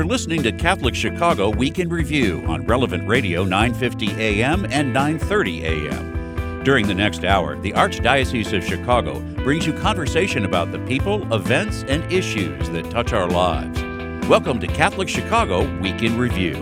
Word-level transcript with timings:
You're 0.00 0.08
listening 0.08 0.42
to 0.44 0.52
Catholic 0.52 0.94
Chicago 0.94 1.50
Week 1.50 1.78
in 1.78 1.90
Review 1.90 2.42
on 2.48 2.64
Relevant 2.64 3.06
Radio 3.06 3.44
950 3.44 4.12
AM 4.12 4.64
and 4.70 4.94
930 4.94 5.66
AM. 5.66 6.64
During 6.64 6.86
the 6.86 6.94
next 6.94 7.22
hour, 7.22 7.54
the 7.60 7.72
Archdiocese 7.72 8.56
of 8.56 8.64
Chicago 8.64 9.20
brings 9.44 9.66
you 9.66 9.74
conversation 9.74 10.46
about 10.46 10.72
the 10.72 10.78
people, 10.86 11.30
events, 11.34 11.84
and 11.86 12.10
issues 12.10 12.70
that 12.70 12.90
touch 12.90 13.12
our 13.12 13.28
lives. 13.28 13.78
Welcome 14.26 14.58
to 14.60 14.66
Catholic 14.68 15.06
Chicago 15.06 15.70
Week 15.80 16.02
in 16.02 16.16
Review. 16.16 16.54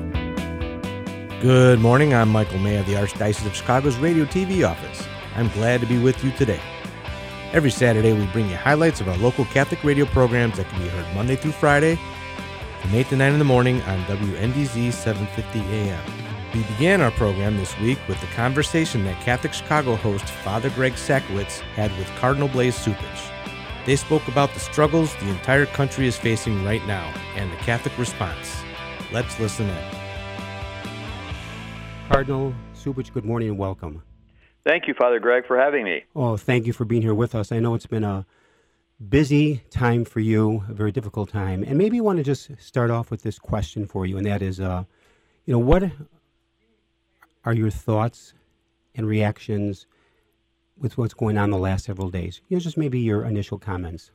Good 1.40 1.78
morning. 1.78 2.14
I'm 2.14 2.30
Michael 2.30 2.58
May 2.58 2.76
of 2.78 2.86
the 2.86 2.94
Archdiocese 2.94 3.46
of 3.46 3.54
Chicago's 3.54 3.98
Radio 3.98 4.24
TV 4.24 4.68
office. 4.68 5.06
I'm 5.36 5.48
glad 5.50 5.80
to 5.80 5.86
be 5.86 6.02
with 6.02 6.24
you 6.24 6.32
today. 6.32 6.60
Every 7.52 7.70
Saturday, 7.70 8.12
we 8.12 8.26
bring 8.32 8.50
you 8.50 8.56
highlights 8.56 9.00
of 9.00 9.08
our 9.08 9.16
local 9.18 9.44
Catholic 9.44 9.84
radio 9.84 10.06
programs 10.06 10.56
that 10.56 10.68
can 10.70 10.82
be 10.82 10.88
heard 10.88 11.14
Monday 11.14 11.36
through 11.36 11.52
Friday 11.52 11.96
from 12.80 12.94
8 12.94 13.08
to 13.08 13.16
9 13.16 13.32
in 13.32 13.38
the 13.38 13.44
morning 13.44 13.82
on 13.82 14.02
WNDZ 14.04 14.92
750 14.92 15.60
AM. 15.60 16.04
We 16.54 16.62
began 16.62 17.00
our 17.00 17.10
program 17.10 17.56
this 17.56 17.78
week 17.80 17.98
with 18.08 18.20
the 18.20 18.26
conversation 18.28 19.04
that 19.04 19.20
Catholic 19.22 19.52
Chicago 19.52 19.96
host 19.96 20.24
Father 20.24 20.70
Greg 20.70 20.94
Sakowicz 20.94 21.60
had 21.74 21.96
with 21.98 22.08
Cardinal 22.16 22.48
Blase 22.48 22.78
Cupich. 22.84 23.84
They 23.84 23.96
spoke 23.96 24.26
about 24.28 24.52
the 24.54 24.60
struggles 24.60 25.14
the 25.16 25.28
entire 25.28 25.66
country 25.66 26.06
is 26.06 26.16
facing 26.16 26.64
right 26.64 26.84
now 26.86 27.12
and 27.36 27.50
the 27.52 27.56
Catholic 27.56 27.96
response. 27.98 28.56
Let's 29.12 29.38
listen 29.40 29.68
in. 29.68 29.84
Cardinal 32.08 32.54
Cupich, 32.74 33.12
good 33.12 33.24
morning 33.24 33.50
and 33.50 33.58
welcome. 33.58 34.02
Thank 34.64 34.86
you, 34.86 34.94
Father 34.94 35.18
Greg, 35.18 35.46
for 35.46 35.58
having 35.58 35.84
me. 35.84 36.04
Oh, 36.14 36.36
thank 36.36 36.66
you 36.66 36.72
for 36.72 36.84
being 36.84 37.02
here 37.02 37.14
with 37.14 37.34
us. 37.34 37.52
I 37.52 37.58
know 37.58 37.74
it's 37.74 37.86
been 37.86 38.04
a 38.04 38.26
busy 39.06 39.62
time 39.70 40.04
for 40.04 40.20
you, 40.20 40.64
a 40.68 40.72
very 40.72 40.92
difficult 40.92 41.28
time. 41.30 41.62
And 41.62 41.78
maybe 41.78 41.96
you 41.96 42.04
want 42.04 42.18
to 42.18 42.24
just 42.24 42.50
start 42.58 42.90
off 42.90 43.10
with 43.10 43.22
this 43.22 43.38
question 43.38 43.86
for 43.86 44.06
you, 44.06 44.16
and 44.16 44.26
that 44.26 44.42
is, 44.42 44.60
uh, 44.60 44.84
you 45.46 45.52
know, 45.52 45.58
what 45.58 45.84
are 47.44 47.54
your 47.54 47.70
thoughts 47.70 48.34
and 48.94 49.06
reactions 49.06 49.86
with 50.76 50.98
what's 50.98 51.14
going 51.14 51.38
on 51.38 51.50
the 51.50 51.58
last 51.58 51.84
several 51.84 52.10
days? 52.10 52.40
You 52.48 52.56
know, 52.56 52.60
just 52.60 52.76
maybe 52.76 53.00
your 53.00 53.24
initial 53.24 53.58
comments. 53.58 54.10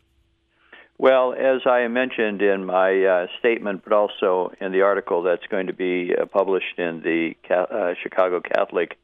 Well, 0.98 1.34
as 1.34 1.62
I 1.66 1.88
mentioned 1.88 2.42
in 2.42 2.66
my 2.66 3.04
uh, 3.04 3.28
statement, 3.40 3.84
but 3.84 3.94
also 3.94 4.54
in 4.62 4.72
the 4.72 4.82
article 4.82 5.24
that's 5.24 5.46
going 5.48 5.68
to 5.68 5.74
be 5.74 6.14
uh, 6.16 6.26
published 6.26 6.78
in 6.78 7.02
the 7.02 7.34
uh, 7.50 7.94
Chicago 8.02 8.42
Catholic 8.42 8.98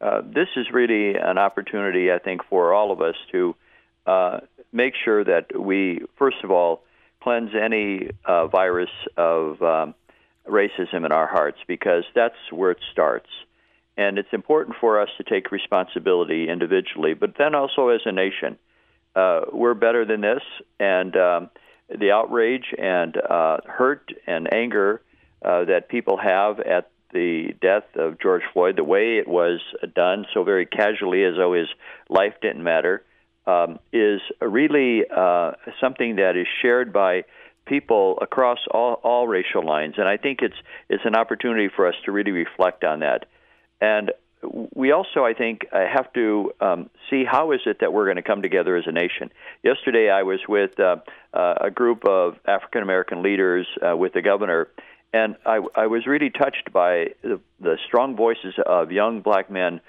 uh, 0.00 0.22
this 0.24 0.48
is 0.56 0.66
really 0.72 1.14
an 1.16 1.36
opportunity, 1.36 2.10
I 2.10 2.18
think, 2.18 2.42
for 2.48 2.72
all 2.72 2.90
of 2.90 3.00
us 3.02 3.16
to 3.32 3.54
uh, 4.06 4.40
make 4.72 4.94
sure 5.04 5.24
that 5.24 5.58
we, 5.58 6.02
first 6.18 6.38
of 6.44 6.50
all, 6.50 6.82
cleanse 7.22 7.50
any 7.54 8.10
uh, 8.24 8.46
virus 8.46 8.90
of 9.16 9.62
um, 9.62 9.94
racism 10.46 11.04
in 11.04 11.12
our 11.12 11.26
hearts 11.26 11.58
because 11.66 12.04
that's 12.14 12.34
where 12.50 12.70
it 12.70 12.78
starts. 12.92 13.28
And 13.96 14.18
it's 14.18 14.32
important 14.32 14.76
for 14.80 15.00
us 15.00 15.08
to 15.18 15.24
take 15.24 15.50
responsibility 15.50 16.48
individually, 16.48 17.14
but 17.14 17.34
then 17.36 17.54
also 17.54 17.88
as 17.88 18.00
a 18.06 18.12
nation. 18.12 18.58
Uh, 19.14 19.42
we're 19.52 19.74
better 19.74 20.04
than 20.04 20.20
this, 20.20 20.42
and 20.78 21.14
um, 21.16 21.50
the 21.88 22.12
outrage 22.12 22.72
and 22.78 23.16
uh, 23.16 23.58
hurt 23.66 24.10
and 24.26 24.52
anger 24.54 25.02
uh, 25.44 25.64
that 25.64 25.88
people 25.88 26.16
have 26.16 26.60
at 26.60 26.90
the 27.12 27.48
death 27.60 27.84
of 27.96 28.20
George 28.20 28.42
Floyd, 28.52 28.76
the 28.76 28.84
way 28.84 29.18
it 29.18 29.26
was 29.26 29.60
done, 29.96 30.26
so 30.32 30.44
very 30.44 30.64
casually 30.64 31.24
as 31.24 31.34
though 31.36 31.54
his 31.54 31.66
life 32.08 32.34
didn't 32.40 32.62
matter, 32.62 33.02
um, 33.46 33.78
is 33.92 34.20
really 34.40 35.02
uh, 35.14 35.52
something 35.80 36.16
that 36.16 36.36
is 36.36 36.46
shared 36.62 36.92
by 36.92 37.24
people 37.66 38.18
across 38.20 38.58
all, 38.70 38.94
all 39.02 39.28
racial 39.28 39.64
lines. 39.64 39.94
And 39.96 40.08
I 40.08 40.16
think 40.16 40.40
it's 40.42 40.56
it's 40.88 41.04
an 41.04 41.14
opportunity 41.14 41.68
for 41.74 41.86
us 41.86 41.94
to 42.04 42.12
really 42.12 42.32
reflect 42.32 42.84
on 42.84 43.00
that. 43.00 43.26
And 43.80 44.12
we 44.74 44.90
also, 44.92 45.24
I 45.24 45.34
think, 45.34 45.66
uh, 45.72 45.84
have 45.86 46.12
to 46.14 46.52
um, 46.60 46.90
see 47.10 47.24
how 47.24 47.52
is 47.52 47.60
it 47.66 47.78
that 47.80 47.92
we're 47.92 48.06
going 48.06 48.16
to 48.16 48.22
come 48.22 48.42
together 48.42 48.76
as 48.76 48.84
a 48.86 48.92
nation. 48.92 49.30
Yesterday, 49.62 50.10
I 50.10 50.22
was 50.22 50.40
with 50.48 50.78
uh, 50.80 50.96
uh, 51.34 51.54
a 51.60 51.70
group 51.70 52.06
of 52.06 52.36
African 52.46 52.82
American 52.82 53.22
leaders 53.22 53.66
uh, 53.86 53.96
with 53.96 54.14
the 54.14 54.22
governor, 54.22 54.68
and 55.12 55.36
I, 55.44 55.60
I 55.74 55.86
was 55.88 56.06
really 56.06 56.30
touched 56.30 56.72
by 56.72 57.08
the, 57.22 57.40
the 57.60 57.76
strong 57.86 58.16
voices 58.16 58.54
of 58.64 58.92
young 58.92 59.20
black 59.20 59.50
men 59.50 59.80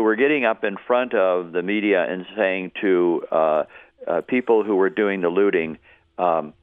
who 0.00 0.04
were 0.04 0.16
getting 0.16 0.46
up 0.46 0.64
in 0.64 0.78
front 0.86 1.12
of 1.12 1.52
the 1.52 1.60
media 1.62 2.02
and 2.10 2.24
saying 2.34 2.72
to 2.80 3.22
uh, 3.30 3.64
uh, 4.08 4.22
people 4.22 4.64
who 4.64 4.76
were 4.76 4.88
doing 4.88 5.20
the 5.20 5.28
looting, 5.28 5.76
um, 6.16 6.54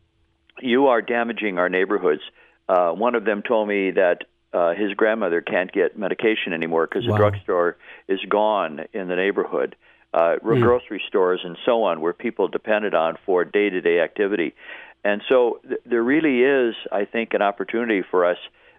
"You 0.60 0.88
are 0.88 1.04
damaging 1.04 1.60
our 1.60 1.70
neighborhoods." 1.70 2.22
Uh, 2.68 2.94
one 2.94 3.14
of 3.14 3.26
them 3.26 3.44
told 3.48 3.68
me 3.68 3.92
that 3.92 4.24
uh, 4.54 4.74
his 4.74 4.96
grandmother 4.96 5.42
can't 5.42 5.72
get 5.72 6.00
medication 6.00 6.52
anymore 6.52 6.88
because 6.88 7.06
wow. 7.06 7.12
the 7.12 7.18
drugstore 7.20 7.78
is 8.08 8.20
gone 8.28 8.86
in 8.92 9.08
the 9.08 9.16
neighborhood. 9.16 9.76
Uh, 10.16 10.38
mm. 10.44 10.60
Grocery 10.60 11.04
stores 11.08 11.42
and 11.44 11.60
so 11.64 11.84
on, 11.84 12.02
where 12.02 12.14
people 12.14 12.48
depended 12.48 12.96
on 12.96 13.20
for 13.24 13.46
day-to-day 13.46 14.00
activity. 14.00 14.56
And 15.04 15.22
so 15.30 15.60
th- 15.62 15.82
there 15.86 16.02
really 16.02 16.42
is, 16.42 16.74
I 16.92 17.06
think, 17.06 17.36
an 17.36 17.44
opportunity 17.44 18.02
for 18.10 18.26
us, 18.26 18.38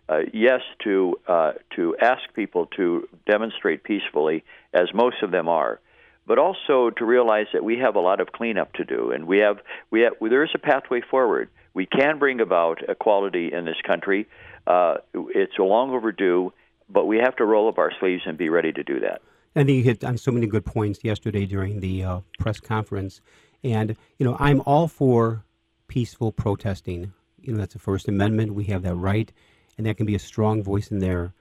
uh, 0.08 0.20
yes, 0.32 0.60
to 0.84 1.16
uh, 1.26 1.52
to 1.76 1.96
ask 2.00 2.22
people 2.34 2.66
to 2.76 3.08
demonstrate 3.26 3.84
peacefully, 3.84 4.44
as 4.72 4.88
most 4.94 5.22
of 5.22 5.30
them 5.30 5.48
are, 5.48 5.80
but 6.26 6.38
also 6.38 6.90
to 6.90 7.04
realize 7.04 7.46
that 7.52 7.64
we 7.64 7.78
have 7.78 7.96
a 7.96 8.00
lot 8.00 8.20
of 8.20 8.32
cleanup 8.32 8.72
to 8.74 8.84
do, 8.84 9.10
and 9.10 9.26
we 9.26 9.38
have 9.38 9.58
we 9.90 10.00
have 10.00 10.14
there 10.20 10.44
is 10.44 10.50
a 10.54 10.58
pathway 10.58 11.00
forward. 11.00 11.48
We 11.74 11.86
can 11.86 12.18
bring 12.18 12.40
about 12.40 12.80
equality 12.88 13.52
in 13.52 13.64
this 13.64 13.76
country. 13.86 14.28
Uh, 14.66 14.96
it's 15.14 15.52
long 15.58 15.90
overdue, 15.90 16.52
but 16.88 17.06
we 17.06 17.18
have 17.18 17.36
to 17.36 17.44
roll 17.44 17.68
up 17.68 17.78
our 17.78 17.92
sleeves 18.00 18.22
and 18.26 18.36
be 18.36 18.48
ready 18.48 18.72
to 18.72 18.82
do 18.82 19.00
that. 19.00 19.22
Think 19.54 19.70
you 19.70 19.82
hit 19.82 20.04
on 20.04 20.18
so 20.18 20.30
many 20.30 20.46
good 20.46 20.64
points 20.64 21.00
yesterday 21.02 21.44
during 21.46 21.80
the 21.80 22.04
uh, 22.04 22.20
press 22.38 22.60
conference, 22.60 23.20
and 23.64 23.96
you 24.18 24.24
know 24.24 24.36
I'm 24.38 24.62
all 24.62 24.88
for 24.88 25.44
peaceful 25.88 26.32
protesting. 26.32 27.12
You 27.40 27.52
know, 27.52 27.58
that's 27.58 27.72
the 27.72 27.78
First 27.78 28.08
Amendment. 28.08 28.54
We 28.54 28.64
have 28.64 28.82
that 28.82 28.94
right, 28.94 29.32
and 29.78 29.86
that 29.86 29.96
can 29.96 30.04
be 30.04 30.14
a 30.16 30.18
strong 30.18 30.62
voice 30.62 30.90
in 30.90 30.98
there. 30.98 31.32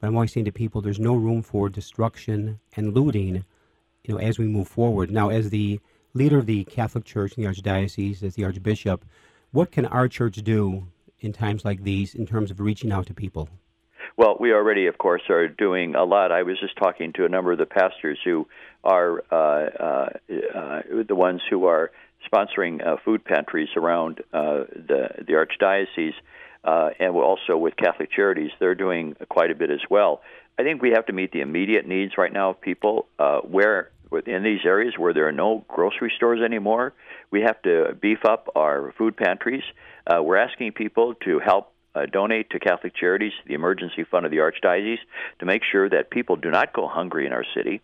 But 0.00 0.08
I'm 0.08 0.16
always 0.16 0.32
saying 0.32 0.44
to 0.46 0.52
people, 0.52 0.82
there's 0.82 1.00
no 1.00 1.14
room 1.14 1.40
for 1.40 1.68
destruction 1.70 2.60
and 2.76 2.92
looting, 2.92 3.44
you 4.02 4.14
know, 4.14 4.20
as 4.20 4.38
we 4.38 4.46
move 4.46 4.68
forward. 4.68 5.10
Now, 5.10 5.30
as 5.30 5.48
the 5.48 5.80
leader 6.12 6.38
of 6.38 6.46
the 6.46 6.64
Catholic 6.64 7.04
Church 7.04 7.38
in 7.38 7.44
the 7.44 7.48
Archdiocese, 7.48 8.22
as 8.22 8.34
the 8.34 8.44
Archbishop, 8.44 9.04
what 9.52 9.70
can 9.70 9.86
our 9.86 10.08
church 10.08 10.36
do 10.42 10.88
in 11.20 11.32
times 11.32 11.64
like 11.64 11.84
these 11.84 12.14
in 12.14 12.26
terms 12.26 12.50
of 12.50 12.60
reaching 12.60 12.92
out 12.92 13.06
to 13.06 13.14
people? 13.14 13.48
Well, 14.16 14.36
we 14.38 14.52
already, 14.52 14.86
of 14.86 14.98
course, 14.98 15.22
are 15.28 15.48
doing 15.48 15.94
a 15.94 16.04
lot. 16.04 16.30
I 16.30 16.42
was 16.42 16.58
just 16.60 16.76
talking 16.76 17.12
to 17.14 17.24
a 17.24 17.28
number 17.28 17.52
of 17.52 17.58
the 17.58 17.66
pastors 17.66 18.18
who 18.24 18.46
are 18.84 19.24
uh, 19.30 19.34
uh, 19.34 20.08
uh, 20.54 20.82
the 21.08 21.14
ones 21.14 21.40
who 21.48 21.66
are 21.66 21.90
sponsoring 22.32 22.86
uh, 22.86 22.96
food 23.04 23.24
pantries 23.24 23.68
around 23.76 24.20
uh, 24.32 24.64
the 24.70 25.08
the 25.26 25.32
archdiocese, 25.32 26.14
uh, 26.64 26.90
and 26.98 27.14
also 27.14 27.56
with 27.56 27.76
Catholic 27.76 28.10
Charities, 28.10 28.50
they're 28.58 28.74
doing 28.74 29.14
quite 29.28 29.50
a 29.50 29.54
bit 29.54 29.70
as 29.70 29.80
well. 29.90 30.22
I 30.58 30.62
think 30.62 30.82
we 30.82 30.90
have 30.90 31.06
to 31.06 31.12
meet 31.12 31.32
the 31.32 31.40
immediate 31.40 31.86
needs 31.86 32.12
right 32.16 32.32
now 32.32 32.50
of 32.50 32.60
people. 32.60 33.06
Uh, 33.18 33.40
where 33.40 33.90
in 34.26 34.42
these 34.42 34.60
areas 34.64 34.94
where 34.96 35.12
there 35.12 35.26
are 35.26 35.32
no 35.32 35.64
grocery 35.68 36.12
stores 36.16 36.40
anymore, 36.40 36.92
we 37.30 37.42
have 37.42 37.60
to 37.62 37.96
beef 38.00 38.24
up 38.24 38.48
our 38.54 38.92
food 38.96 39.16
pantries. 39.16 39.64
Uh, 40.06 40.22
we're 40.22 40.36
asking 40.36 40.72
people 40.72 41.14
to 41.24 41.40
help 41.40 41.72
uh, 41.94 42.06
donate 42.06 42.50
to 42.50 42.58
Catholic 42.58 42.94
Charities, 42.94 43.32
the 43.46 43.54
emergency 43.54 44.04
fund 44.04 44.24
of 44.24 44.30
the 44.30 44.38
Archdiocese, 44.38 44.98
to 45.40 45.46
make 45.46 45.62
sure 45.70 45.88
that 45.88 46.10
people 46.10 46.36
do 46.36 46.50
not 46.50 46.72
go 46.72 46.86
hungry 46.86 47.26
in 47.26 47.32
our 47.32 47.44
city. 47.54 47.80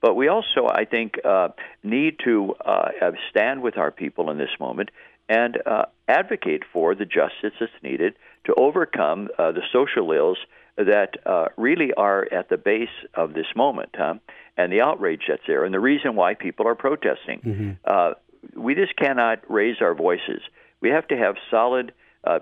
But 0.00 0.14
we 0.14 0.28
also, 0.28 0.66
I 0.68 0.84
think, 0.84 1.14
uh, 1.24 1.48
need 1.82 2.18
to 2.24 2.54
uh, 2.64 2.88
stand 3.30 3.62
with 3.62 3.76
our 3.76 3.90
people 3.90 4.30
in 4.30 4.38
this 4.38 4.50
moment 4.58 4.90
and 5.28 5.58
uh, 5.66 5.84
advocate 6.06 6.62
for 6.72 6.94
the 6.94 7.04
justice 7.04 7.52
that's 7.60 7.72
needed 7.82 8.14
to 8.44 8.54
overcome 8.54 9.28
uh, 9.38 9.52
the 9.52 9.62
social 9.72 10.10
ills 10.12 10.38
that 10.76 11.16
uh, 11.26 11.46
really 11.56 11.92
are 11.94 12.26
at 12.32 12.48
the 12.48 12.56
base 12.56 12.88
of 13.14 13.34
this 13.34 13.46
moment, 13.56 13.90
huh? 13.96 14.14
and 14.56 14.72
the 14.72 14.80
outrage 14.80 15.22
that's 15.28 15.42
there, 15.46 15.64
and 15.64 15.74
the 15.74 15.80
reason 15.80 16.14
why 16.14 16.34
people 16.34 16.66
are 16.66 16.74
protesting. 16.74 17.40
Mm-hmm. 17.44 17.70
Uh, 17.84 18.12
we 18.56 18.74
just 18.74 18.96
cannot 18.96 19.40
raise 19.50 19.76
our 19.80 19.94
voices. 19.94 20.40
We 20.80 20.90
have 20.90 21.06
to 21.08 21.16
have 21.16 21.34
solid 21.50 21.92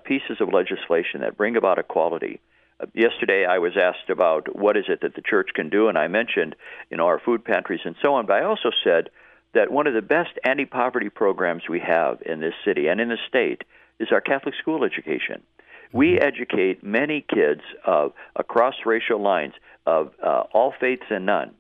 pieces 0.05 0.39
of 0.41 0.53
legislation 0.53 1.21
that 1.21 1.37
bring 1.37 1.57
about 1.57 1.79
equality 1.79 2.41
yesterday 2.95 3.47
I 3.49 3.59
was 3.59 3.73
asked 3.77 4.11
about 4.11 4.57
what 4.57 4.77
is 4.77 4.85
it 4.89 5.01
that 5.03 5.15
the 5.15 5.23
church 5.23 5.51
can 5.55 5.69
do, 5.71 5.89
and 5.89 5.97
I 5.97 6.09
mentioned, 6.09 6.57
you 6.91 6.97
know, 6.97 7.07
our 7.07 7.21
food 7.21 7.45
pantries 7.45 7.81
and 7.85 7.97
so 8.03 8.15
on. 8.15 8.27
But 8.27 8.35
I 8.35 8.45
also 8.45 8.71
said 8.85 9.11
that 9.57 9.71
one 9.71 9.87
of 9.87 9.95
the 9.95 10.03
best 10.03 10.39
anti-poverty 10.45 11.09
programs 11.09 11.63
we 11.69 11.81
have 11.81 12.23
in 12.25 12.41
this 12.41 12.55
city 12.65 12.89
and 12.89 13.01
in 13.01 13.09
the 13.09 13.19
state 13.27 13.65
is 13.99 14.09
our 14.13 14.21
Catholic 14.21 14.55
school 14.61 14.85
education. 14.85 15.43
We 15.93 16.13
mm-hmm. 16.13 16.25
educate 16.25 16.85
many 16.85 17.25
kids 17.27 17.63
uh, 17.87 18.09
across 18.35 18.75
racial 18.85 19.21
lines 19.21 19.55
of 19.87 20.13
uh, 20.23 20.45
all 20.53 20.75
faiths 20.79 21.07
and 21.11 21.25
none, 21.25 21.55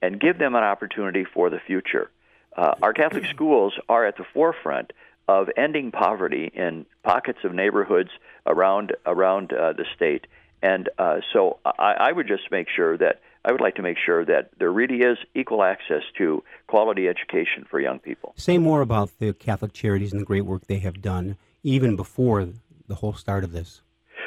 and 0.00 0.20
give 0.20 0.38
them 0.38 0.54
an 0.54 0.62
opportunity 0.62 1.24
for 1.24 1.50
the 1.50 1.58
future. 1.58 2.10
Uh, 2.56 2.74
our 2.82 2.92
Catholic 2.92 3.24
schools 3.26 3.74
are 3.88 4.06
at 4.06 4.16
the 4.16 4.24
forefront 4.32 4.92
of 5.26 5.48
ending 5.56 5.90
poverty 5.90 6.50
in 6.54 6.86
pockets 7.02 7.38
of 7.44 7.52
neighborhoods 7.52 8.10
around 8.46 8.94
around 9.06 9.52
uh, 9.52 9.72
the 9.72 9.86
state. 9.96 10.26
And 10.62 10.88
uh, 10.98 11.20
so 11.32 11.58
I, 11.64 11.94
I 12.08 12.12
would 12.12 12.28
just 12.28 12.50
make 12.50 12.68
sure 12.68 12.96
that 12.98 13.20
I 13.44 13.52
would 13.52 13.60
like 13.60 13.76
to 13.76 13.82
make 13.82 13.96
sure 14.04 14.24
that 14.24 14.50
there 14.58 14.70
really 14.70 14.98
is 14.98 15.18
equal 15.34 15.62
access 15.62 16.02
to 16.18 16.42
quality 16.66 17.08
education 17.08 17.64
for 17.70 17.80
young 17.80 17.98
people. 17.98 18.34
Say 18.36 18.58
more 18.58 18.82
about 18.82 19.10
the 19.18 19.32
Catholic 19.32 19.72
Charities 19.72 20.12
and 20.12 20.20
the 20.20 20.26
great 20.26 20.44
work 20.44 20.66
they 20.66 20.78
have 20.80 21.00
done 21.00 21.36
even 21.62 21.96
before 21.96 22.48
the 22.88 22.96
whole 22.96 23.14
start 23.14 23.44
of 23.44 23.52
this. 23.52 23.80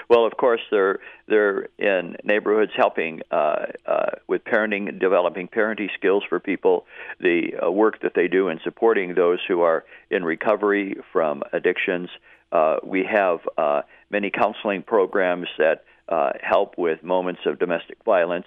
Well, 0.09 0.25
of 0.25 0.35
course, 0.37 0.61
they're 0.69 0.99
they're 1.27 1.69
in 1.77 2.17
neighborhoods 2.23 2.71
helping 2.75 3.21
uh, 3.31 3.65
uh, 3.85 4.05
with 4.27 4.43
parenting, 4.43 4.99
developing 4.99 5.47
parenting 5.47 5.89
skills 5.95 6.23
for 6.27 6.39
people. 6.39 6.85
The 7.19 7.53
uh, 7.63 7.71
work 7.71 8.01
that 8.01 8.13
they 8.15 8.27
do 8.27 8.49
in 8.49 8.59
supporting 8.63 9.15
those 9.15 9.39
who 9.47 9.61
are 9.61 9.85
in 10.09 10.23
recovery 10.25 10.97
from 11.11 11.43
addictions. 11.53 12.09
Uh, 12.51 12.77
we 12.83 13.05
have 13.09 13.39
uh, 13.57 13.81
many 14.09 14.29
counseling 14.29 14.83
programs 14.83 15.47
that 15.57 15.85
uh, 16.09 16.31
help 16.41 16.75
with 16.77 17.03
moments 17.03 17.41
of 17.45 17.59
domestic 17.59 17.97
violence. 18.03 18.45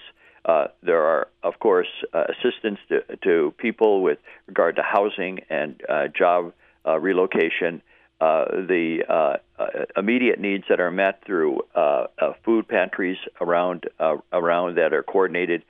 There 0.82 1.02
are, 1.02 1.28
of 1.42 1.58
course, 1.58 1.88
assistance 2.12 2.78
to, 2.88 3.16
to, 3.24 3.54
people 3.58 4.02
with 4.02 4.18
regard 4.46 4.76
to 4.76 4.82
housing 4.82 5.40
and 5.50 5.82
job 6.16 6.52
relocation. 6.84 7.82
Uh, 8.18 8.46
the 8.66 9.04
uh, 9.06 9.36
uh, 9.58 9.66
immediate 9.94 10.40
needs 10.40 10.64
that 10.70 10.80
are 10.80 10.90
met 10.90 11.22
through 11.26 11.60
uh, 11.74 12.06
uh, 12.18 12.32
food 12.44 12.66
pantries 12.66 13.18
around 13.42 13.84
around 14.32 14.76
that 14.76 14.94
are 14.94 15.02
coordinated. 15.02 15.62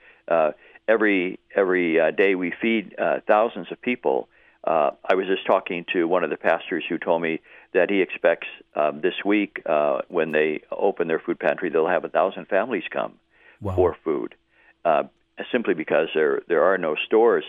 every 0.87 1.39
every 1.53 1.99
day 2.15 2.35
we 2.35 2.53
feed 2.61 2.95
thousands 3.27 3.67
of 3.71 3.81
people. 3.81 4.29
I 4.63 5.15
was 5.15 5.27
just 5.27 5.45
talking 5.45 5.85
to 5.91 6.07
one 6.07 6.23
of 6.23 6.29
the 6.29 6.37
pastors 6.37 6.85
who 6.87 6.97
told 6.97 7.21
me 7.21 7.41
that 7.73 7.89
he 7.89 8.01
expects 8.01 8.47
um, 8.75 9.01
this 9.01 9.15
week 9.25 9.61
when 10.07 10.31
they 10.31 10.61
open 10.71 11.09
their 11.09 11.19
food 11.19 11.39
pantry, 11.39 11.69
they'll 11.69 11.87
have 11.87 12.05
a 12.05 12.09
thousand 12.09 12.47
families 12.47 12.83
come 12.89 13.13
wow. 13.59 13.75
for 13.75 13.97
food, 14.05 14.35
simply 15.51 15.73
because 15.73 16.07
there 16.13 16.41
there 16.47 16.63
are 16.63 16.77
no 16.77 16.95
stores. 17.05 17.43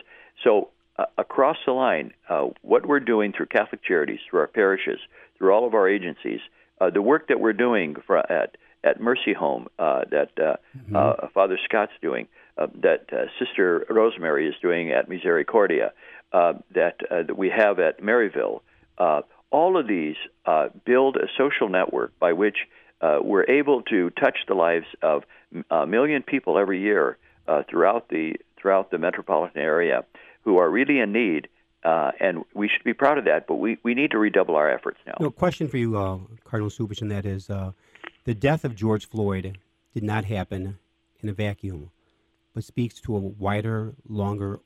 So 0.45 0.71
uh, 0.99 1.05
across 1.17 1.57
the 1.65 1.73
line, 1.73 2.13
uh, 2.29 2.49
what 2.63 2.87
we're 2.87 3.01
doing 3.01 3.33
through 3.33 3.47
Catholic 3.47 3.83
Charities, 3.85 4.19
through 4.29 4.41
our 4.41 4.47
parishes, 4.49 4.99
through 5.37 5.53
all 5.53 5.67
of 5.67 5.75
our 5.75 5.89
agencies, 5.89 6.41
uh, 6.81 6.91
the 6.91 7.03
work 7.03 7.29
that 7.29 7.39
we're 7.41 7.53
doing 7.53 7.97
for, 8.07 8.19
at 8.19 8.57
at 8.85 9.01
Mercy 9.01 9.33
Home, 9.33 9.67
uh, 9.79 10.03
that 10.11 10.31
uh, 10.39 10.57
mm-hmm. 10.77 10.95
Uh, 10.95 11.29
Father 11.35 11.59
Scott's 11.65 11.93
doing, 12.01 12.29
that 12.57 13.07
Sister 13.39 13.85
Rosemary 13.91 14.49
is 14.49 14.55
doing 14.63 14.91
at 14.93 15.09
Misericordia, 15.09 15.93
that 16.33 16.97
that 17.11 17.37
we 17.37 17.51
have 17.51 17.79
at 17.79 18.01
Maryville, 18.01 18.61
all 19.51 19.79
of 19.79 19.87
these 19.87 20.17
build 20.85 21.17
a 21.17 21.27
social 21.37 21.69
network 21.69 22.17
by 22.19 22.33
which 22.33 22.57
we're 23.03 23.45
able 23.45 23.83
to 23.83 24.11
touch 24.11 24.39
the 24.47 24.55
lives 24.55 24.87
of 25.03 25.25
a 25.71 25.87
million 25.87 26.23
people 26.23 26.59
every 26.59 26.81
year 26.81 27.19
throughout 27.69 28.09
the 28.09 28.35
throughout 28.61 28.91
the 28.91 28.99
metropolitan 28.99 29.61
area 29.61 30.05
who 30.43 30.59
are 30.59 30.71
really 30.71 30.99
in 30.99 31.13
need, 31.13 31.49
uh, 31.85 32.11
and 32.21 32.45
we 32.55 32.69
should 32.69 32.85
be 32.85 32.95
proud 32.95 33.19
of 33.19 33.25
that. 33.25 33.47
But 33.47 33.57
we, 33.57 33.79
we 33.83 33.95
need 33.95 34.11
to 34.13 34.19
redouble 34.19 34.57
our 34.57 34.71
efforts 34.71 34.99
now. 35.07 35.15
No 35.21 35.31
question 35.31 35.69
for 35.69 35.77
you, 35.77 35.97
uh, 35.97 36.19
Cardinal 36.45 36.71
Cupich, 36.71 37.03
and 37.03 37.11
that 37.11 37.25
is 37.25 37.51
uh, 37.51 37.73
the 38.25 38.35
death 38.35 38.65
of 38.65 38.75
George 38.75 39.09
Floyd 39.09 39.59
did 39.95 40.03
not 40.03 40.25
happen 40.25 40.79
in 41.21 41.29
a 41.29 41.33
vacuum, 41.33 41.91
but 42.55 42.65
speaks 42.65 43.01
to 43.01 43.17
a 43.17 43.19
wider, 43.19 43.95
longer, 44.09 44.61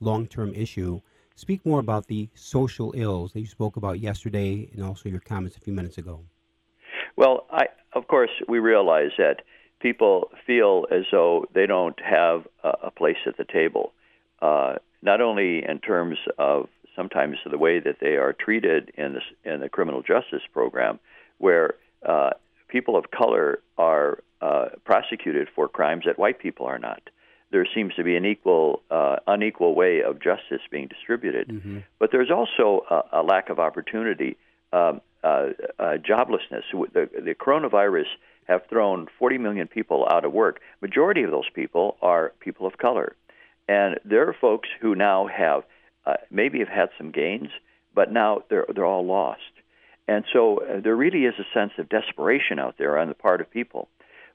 long-term 0.00 0.54
issue. 0.54 1.00
Speak 1.36 1.64
more 1.66 1.80
about 1.80 2.06
the 2.06 2.28
social 2.34 2.92
ills 2.96 3.32
that 3.32 3.40
you 3.40 3.46
spoke 3.46 3.76
about 3.76 3.98
yesterday, 3.98 4.68
and 4.72 4.84
also 4.84 5.08
your 5.08 5.20
comments 5.20 5.56
a 5.56 5.60
few 5.60 5.72
minutes 5.72 5.98
ago. 5.98 6.20
Well, 7.16 7.46
I, 7.50 7.66
of 7.92 8.08
course, 8.08 8.30
we 8.48 8.58
realize 8.58 9.12
that 9.18 9.42
people 9.80 10.30
feel 10.46 10.86
as 10.90 11.04
though 11.10 11.46
they 11.54 11.66
don't 11.66 11.98
have 12.00 12.46
a, 12.62 12.90
place 12.90 13.18
at 13.26 13.36
the 13.36 13.44
table. 13.44 13.92
Uh, 14.40 14.76
not 15.02 15.20
only 15.20 15.64
in 15.64 15.78
terms 15.78 16.16
of 16.38 16.68
sometimes 16.96 17.36
the 17.50 17.58
way 17.58 17.80
that 17.80 17.96
they 18.00 18.16
are 18.16 18.32
treated 18.32 18.90
in 18.96 19.14
the 19.14 19.52
in 19.52 19.60
the 19.60 19.68
criminal 19.68 20.02
justice 20.02 20.42
program, 20.52 20.98
where 21.38 21.74
uh, 22.06 22.30
people 22.68 22.96
of 22.96 23.10
color 23.10 23.60
are 23.76 24.18
uh, 24.40 24.66
prosecuted 24.84 25.48
for 25.54 25.68
crimes 25.68 26.04
that 26.06 26.18
white 26.18 26.38
people 26.38 26.66
are 26.66 26.78
not. 26.78 27.02
There 27.50 27.66
seems 27.74 27.94
to 27.94 28.02
be 28.02 28.16
an 28.16 28.24
equal, 28.24 28.82
uh, 28.90 29.16
unequal 29.26 29.74
way 29.74 30.02
of 30.02 30.20
justice 30.20 30.60
being 30.70 30.88
distributed, 30.88 31.48
mm-hmm. 31.48 31.78
but 31.98 32.10
there's 32.10 32.30
also 32.30 32.84
a, 32.90 33.20
a 33.20 33.22
lack 33.22 33.48
of 33.48 33.58
opportunity, 33.58 34.36
um, 34.72 35.00
uh, 35.24 35.48
uh, 35.78 35.96
joblessness. 35.96 36.62
The, 36.72 37.08
the 37.14 37.34
coronavirus 37.34 38.06
have 38.46 38.62
thrown 38.68 39.06
40 39.18 39.38
million 39.38 39.66
people 39.66 40.06
out 40.10 40.24
of 40.24 40.32
work. 40.32 40.60
Majority 40.82 41.22
of 41.22 41.30
those 41.30 41.48
people 41.54 41.96
are 42.02 42.32
people 42.40 42.66
of 42.66 42.78
color. 42.78 43.16
And 43.68 43.98
there 44.04 44.28
are 44.28 44.36
folks 44.38 44.68
who 44.80 44.94
now 44.94 45.26
have 45.26 45.64
uh, 46.06 46.14
maybe 46.30 46.58
have 46.58 46.68
had 46.68 46.90
some 46.98 47.10
gains, 47.10 47.48
but 47.94 48.12
now 48.12 48.42
they're 48.50 48.66
they're 48.74 48.84
all 48.84 49.06
lost. 49.06 49.40
And 50.06 50.24
so 50.32 50.58
uh, 50.58 50.80
there 50.82 50.94
really 50.94 51.24
is 51.24 51.34
a 51.38 51.58
sense 51.58 51.72
of 51.78 51.88
desperation 51.88 52.58
out 52.58 52.74
there 52.78 52.98
on 52.98 53.08
the 53.08 53.14
part 53.14 53.40
of 53.40 53.50
people. 53.50 53.88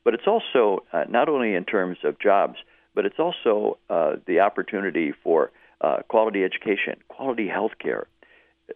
But 0.04 0.16
it's 0.16 0.28
also 0.28 0.84
uh, 0.92 1.04
not 1.08 1.30
only 1.30 1.54
in 1.54 1.66
terms 1.66 2.00
of 2.04 2.20
jobs, 2.20 2.56
but 2.96 3.06
it's 3.06 3.20
also 3.20 3.78
uh, 3.90 4.16
the 4.26 4.40
opportunity 4.40 5.14
for 5.24 5.52
uh, 5.82 5.98
quality 6.08 6.44
education, 6.44 6.96
quality 7.08 7.48
health 7.48 7.74
care. 7.80 8.08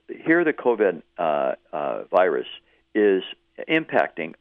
Here, 0.08 0.44
the 0.44 0.54
COVID 0.54 1.02
uh, 1.18 2.04
virus 2.12 2.48
is 2.96 3.24
impacting 3.70 4.34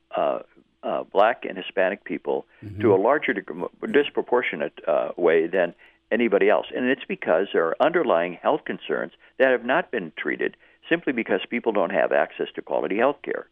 black 1.12 1.44
and 1.48 1.56
Hispanic 1.56 2.04
people 2.04 2.46
mm-hmm. 2.64 2.80
to 2.80 2.94
a 2.94 2.96
larger, 2.96 3.32
degree, 3.32 3.64
disproportionate 3.92 4.78
way 5.16 5.46
than 5.46 5.74
anybody 6.10 6.48
else. 6.48 6.66
And 6.74 6.86
it's 6.86 7.04
because 7.08 7.48
there 7.52 7.66
are 7.66 7.76
underlying 7.80 8.38
health 8.42 8.64
concerns 8.64 9.12
that 9.38 9.50
have 9.50 9.64
not 9.64 9.90
been 9.90 10.12
treated 10.16 10.56
simply 10.88 11.12
because 11.12 11.40
people 11.48 11.72
don't 11.72 11.90
have 11.90 12.12
access 12.12 12.48
to 12.54 12.62
quality 12.62 12.98
health 12.98 13.16
care. 13.24 13.46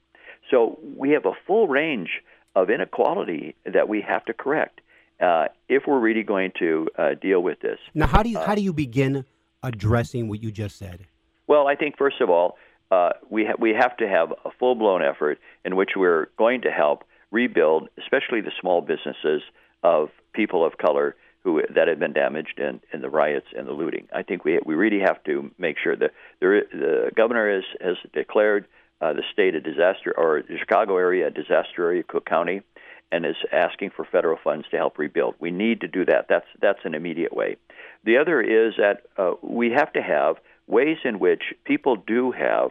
So 0.50 0.78
we 0.96 1.10
have 1.10 1.26
a 1.26 1.32
full 1.46 1.68
range 1.68 2.22
of 2.54 2.70
inequality 2.70 3.54
that 3.64 3.88
we 3.88 4.02
have 4.02 4.24
to 4.26 4.34
correct 4.34 4.80
uh, 5.20 5.46
if 5.68 5.84
we're 5.86 6.00
really 6.00 6.22
going 6.22 6.52
to 6.58 6.88
uh, 6.98 7.14
deal 7.20 7.40
with 7.42 7.60
this. 7.60 7.78
Now, 7.94 8.06
how 8.06 8.22
do 8.22 8.30
you 8.30 8.38
how 8.38 8.54
do 8.54 8.62
you 8.62 8.72
begin 8.72 9.24
addressing 9.62 10.28
what 10.28 10.42
you 10.42 10.50
just 10.50 10.76
said? 10.76 11.06
Well, 11.50 11.66
I 11.66 11.74
think 11.74 11.98
first 11.98 12.20
of 12.20 12.30
all, 12.30 12.56
uh, 12.92 13.10
we 13.28 13.44
ha- 13.44 13.56
we 13.58 13.70
have 13.70 13.96
to 13.96 14.08
have 14.08 14.30
a 14.44 14.50
full 14.56 14.76
blown 14.76 15.02
effort 15.02 15.40
in 15.64 15.74
which 15.74 15.90
we're 15.96 16.28
going 16.38 16.60
to 16.60 16.70
help 16.70 17.02
rebuild, 17.32 17.88
especially 17.98 18.40
the 18.40 18.52
small 18.60 18.80
businesses 18.82 19.42
of 19.82 20.10
people 20.32 20.64
of 20.64 20.78
color 20.78 21.16
who 21.42 21.60
that 21.74 21.88
had 21.88 21.98
been 21.98 22.12
damaged 22.12 22.60
in, 22.60 22.78
in 22.92 23.00
the 23.00 23.10
riots 23.10 23.48
and 23.58 23.66
the 23.66 23.72
looting. 23.72 24.06
I 24.14 24.22
think 24.22 24.44
we 24.44 24.60
we 24.64 24.76
really 24.76 25.00
have 25.00 25.24
to 25.24 25.50
make 25.58 25.76
sure 25.82 25.96
that 25.96 26.12
there, 26.38 26.62
the 26.70 27.10
governor 27.16 27.52
has 27.52 27.64
has 27.80 27.96
declared 28.12 28.68
uh, 29.00 29.12
the 29.14 29.24
state 29.32 29.56
a 29.56 29.60
disaster 29.60 30.14
or 30.16 30.42
the 30.48 30.56
Chicago 30.56 30.98
area 30.98 31.26
a 31.26 31.30
disaster 31.30 31.82
area, 31.82 32.04
Cook 32.04 32.26
County, 32.26 32.62
and 33.10 33.26
is 33.26 33.34
asking 33.50 33.90
for 33.90 34.04
federal 34.04 34.38
funds 34.44 34.66
to 34.70 34.76
help 34.76 34.98
rebuild. 34.98 35.34
We 35.40 35.50
need 35.50 35.80
to 35.80 35.88
do 35.88 36.04
that. 36.04 36.26
That's 36.28 36.46
that's 36.60 36.84
an 36.84 36.94
immediate 36.94 37.34
way. 37.34 37.56
The 38.04 38.18
other 38.18 38.40
is 38.40 38.74
that 38.78 39.02
uh, 39.18 39.32
we 39.42 39.72
have 39.72 39.92
to 39.94 40.00
have 40.00 40.36
ways 40.70 40.98
in 41.04 41.18
which 41.18 41.42
people 41.64 41.96
do 41.96 42.32
have 42.32 42.70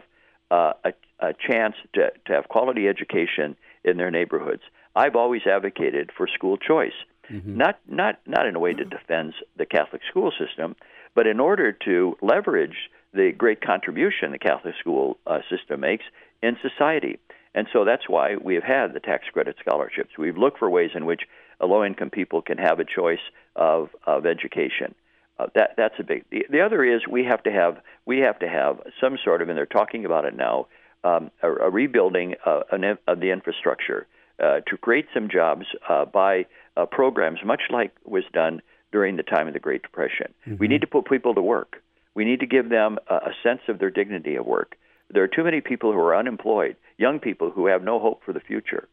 uh, 0.50 0.72
a, 0.84 0.92
a 1.20 1.32
chance 1.34 1.74
to, 1.94 2.10
to 2.26 2.32
have 2.32 2.48
quality 2.48 2.88
education 2.88 3.56
in 3.84 3.96
their 3.96 4.10
neighborhoods. 4.10 4.62
I've 4.96 5.16
always 5.16 5.42
advocated 5.46 6.10
for 6.16 6.26
school 6.26 6.56
choice 6.56 6.92
mm-hmm. 7.30 7.56
not 7.56 7.78
not 7.88 8.18
not 8.26 8.46
in 8.46 8.56
a 8.56 8.58
way 8.58 8.74
that 8.74 8.90
defends 8.90 9.34
the 9.56 9.66
Catholic 9.66 10.02
school 10.08 10.32
system, 10.38 10.76
but 11.14 11.26
in 11.26 11.40
order 11.40 11.72
to 11.84 12.16
leverage 12.20 12.76
the 13.12 13.32
great 13.36 13.60
contribution 13.60 14.32
the 14.32 14.38
Catholic 14.38 14.74
school 14.78 15.18
uh, 15.26 15.38
system 15.50 15.80
makes 15.80 16.04
in 16.42 16.56
society. 16.62 17.18
And 17.54 17.66
so 17.72 17.84
that's 17.84 18.08
why 18.08 18.36
we 18.36 18.54
have 18.54 18.62
had 18.62 18.94
the 18.94 19.00
tax 19.00 19.24
credit 19.32 19.56
scholarships. 19.60 20.10
We've 20.16 20.38
looked 20.38 20.58
for 20.58 20.70
ways 20.70 20.90
in 20.94 21.04
which 21.04 21.22
low 21.60 21.84
income 21.84 22.10
people 22.10 22.42
can 22.42 22.58
have 22.58 22.78
a 22.78 22.84
choice 22.84 23.18
of, 23.56 23.88
of 24.06 24.24
education. 24.24 24.94
Uh, 25.40 25.46
that 25.54 25.70
that's 25.76 25.94
a 25.98 26.02
big. 26.02 26.24
The, 26.30 26.44
the 26.50 26.60
other 26.60 26.84
is 26.84 27.00
we 27.10 27.24
have 27.24 27.42
to 27.44 27.50
have 27.50 27.78
we 28.04 28.18
have 28.18 28.38
to 28.40 28.48
have 28.48 28.80
some 29.00 29.16
sort 29.24 29.40
of, 29.40 29.48
and 29.48 29.56
they're 29.56 29.66
talking 29.66 30.04
about 30.04 30.24
it 30.24 30.36
now, 30.36 30.66
um, 31.02 31.30
a, 31.42 31.50
a, 31.50 31.70
rebuilding 31.70 32.34
uh, 32.44 32.60
an, 32.70 32.98
of 33.06 33.20
the 33.20 33.30
infrastructure 33.30 34.06
uh, 34.42 34.60
to 34.66 34.76
create 34.76 35.06
some 35.14 35.28
jobs 35.30 35.64
uh, 35.88 36.04
by 36.04 36.46
uh, 36.76 36.84
programs, 36.84 37.38
much 37.44 37.62
like 37.70 37.92
was 38.04 38.24
done 38.34 38.60
during 38.92 39.16
the 39.16 39.22
time 39.22 39.46
of 39.46 39.54
the 39.54 39.60
Great 39.60 39.82
Depression. 39.82 40.34
Mm-hmm. 40.46 40.56
We 40.58 40.68
need 40.68 40.82
to 40.82 40.86
put 40.86 41.06
people 41.06 41.34
to 41.34 41.42
work. 41.42 41.82
We 42.14 42.24
need 42.24 42.40
to 42.40 42.46
give 42.46 42.68
them 42.68 42.98
a, 43.08 43.14
a 43.14 43.32
sense 43.42 43.60
of 43.68 43.78
their 43.78 43.90
dignity 43.90 44.36
of 44.36 44.44
work. 44.44 44.76
There 45.08 45.22
are 45.22 45.28
too 45.28 45.44
many 45.44 45.62
people 45.62 45.92
who 45.92 45.98
are 46.00 46.16
unemployed, 46.16 46.76
young 46.98 47.18
people 47.18 47.50
who 47.50 47.66
have 47.66 47.82
no 47.82 47.98
hope 47.98 48.22
for 48.24 48.32
the 48.34 48.40
future. 48.40 48.88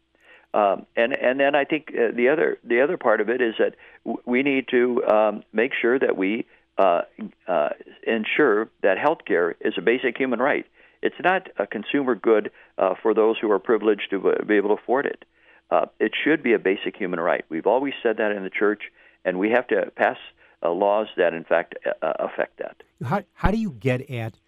Um, 0.54 0.86
and 0.96 1.13
and 1.13 1.39
then 1.39 1.56
I 1.56 1.66
think 1.66 1.89
uh, 1.89 2.16
the 2.16 2.30
other 2.30 2.58
the 2.63 2.82
other 2.82 2.98
part 2.98 3.22
of 3.22 3.30
it 3.30 3.42
is 3.42 3.56
that 3.60 3.75
w- 4.06 4.22
we 4.25 4.44
need 4.44 4.68
to 4.70 5.06
um, 5.06 5.44
make 5.51 5.72
sure 5.80 6.00
that 6.00 6.16
we 6.18 6.46
uh, 6.77 7.01
uh, 7.48 7.70
ensure 8.06 8.70
that 8.82 8.98
health 8.98 9.20
care 9.27 9.56
is 9.62 9.74
a 9.77 9.82
basic 9.82 10.18
human 10.18 10.39
right. 10.39 10.66
It's 11.01 11.16
not 11.24 11.50
a 11.58 11.68
consumer 11.68 12.16
good 12.16 12.51
uh, 12.77 12.96
for 13.01 13.13
those 13.13 13.36
who 13.39 13.51
are 13.51 13.60
privileged 13.60 14.10
to 14.12 14.34
be 14.48 14.56
able 14.56 14.70
to 14.75 14.82
afford 14.82 15.06
it. 15.06 15.25
Uh, 15.70 15.88
it 16.00 16.13
should 16.24 16.42
be 16.42 16.54
a 16.54 16.60
basic 16.60 16.96
human 16.96 17.20
right. 17.20 17.44
We've 17.50 17.68
always 17.68 17.94
said 18.01 18.18
that 18.18 18.32
in 18.32 18.44
the 18.44 18.50
church, 18.50 18.84
and 19.25 19.38
we 19.38 19.50
have 19.51 19.68
to 19.68 19.92
pass 19.96 20.18
uh, 20.63 20.72
laws 20.72 21.08
that, 21.18 21.34
in 21.34 21.44
fact, 21.44 21.75
affect 22.01 22.58
that. 22.60 22.77
How, 23.04 23.24
how 23.34 23.51
do 23.51 23.58
you 23.58 23.72
get 23.72 24.10
at 24.10 24.39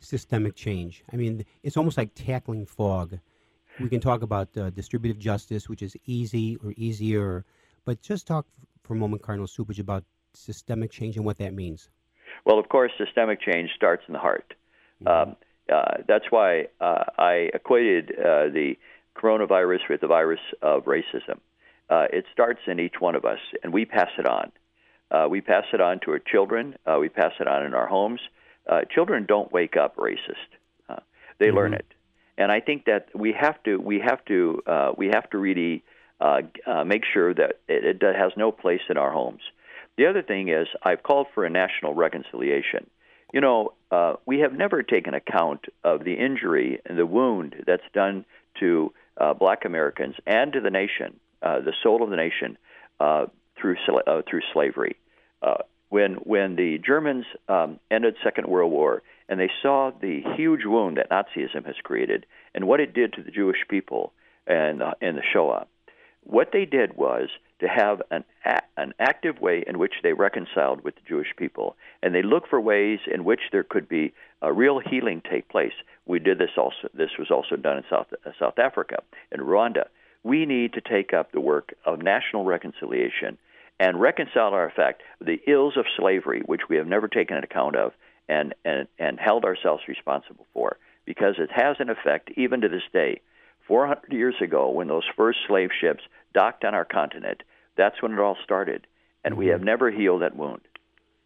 systemic 0.00 0.56
change? 0.56 1.04
I 1.12 1.16
mean, 1.16 1.46
it's 1.62 1.76
almost 1.76 1.96
like 1.96 2.10
tackling 2.14 2.66
fog. 2.66 3.18
We 3.80 3.88
can 3.88 4.00
talk 4.00 4.22
about 4.22 4.56
uh, 4.56 4.70
distributive 4.70 5.18
justice, 5.18 5.68
which 5.68 5.82
is 5.82 5.96
easy 6.06 6.56
or 6.64 6.72
easier, 6.76 7.44
but 7.84 8.00
just 8.00 8.26
talk 8.26 8.46
for 8.84 8.94
a 8.94 8.96
moment, 8.96 9.22
Cardinal 9.22 9.48
Cupich, 9.48 9.80
about 9.80 10.04
systemic 10.32 10.90
change 10.90 11.16
and 11.16 11.24
what 11.24 11.38
that 11.38 11.54
means. 11.54 11.88
Well, 12.44 12.58
of 12.58 12.68
course, 12.68 12.92
systemic 12.98 13.40
change 13.40 13.70
starts 13.74 14.04
in 14.06 14.12
the 14.12 14.18
heart. 14.20 14.54
Mm-hmm. 15.02 15.30
Um, 15.30 15.36
uh, 15.72 16.02
that's 16.06 16.26
why 16.30 16.66
uh, 16.80 17.04
I 17.18 17.50
equated 17.54 18.12
uh, 18.12 18.48
the 18.52 18.74
coronavirus 19.16 19.88
with 19.88 20.00
the 20.00 20.06
virus 20.06 20.40
of 20.60 20.84
racism. 20.84 21.38
Uh, 21.88 22.06
it 22.12 22.24
starts 22.32 22.60
in 22.66 22.80
each 22.80 22.94
one 23.00 23.14
of 23.14 23.24
us, 23.24 23.38
and 23.62 23.72
we 23.72 23.84
pass 23.84 24.10
it 24.18 24.26
on. 24.26 24.52
Uh, 25.10 25.28
we 25.28 25.40
pass 25.40 25.64
it 25.72 25.80
on 25.80 26.00
to 26.04 26.12
our 26.12 26.18
children. 26.18 26.74
Uh, 26.86 26.98
we 27.00 27.08
pass 27.08 27.32
it 27.40 27.46
on 27.46 27.64
in 27.64 27.74
our 27.74 27.86
homes. 27.86 28.20
children 28.90 29.26
don't 29.26 29.52
wake 29.52 29.76
up 29.76 29.96
racist; 29.96 30.50
they 31.38 31.46
mm-hmm. 31.46 31.56
learn 31.56 31.74
it, 31.74 31.93
and 32.36 32.50
I 32.50 32.60
think 32.60 32.86
that 32.86 33.08
we 33.14 33.32
have 33.38 33.62
to 33.64 33.76
we 33.78 34.00
have 34.00 34.24
to 34.26 34.62
we 34.96 35.06
have 35.08 35.28
to 35.30 35.38
really 35.38 35.82
make 36.84 37.02
sure 37.12 37.34
that 37.34 37.60
it, 37.68 38.02
it 38.02 38.16
has 38.16 38.32
no 38.36 38.52
place 38.52 38.82
in 38.88 38.96
our 38.96 39.12
homes. 39.12 39.42
The 39.96 40.06
other 40.06 40.22
thing 40.22 40.48
is, 40.48 40.66
I've 40.82 41.02
called 41.02 41.28
for 41.34 41.44
a 41.44 41.50
national 41.50 41.94
reconciliation. 41.94 42.90
You 43.32 43.40
know, 43.40 43.72
uh, 43.90 44.14
we 44.26 44.40
have 44.40 44.52
never 44.52 44.82
taken 44.82 45.14
account 45.14 45.66
of 45.82 46.04
the 46.04 46.14
injury 46.14 46.80
and 46.86 46.98
the 46.98 47.06
wound 47.06 47.56
that's 47.66 47.82
done 47.92 48.24
to 48.60 48.92
uh, 49.20 49.34
black 49.34 49.64
Americans 49.64 50.14
and 50.26 50.52
to 50.52 50.60
the 50.60 50.70
nation, 50.70 51.18
uh, 51.42 51.60
the 51.60 51.72
soul 51.82 52.02
of 52.02 52.10
the 52.10 52.16
nation, 52.16 52.56
uh, 53.00 53.26
through, 53.60 53.76
uh, 54.06 54.22
through 54.28 54.40
slavery. 54.52 54.96
Uh, 55.42 55.62
when, 55.94 56.14
when 56.24 56.56
the 56.56 56.80
Germans 56.84 57.24
um, 57.48 57.78
ended 57.88 58.16
Second 58.24 58.48
World 58.48 58.72
War 58.72 59.04
and 59.28 59.38
they 59.38 59.50
saw 59.62 59.92
the 59.92 60.22
huge 60.36 60.64
wound 60.64 60.96
that 60.96 61.08
Nazism 61.08 61.64
has 61.66 61.76
created 61.84 62.26
and 62.52 62.66
what 62.66 62.80
it 62.80 62.92
did 62.92 63.12
to 63.12 63.22
the 63.22 63.30
Jewish 63.30 63.58
people 63.70 64.12
and, 64.44 64.82
and 65.00 65.16
the 65.16 65.22
Shoah, 65.32 65.68
what 66.24 66.48
they 66.52 66.64
did 66.64 66.96
was 66.96 67.28
to 67.60 67.68
have 67.68 68.02
an, 68.10 68.24
a- 68.44 68.62
an 68.76 68.92
active 68.98 69.40
way 69.40 69.62
in 69.64 69.78
which 69.78 69.92
they 70.02 70.14
reconciled 70.14 70.82
with 70.82 70.96
the 70.96 71.08
Jewish 71.08 71.32
people, 71.36 71.76
and 72.02 72.12
they 72.12 72.22
looked 72.22 72.48
for 72.48 72.60
ways 72.60 72.98
in 73.06 73.24
which 73.24 73.42
there 73.52 73.62
could 73.62 73.88
be 73.88 74.12
a 74.42 74.52
real 74.52 74.80
healing 74.80 75.22
take 75.30 75.48
place. 75.48 75.74
We 76.06 76.18
did 76.18 76.38
this 76.38 76.58
also. 76.58 76.88
This 76.92 77.10
was 77.20 77.30
also 77.30 77.54
done 77.54 77.76
in 77.76 77.84
South 77.88 78.08
uh, 78.26 78.30
South 78.40 78.58
Africa, 78.58 78.96
in 79.30 79.40
Rwanda. 79.40 79.84
We 80.24 80.44
need 80.44 80.72
to 80.72 80.80
take 80.80 81.12
up 81.12 81.30
the 81.30 81.40
work 81.40 81.74
of 81.86 82.02
national 82.02 82.44
reconciliation 82.44 83.38
and 83.80 84.00
reconcile 84.00 84.52
our 84.54 84.66
effect 84.66 85.02
the 85.20 85.40
ills 85.46 85.76
of 85.76 85.84
slavery, 85.96 86.42
which 86.46 86.62
we 86.68 86.76
have 86.76 86.86
never 86.86 87.08
taken 87.08 87.36
account 87.38 87.76
of 87.76 87.92
and, 88.28 88.54
and, 88.64 88.88
and 88.98 89.18
held 89.18 89.44
ourselves 89.44 89.82
responsible 89.88 90.46
for, 90.52 90.78
because 91.04 91.34
it 91.38 91.50
has 91.52 91.76
an 91.78 91.90
effect 91.90 92.30
even 92.36 92.60
to 92.60 92.68
this 92.68 92.82
day. 92.92 93.20
400 93.66 94.12
years 94.12 94.34
ago, 94.42 94.70
when 94.70 94.88
those 94.88 95.04
first 95.16 95.38
slave 95.46 95.70
ships 95.80 96.02
docked 96.34 96.64
on 96.64 96.74
our 96.74 96.84
continent, 96.84 97.42
that's 97.76 98.00
when 98.02 98.12
it 98.12 98.18
all 98.18 98.36
started. 98.44 98.86
And 99.24 99.32
mm-hmm. 99.32 99.38
we 99.38 99.46
have 99.48 99.62
never 99.62 99.90
healed 99.90 100.22
that 100.22 100.36
wound. 100.36 100.60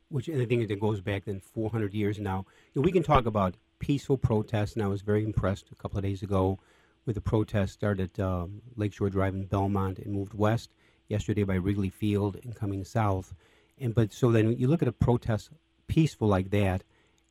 Which 0.08 0.28
I 0.28 0.46
think 0.46 0.68
that 0.68 0.80
goes 0.80 1.00
back 1.00 1.26
then 1.26 1.40
400 1.40 1.92
years 1.92 2.18
now. 2.18 2.46
We 2.74 2.92
can 2.92 3.02
talk 3.02 3.26
about 3.26 3.56
peaceful 3.78 4.16
protests, 4.16 4.74
and 4.74 4.82
I 4.82 4.86
was 4.86 5.02
very 5.02 5.22
impressed 5.22 5.66
a 5.70 5.74
couple 5.74 5.98
of 5.98 6.04
days 6.04 6.22
ago 6.22 6.58
with 7.04 7.14
the 7.14 7.20
protest 7.20 7.74
started 7.74 8.18
at 8.18 8.24
um, 8.24 8.62
Lakeshore 8.76 9.10
Drive 9.10 9.34
in 9.34 9.44
Belmont 9.46 9.98
and 9.98 10.12
moved 10.12 10.34
west 10.34 10.70
yesterday 11.08 11.44
by 11.44 11.54
Wrigley 11.54 11.90
Field 11.90 12.38
and 12.42 12.54
coming 12.54 12.84
south. 12.84 13.34
And 13.80 13.94
but 13.94 14.12
so 14.12 14.30
then 14.30 14.56
you 14.56 14.68
look 14.68 14.82
at 14.82 14.88
a 14.88 14.92
protest 14.92 15.50
peaceful 15.88 16.28
like 16.28 16.50
that, 16.50 16.84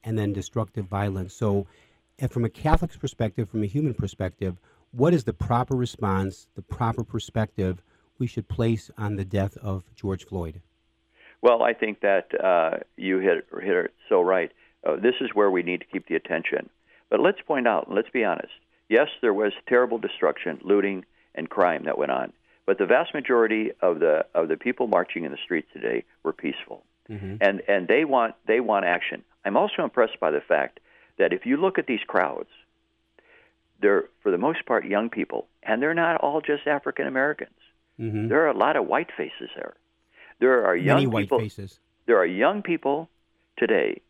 and 0.04 0.20
then 0.20 0.34
destructive 0.34 0.86
violence. 0.86 1.34
So, 1.34 1.68
from 2.30 2.44
a 2.44 2.50
Catholic's 2.50 2.98
perspective, 2.98 3.50
from 3.50 3.64
a 3.64 3.68
human 3.68 3.94
perspective, 3.94 4.58
what 4.92 5.14
is 5.14 5.24
the 5.24 5.34
proper 5.34 5.76
response, 5.76 6.48
the 6.56 6.62
proper 6.62 7.04
perspective 7.04 7.82
we 8.18 8.28
should 8.28 8.48
place 8.48 8.90
on 8.98 9.16
the 9.16 9.26
death 9.26 9.56
of 9.58 9.84
George 9.96 10.26
Floyd? 10.26 10.62
Well, 11.42 11.62
I 11.62 11.74
think 11.74 12.02
that 12.02 12.30
uh, 12.44 12.78
you 12.96 13.20
hit, 13.20 13.46
hit 13.62 13.76
it 13.76 13.94
so 14.10 14.22
right. 14.22 14.52
Uh, 14.86 14.96
this 14.96 15.16
is 15.22 15.30
where 15.34 15.52
we 15.52 15.62
need 15.62 15.82
to 15.82 15.86
keep 15.86 16.08
the 16.08 16.16
attention. 16.16 16.70
But 17.10 17.20
let's 17.20 17.42
point 17.46 17.68
out, 17.68 17.92
let's 17.94 18.10
be 18.10 18.24
honest. 18.24 18.54
Yes, 18.90 19.08
there 19.22 19.34
was 19.34 19.54
terrible 19.68 20.00
destruction, 20.00 20.60
looting, 20.64 21.06
and 21.36 21.50
crime 21.50 21.84
that 21.86 21.98
went 21.98 22.12
on. 22.12 22.34
But 22.68 22.78
the 22.78 22.86
vast 22.86 23.14
majority 23.14 23.72
of 23.82 24.00
the 24.00 24.26
of 24.36 24.50
the 24.50 24.58
people 24.58 24.88
marching 24.88 25.24
in 25.24 25.32
the 25.32 25.38
streets 25.44 25.70
today 25.72 26.04
were 26.22 26.34
peaceful, 26.34 26.84
mm-hmm. 27.10 27.38
and 27.40 27.62
and 27.66 27.88
they 27.88 28.04
want 28.04 28.36
they 28.46 28.60
want 28.60 28.86
action. 28.86 29.24
I'm 29.46 29.56
also 29.56 29.86
impressed 29.86 30.20
by 30.20 30.32
the 30.32 30.42
fact 30.42 30.82
that 31.18 31.32
if 31.32 31.46
you 31.46 31.56
look 31.56 31.80
at 31.80 31.88
these 31.88 32.02
crowds, 32.06 32.50
they're 33.82 34.10
for 34.22 34.32
the 34.32 34.38
most 34.38 34.66
part 34.66 34.86
young 34.86 35.10
people, 35.10 35.48
and 35.64 35.82
they're 35.82 35.94
not 35.94 36.20
all 36.20 36.42
just 36.42 36.68
African 36.68 37.08
Americans. 37.08 37.56
Mm-hmm. 37.98 38.28
There 38.28 38.44
are 38.44 38.50
a 38.50 38.58
lot 38.58 38.76
of 38.76 38.86
white 38.86 39.12
faces 39.16 39.50
there. 39.56 39.76
There 40.42 40.66
are 40.66 40.76
young 40.76 41.06
Many 41.06 41.24
people, 41.24 41.38
white 41.38 41.46
faces. 41.46 41.80
There 42.06 42.18
are 42.18 42.26
young 42.26 42.64
people 42.64 43.10
today 43.58 44.02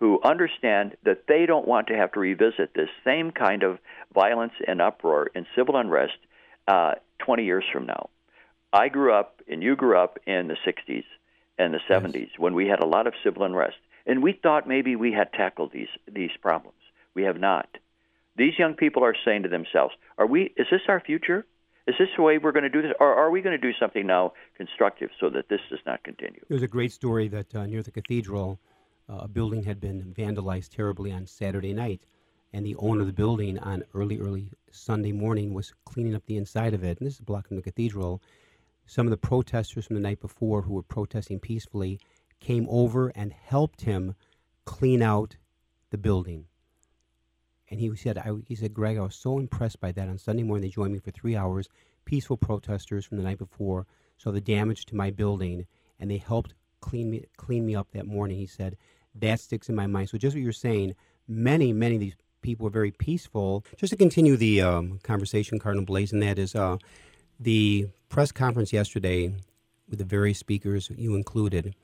who 0.00 0.18
understand 0.24 0.96
that 1.04 1.24
they 1.28 1.44
don't 1.44 1.68
want 1.68 1.88
to 1.88 1.94
have 1.94 2.12
to 2.12 2.20
revisit 2.20 2.72
this 2.74 2.88
same 3.04 3.32
kind 3.32 3.62
of 3.62 3.78
violence 4.14 4.54
and 4.66 4.80
uproar 4.80 5.30
and 5.34 5.44
civil 5.54 5.76
unrest 5.76 6.16
uh, 6.68 6.92
20 7.24 7.44
years 7.44 7.64
from 7.72 7.86
now. 7.86 8.10
I 8.72 8.88
grew 8.88 9.12
up, 9.12 9.40
and 9.48 9.62
you 9.62 9.74
grew 9.74 9.98
up 9.98 10.18
in 10.26 10.48
the 10.48 10.56
60s 10.66 11.04
and 11.58 11.74
the 11.74 11.80
70s 11.90 12.14
yes. 12.14 12.28
when 12.36 12.54
we 12.54 12.68
had 12.68 12.80
a 12.80 12.86
lot 12.86 13.06
of 13.06 13.14
civil 13.24 13.42
unrest, 13.42 13.78
and 14.06 14.22
we 14.22 14.38
thought 14.40 14.68
maybe 14.68 14.94
we 14.94 15.12
had 15.12 15.32
tackled 15.32 15.72
these 15.72 15.88
these 16.06 16.30
problems. 16.40 16.78
We 17.14 17.24
have 17.24 17.40
not. 17.40 17.68
These 18.36 18.58
young 18.58 18.74
people 18.74 19.02
are 19.04 19.14
saying 19.24 19.42
to 19.42 19.48
themselves, 19.48 19.94
"Are 20.18 20.26
we? 20.26 20.52
Is 20.56 20.66
this 20.70 20.82
our 20.88 21.00
future? 21.00 21.46
Is 21.86 21.94
this 21.98 22.08
the 22.16 22.22
way 22.22 22.36
we're 22.38 22.52
going 22.52 22.64
to 22.64 22.68
do 22.68 22.82
this, 22.82 22.92
or 23.00 23.14
are 23.14 23.30
we 23.30 23.40
going 23.40 23.58
to 23.58 23.66
do 23.66 23.76
something 23.80 24.06
now 24.06 24.34
constructive 24.56 25.10
so 25.18 25.30
that 25.30 25.48
this 25.48 25.60
does 25.70 25.80
not 25.86 26.04
continue?" 26.04 26.40
There's 26.48 26.62
a 26.62 26.68
great 26.68 26.92
story 26.92 27.28
that 27.28 27.54
uh, 27.54 27.66
near 27.66 27.82
the 27.82 27.90
cathedral, 27.90 28.60
uh, 29.08 29.20
a 29.22 29.28
building 29.28 29.64
had 29.64 29.80
been 29.80 30.14
vandalized 30.16 30.70
terribly 30.70 31.10
on 31.12 31.26
Saturday 31.26 31.72
night, 31.72 32.02
and 32.52 32.64
the 32.64 32.76
owner 32.76 33.02
of 33.02 33.06
the 33.06 33.12
building 33.12 33.58
on 33.58 33.84
early, 33.94 34.18
early 34.18 34.50
Sunday 34.70 35.12
morning 35.12 35.52
was 35.52 35.74
cleaning 35.84 36.14
up 36.14 36.24
the 36.26 36.36
inside 36.36 36.74
of 36.74 36.82
it. 36.82 36.98
And 36.98 37.06
this 37.06 37.14
is 37.14 37.20
blocking 37.20 37.56
the 37.56 37.62
cathedral. 37.62 38.22
Some 38.86 39.06
of 39.06 39.10
the 39.10 39.16
protesters 39.16 39.86
from 39.86 39.96
the 39.96 40.02
night 40.02 40.20
before, 40.20 40.62
who 40.62 40.74
were 40.74 40.82
protesting 40.82 41.40
peacefully, 41.40 42.00
came 42.40 42.66
over 42.70 43.08
and 43.08 43.32
helped 43.32 43.82
him 43.82 44.14
clean 44.64 45.02
out 45.02 45.36
the 45.90 45.98
building. 45.98 46.46
And 47.70 47.80
he 47.80 47.94
said, 47.96 48.16
I, 48.16 48.32
he 48.46 48.54
said, 48.54 48.72
Greg, 48.72 48.96
I 48.96 49.02
was 49.02 49.14
so 49.14 49.38
impressed 49.38 49.80
by 49.80 49.92
that. 49.92 50.08
On 50.08 50.16
Sunday 50.16 50.42
morning, 50.42 50.62
they 50.62 50.72
joined 50.72 50.94
me 50.94 51.00
for 51.00 51.10
three 51.10 51.36
hours, 51.36 51.68
peaceful 52.06 52.38
protesters 52.38 53.04
from 53.04 53.18
the 53.18 53.24
night 53.24 53.38
before, 53.38 53.86
saw 54.16 54.30
the 54.30 54.40
damage 54.40 54.86
to 54.86 54.96
my 54.96 55.10
building, 55.10 55.66
and 56.00 56.10
they 56.10 56.16
helped 56.16 56.54
clean 56.80 57.10
me, 57.10 57.24
clean 57.36 57.66
me 57.66 57.74
up 57.74 57.88
that 57.92 58.06
morning. 58.06 58.38
He 58.38 58.46
said, 58.46 58.78
that 59.16 59.40
sticks 59.40 59.68
in 59.68 59.74
my 59.74 59.86
mind. 59.86 60.08
So 60.08 60.16
just 60.16 60.34
what 60.34 60.42
you're 60.42 60.52
saying, 60.52 60.94
many, 61.26 61.72
many 61.72 61.96
of 61.96 62.00
these 62.00 62.16
people 62.42 62.64
were 62.64 62.70
very 62.70 62.90
peaceful. 62.90 63.64
Just 63.76 63.90
to 63.92 63.96
continue 63.96 64.36
the 64.36 64.62
um, 64.62 64.98
conversation, 65.02 65.58
Cardinal 65.58 65.84
Blase, 65.84 66.12
and 66.12 66.22
that 66.22 66.38
is 66.38 66.54
uh, 66.54 66.78
the 67.38 67.88
press 68.08 68.32
conference 68.32 68.72
yesterday 68.72 69.34
with 69.88 69.98
the 69.98 70.04
various 70.04 70.38
speakers, 70.38 70.90
you 70.96 71.14
included, 71.14 71.74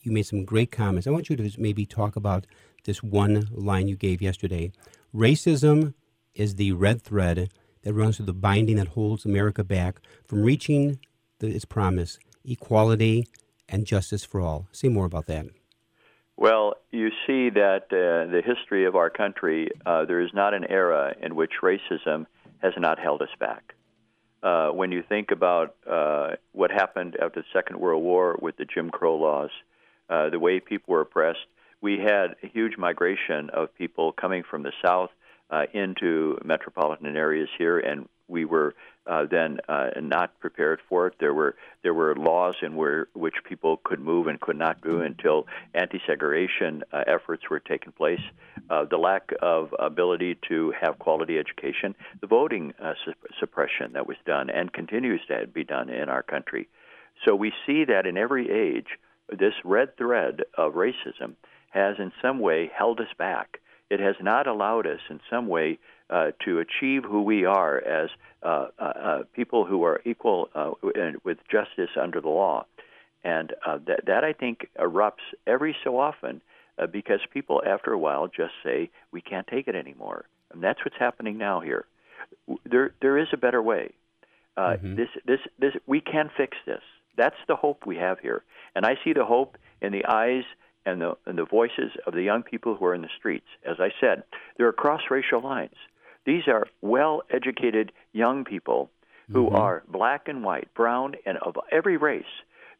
you 0.00 0.12
made 0.12 0.26
some 0.26 0.44
great 0.44 0.70
comments. 0.70 1.06
I 1.06 1.10
want 1.10 1.30
you 1.30 1.36
to 1.36 1.50
maybe 1.60 1.86
talk 1.86 2.16
about 2.16 2.46
this 2.84 3.02
one 3.02 3.48
line 3.52 3.88
you 3.88 3.96
gave 3.96 4.20
yesterday. 4.20 4.72
Racism 5.14 5.94
is 6.34 6.56
the 6.56 6.72
red 6.72 7.02
thread 7.02 7.50
that 7.82 7.94
runs 7.94 8.16
through 8.16 8.26
the 8.26 8.32
binding 8.32 8.76
that 8.76 8.88
holds 8.88 9.24
America 9.24 9.62
back 9.62 10.00
from 10.26 10.42
reaching 10.42 10.98
the, 11.38 11.48
its 11.48 11.64
promise 11.64 12.18
equality 12.44 13.26
and 13.68 13.86
justice 13.86 14.24
for 14.24 14.40
all. 14.40 14.66
Say 14.72 14.88
more 14.88 15.06
about 15.06 15.26
that. 15.26 15.46
Well, 16.36 16.74
you 16.90 17.10
see 17.26 17.50
that 17.50 17.84
uh, 17.90 18.30
the 18.30 18.42
history 18.44 18.86
of 18.86 18.96
our 18.96 19.10
country, 19.10 19.70
uh, 19.84 20.06
there 20.06 20.20
is 20.20 20.30
not 20.32 20.54
an 20.54 20.64
era 20.68 21.14
in 21.20 21.36
which 21.36 21.52
racism 21.62 22.26
has 22.62 22.72
not 22.76 22.98
held 22.98 23.22
us 23.22 23.28
back. 23.38 23.74
Uh, 24.42 24.70
when 24.70 24.90
you 24.90 25.04
think 25.08 25.30
about 25.30 25.76
uh, 25.88 26.30
what 26.52 26.70
happened 26.70 27.16
after 27.22 27.40
the 27.40 27.46
Second 27.52 27.78
World 27.78 28.02
War 28.02 28.36
with 28.40 28.56
the 28.56 28.64
Jim 28.64 28.90
Crow 28.90 29.16
laws, 29.16 29.50
uh, 30.10 30.30
the 30.30 30.38
way 30.38 30.58
people 30.58 30.92
were 30.92 31.02
oppressed, 31.02 31.46
we 31.80 31.98
had 31.98 32.34
a 32.42 32.48
huge 32.48 32.76
migration 32.76 33.50
of 33.50 33.74
people 33.76 34.12
coming 34.12 34.42
from 34.48 34.62
the 34.62 34.72
South 34.84 35.10
uh, 35.50 35.64
into 35.74 36.38
metropolitan 36.44 37.16
areas 37.16 37.48
here, 37.58 37.78
and 37.78 38.08
we 38.32 38.44
were 38.44 38.74
uh, 39.06 39.26
then 39.30 39.58
uh, 39.68 39.90
not 40.00 40.38
prepared 40.40 40.80
for 40.88 41.06
it. 41.08 41.14
There 41.18 41.34
were 41.34 41.54
there 41.82 41.94
were 41.94 42.14
laws 42.16 42.56
in 42.62 42.76
where 42.76 43.08
which 43.14 43.34
people 43.48 43.80
could 43.84 44.00
move 44.00 44.26
and 44.26 44.40
could 44.40 44.56
not 44.56 44.80
do 44.80 45.00
until 45.02 45.46
anti-segregation 45.74 46.82
uh, 46.92 47.04
efforts 47.06 47.42
were 47.50 47.60
taking 47.60 47.92
place. 47.92 48.20
Uh, 48.70 48.84
the 48.84 48.96
lack 48.96 49.32
of 49.42 49.74
ability 49.78 50.38
to 50.48 50.72
have 50.80 50.98
quality 50.98 51.38
education, 51.38 51.94
the 52.20 52.26
voting 52.26 52.72
uh, 52.80 52.94
su- 53.04 53.12
suppression 53.38 53.92
that 53.92 54.06
was 54.06 54.16
done 54.24 54.50
and 54.50 54.72
continues 54.72 55.20
to 55.28 55.46
be 55.46 55.64
done 55.64 55.88
in 55.90 56.08
our 56.08 56.22
country. 56.22 56.68
So 57.24 57.34
we 57.34 57.52
see 57.66 57.84
that 57.84 58.06
in 58.06 58.16
every 58.16 58.50
age, 58.50 58.98
this 59.28 59.54
red 59.64 59.96
thread 59.96 60.42
of 60.56 60.74
racism 60.74 61.34
has 61.70 61.96
in 61.98 62.12
some 62.22 62.38
way 62.38 62.70
held 62.74 63.00
us 63.00 63.12
back. 63.18 63.60
It 63.90 64.00
has 64.00 64.16
not 64.22 64.46
allowed 64.46 64.86
us 64.86 65.00
in 65.10 65.20
some 65.28 65.48
way 65.48 65.78
to 66.44 66.58
achieve 66.58 67.04
who 67.04 67.22
we 67.22 67.44
are 67.44 67.78
as 67.78 68.10
uh, 68.42 68.66
uh, 68.78 68.82
uh 68.82 69.22
people 69.34 69.64
who 69.64 69.84
are 69.84 70.00
equal 70.04 70.48
uh, 70.54 70.72
with 71.24 71.38
justice 71.50 71.90
under 72.00 72.20
the 72.20 72.28
law. 72.28 72.66
And 73.24 73.52
uh, 73.64 73.78
that, 73.86 74.06
that, 74.06 74.24
I 74.24 74.32
think, 74.32 74.68
erupts 74.78 75.24
every 75.46 75.76
so 75.84 75.98
often 75.98 76.42
because 76.90 77.20
people, 77.32 77.62
after 77.64 77.92
a 77.92 77.98
while, 77.98 78.26
just 78.26 78.52
say, 78.64 78.90
we 79.12 79.20
can't 79.20 79.46
take 79.46 79.68
it 79.68 79.76
anymore. 79.76 80.24
And 80.52 80.62
that's 80.62 80.80
what's 80.84 80.96
happening 80.98 81.38
now 81.38 81.60
here. 81.60 81.84
There, 82.68 82.92
there 83.00 83.18
is 83.18 83.28
a 83.32 83.36
better 83.36 83.62
way. 83.62 83.92
Mm-hmm. 84.58 84.96
This, 84.96 85.08
this, 85.24 85.38
this, 85.60 85.72
we 85.86 86.00
can 86.00 86.30
fix 86.36 86.56
this. 86.66 86.82
That's 87.16 87.36
the 87.46 87.54
hope 87.54 87.86
we 87.86 87.96
have 87.96 88.18
here. 88.18 88.42
And 88.74 88.84
I 88.84 88.96
see 89.04 89.12
the 89.12 89.24
hope 89.24 89.56
in 89.80 89.92
the 89.92 90.04
eyes 90.06 90.44
and 90.84 91.00
the, 91.00 91.16
and 91.26 91.38
the 91.38 91.44
voices 91.44 91.92
of 92.06 92.14
the 92.14 92.22
young 92.22 92.42
people 92.42 92.74
who 92.74 92.84
are 92.86 92.94
in 92.94 93.02
the 93.02 93.08
streets. 93.16 93.46
As 93.64 93.76
I 93.78 93.90
said, 94.00 94.24
there 94.56 94.66
are 94.66 94.72
cross 94.72 95.02
racial 95.10 95.40
lines. 95.40 95.76
These 96.24 96.46
are 96.46 96.66
well 96.80 97.22
educated 97.30 97.92
young 98.12 98.44
people 98.44 98.90
who 99.30 99.46
mm-hmm. 99.46 99.56
are 99.56 99.82
black 99.88 100.28
and 100.28 100.44
white, 100.44 100.72
brown, 100.74 101.14
and 101.26 101.38
of 101.38 101.56
every 101.70 101.96
race 101.96 102.24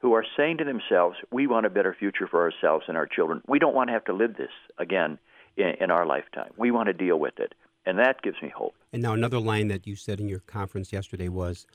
who 0.00 0.12
are 0.14 0.24
saying 0.36 0.58
to 0.58 0.64
themselves, 0.64 1.16
We 1.30 1.46
want 1.46 1.66
a 1.66 1.70
better 1.70 1.94
future 1.98 2.26
for 2.26 2.42
ourselves 2.42 2.84
and 2.88 2.96
our 2.96 3.06
children. 3.06 3.42
We 3.46 3.58
don't 3.58 3.74
want 3.74 3.88
to 3.88 3.94
have 3.94 4.04
to 4.06 4.12
live 4.12 4.36
this 4.36 4.50
again 4.78 5.18
in, 5.56 5.74
in 5.80 5.90
our 5.90 6.06
lifetime. 6.06 6.50
We 6.56 6.70
want 6.70 6.88
to 6.88 6.92
deal 6.92 7.18
with 7.18 7.38
it. 7.38 7.54
And 7.84 7.98
that 7.98 8.22
gives 8.22 8.36
me 8.42 8.48
hope. 8.48 8.74
And 8.92 9.02
now, 9.02 9.12
another 9.12 9.38
line 9.38 9.68
that 9.68 9.86
you 9.86 9.96
said 9.96 10.20
in 10.20 10.28
your 10.28 10.40
conference 10.40 10.92
yesterday 10.92 11.28
was 11.28 11.66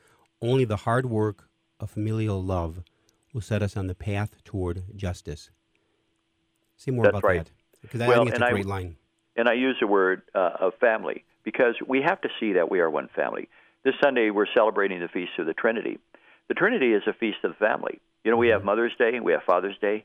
only 0.41 0.63
the 0.63 0.77
hard 0.77 1.07
work 1.07 1.49
of 1.79 1.89
familial 1.89 2.41
love 2.41 2.83
will 3.33 3.41
set 3.41 3.61
us 3.61 3.75
on 3.75 3.87
the 3.87 3.95
path 3.95 4.41
toward 4.43 4.83
justice. 4.95 5.49
Say 6.77 6.91
more 6.91 7.03
That's 7.03 7.17
about 7.17 7.23
right. 7.23 7.45
that. 7.45 7.51
Because 7.81 8.01
I 8.01 8.07
well, 8.07 8.23
think 8.23 8.35
it's 8.35 8.41
a 8.41 8.51
great 8.51 8.65
I, 8.65 8.69
line. 8.69 8.95
And 9.35 9.49
I 9.49 9.53
use 9.53 9.75
the 9.79 9.87
word 9.87 10.21
uh, 10.33 10.51
of 10.59 10.73
family 10.79 11.25
because 11.47 11.75
we 11.87 12.01
have 12.01 12.19
to 12.19 12.27
see 12.41 12.51
that 12.51 12.69
we 12.69 12.81
are 12.81 12.89
one 12.89 13.07
family. 13.15 13.47
This 13.85 13.93
Sunday, 14.03 14.31
we're 14.31 14.53
celebrating 14.53 14.99
the 14.99 15.07
Feast 15.07 15.31
of 15.39 15.45
the 15.45 15.53
Trinity. 15.53 15.97
The 16.49 16.53
Trinity 16.53 16.91
is 16.91 17.03
a 17.07 17.13
feast 17.13 17.37
of 17.45 17.51
the 17.51 17.65
family. 17.65 18.01
You 18.25 18.31
know, 18.31 18.37
we 18.37 18.49
have 18.49 18.59
mm-hmm. 18.59 18.65
Mother's 18.65 18.91
Day 18.99 19.15
and 19.15 19.23
we 19.23 19.31
have 19.31 19.43
Father's 19.43 19.77
Day, 19.79 20.03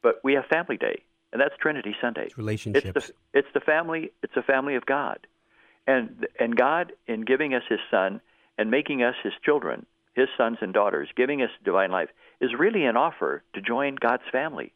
but 0.00 0.20
we 0.22 0.34
have 0.34 0.44
Family 0.46 0.76
Day, 0.76 1.02
and 1.32 1.42
that's 1.42 1.56
Trinity 1.56 1.96
Sunday. 2.00 2.26
It's 2.26 2.38
relationships. 2.38 2.86
It's 2.94 3.06
the, 3.08 3.12
it's 3.34 3.48
the 3.52 3.58
family. 3.58 4.12
It's 4.22 4.36
a 4.36 4.44
family 4.44 4.76
of 4.76 4.86
God, 4.86 5.26
and 5.88 6.24
and 6.38 6.54
God, 6.54 6.92
in 7.08 7.22
giving 7.22 7.52
us 7.52 7.64
His 7.68 7.80
Son 7.90 8.20
and 8.56 8.70
making 8.70 9.02
us 9.02 9.16
His 9.24 9.32
children, 9.44 9.86
His 10.14 10.28
sons 10.38 10.58
and 10.60 10.72
daughters, 10.72 11.08
giving 11.16 11.42
us 11.42 11.50
divine 11.64 11.90
life, 11.90 12.10
is 12.40 12.50
really 12.56 12.84
an 12.84 12.96
offer 12.96 13.42
to 13.54 13.60
join 13.60 13.96
God's 13.96 14.28
family. 14.30 14.72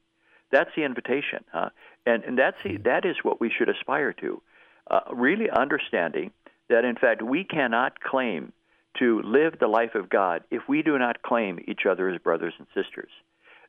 That's 0.51 0.71
the 0.75 0.83
invitation, 0.83 1.45
huh? 1.53 1.71
And 2.05 2.25
and 2.25 2.37
that's 2.37 2.61
the, 2.65 2.71
mm-hmm. 2.71 2.83
that 2.83 3.05
is 3.05 3.19
what 3.23 3.41
we 3.41 3.49
should 3.49 3.69
aspire 3.69 4.13
to 4.15 4.43
uh, 4.91 5.01
really 5.13 5.49
understanding 5.49 6.33
that, 6.69 6.85
in 6.85 6.97
fact, 6.97 7.23
we 7.23 7.45
cannot 7.45 8.01
claim 8.01 8.53
to 8.99 9.23
live 9.23 9.55
the 9.59 9.69
life 9.69 9.95
of 9.95 10.11
God 10.11 10.43
if 10.51 10.63
we 10.69 10.83
do 10.83 10.99
not 10.99 11.23
claim 11.23 11.61
each 11.69 11.83
other 11.89 12.09
as 12.09 12.21
brothers 12.21 12.55
and 12.59 12.67
sisters. 12.75 13.11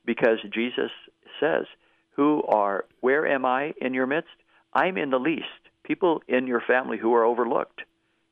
Because 0.06 0.40
Jesus 0.54 0.92
says, 1.40 1.66
Who 2.16 2.44
are, 2.48 2.86
where 3.02 3.28
am 3.28 3.46
I 3.46 3.74
in 3.80 3.94
your 3.94 4.08
midst? 4.08 4.30
I'm 4.74 4.98
in 4.98 5.12
the 5.12 5.20
least. 5.20 5.46
People 5.84 6.22
in 6.28 6.48
your 6.48 6.62
family 6.62 6.98
who 6.98 7.14
are 7.14 7.24
overlooked. 7.24 7.82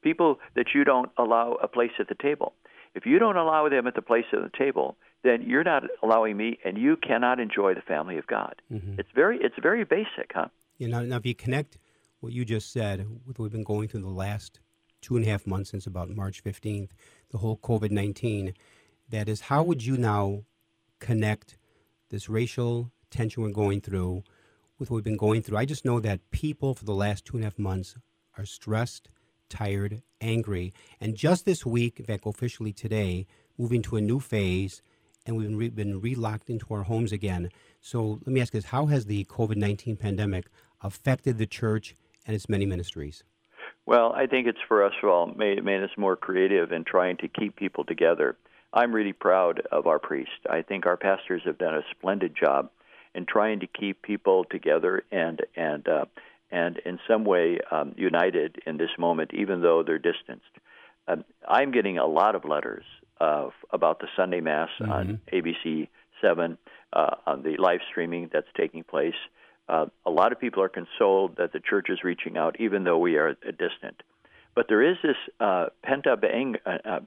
People 0.02 0.40
that 0.56 0.68
you 0.74 0.84
don't 0.84 1.12
allow 1.18 1.58
a 1.62 1.68
place 1.68 1.92
at 2.00 2.08
the 2.08 2.16
table. 2.16 2.54
If 2.96 3.06
you 3.06 3.20
don't 3.20 3.38
allow 3.38 3.70
them 3.70 3.86
at 3.86 3.96
the 3.96 4.02
place 4.02 4.26
at 4.34 4.42
the 4.42 4.58
table, 4.58 4.98
then 5.24 5.44
you're 5.46 5.64
not 5.64 5.84
allowing 6.02 6.38
me, 6.38 6.58
and 6.64 6.78
you 6.78 6.96
cannot 6.96 7.40
enjoy 7.40 7.74
the 7.74 7.82
family 7.82 8.18
of 8.18 8.26
God. 8.26 8.56
Mm-hmm. 8.72 9.00
It's 9.00 9.10
very, 9.14 9.38
it's 9.42 9.56
very 9.62 9.84
basic, 9.84 10.32
huh? 10.34 10.48
You 10.78 10.88
know, 10.88 11.02
now 11.02 11.18
if 11.18 11.26
you 11.26 11.36
connect 11.36 11.78
what 12.20 12.34
you 12.34 12.46
just 12.46 12.72
said, 12.72 13.06
what 13.26 13.40
we've 13.40 13.52
been 13.52 13.64
going 13.64 13.88
through 13.88 14.02
the 14.02 14.10
last 14.10 14.60
two 15.02 15.16
and 15.16 15.26
a 15.26 15.30
half 15.30 15.48
months 15.48 15.72
since 15.72 15.88
about 15.88 16.10
March 16.10 16.44
15th, 16.44 16.90
the 17.32 17.38
whole 17.38 17.58
COVID 17.58 17.92
19, 17.92 18.54
that 19.10 19.30
is, 19.30 19.42
how 19.42 19.64
would 19.64 19.86
you 19.86 19.98
now 19.98 20.44
connect 21.00 21.58
this 22.10 22.30
racial 22.30 22.92
tension 23.10 23.44
we're 23.44 23.50
going 23.50 23.82
through 23.82 24.24
with 24.78 24.90
what 24.90 24.98
we've 24.98 25.04
been 25.04 25.18
going 25.18 25.42
through? 25.42 25.58
I 25.58 25.66
just 25.66 25.86
know 25.86 26.00
that 26.00 26.30
people 26.32 26.74
for 26.74 26.86
the 26.86 26.94
last 26.94 27.26
two 27.26 27.38
and 27.38 27.44
a 27.44 27.48
half 27.48 27.58
months 27.58 27.96
are 28.38 28.46
stressed, 28.46 29.10
tired, 29.50 30.02
angry. 30.22 30.74
And 31.00 31.16
just 31.16 31.46
this 31.46 31.66
week, 31.66 32.00
in 32.00 32.06
fact, 32.06 32.26
officially 32.26 32.74
today, 32.74 33.26
moving 33.58 33.82
to 33.84 33.96
a 33.96 34.02
new 34.02 34.20
phase, 34.20 34.82
and 35.26 35.38
we've 35.38 35.48
been, 35.48 35.58
re- 35.58 35.70
been 35.70 36.02
relocked 36.02 36.50
into 36.50 36.74
our 36.74 36.84
homes 36.84 37.12
again. 37.12 37.50
So 37.82 38.20
let 38.26 38.28
me 38.28 38.42
ask 38.42 38.54
this 38.54 38.66
how 38.66 38.88
has 38.88 39.06
the 39.06 39.26
COVID 39.26 39.56
19 39.56 39.98
pandemic 39.98 40.48
affected 40.82 41.38
the 41.38 41.46
church 41.46 41.96
and 42.30 42.36
its 42.36 42.48
many 42.48 42.68
ministries? 42.68 43.24
Well, 43.88 44.14
I 44.14 44.28
think 44.28 44.46
it's 44.46 44.60
for 44.68 44.86
us 44.86 44.94
all 45.04 45.34
made, 45.36 45.66
made 45.66 45.82
us 45.82 45.90
more 45.98 46.16
creative 46.16 46.72
in 46.72 46.84
trying 46.84 47.18
to 47.18 47.28
keep 47.28 47.56
people 47.56 47.84
together. 47.84 48.38
I'm 48.72 48.94
really 48.94 49.14
proud 49.14 49.64
of 49.72 49.88
our 49.88 49.98
priest. 49.98 50.46
I 50.48 50.62
think 50.62 50.86
our 50.86 50.96
pastors 50.96 51.42
have 51.46 51.58
done 51.58 51.74
a 51.74 51.82
splendid 51.90 52.36
job 52.40 52.70
in 53.16 53.26
trying 53.26 53.62
to 53.62 53.68
keep 53.68 54.04
people 54.04 54.46
together 54.52 55.04
and 55.12 55.42
and 55.56 55.88
uh, 55.88 56.06
and 56.52 56.78
in 56.86 57.00
some 57.08 57.26
way 57.26 57.58
um, 57.72 57.96
united 57.98 58.58
in 58.68 58.78
this 58.78 58.92
moment, 59.00 59.32
even 59.34 59.62
though 59.64 59.82
they're 59.82 59.98
distanced. 59.98 60.54
Um, 61.08 61.26
I'm 61.48 61.72
getting 61.72 61.98
a 61.98 62.06
lot 62.06 62.36
of 62.36 62.46
letters 62.46 62.86
of 63.20 63.54
about 63.72 64.02
the 64.02 64.08
Sunday 64.16 64.40
Mass 64.40 64.70
mm-hmm. 64.80 64.92
on 64.92 65.22
ABC 65.34 65.88
Seven, 66.22 66.60
uh, 66.94 67.16
on 67.26 67.42
the 67.42 67.58
live 67.58 67.80
streaming 67.90 68.30
that's 68.32 68.48
taking 68.56 68.84
place. 68.84 69.16
Uh, 69.70 69.86
a 70.06 70.10
lot 70.10 70.32
of 70.32 70.40
people 70.40 70.64
are 70.64 70.70
consoled 70.70 71.38
that 71.38 71.54
the 71.54 71.60
church 71.60 71.88
is 71.90 72.04
reaching 72.04 72.38
out, 72.38 72.60
even 72.60 72.84
though 72.84 72.98
we 72.98 73.18
are 73.18 73.36
distant. 73.36 74.02
But 74.56 74.66
there 74.68 74.82
is 74.82 74.98
this 75.04 75.16
uh, 75.40 75.68
pent 75.84 76.08
up 76.08 76.24
ang- 76.24 76.56
uh, 76.66 76.78
uh 76.84 77.00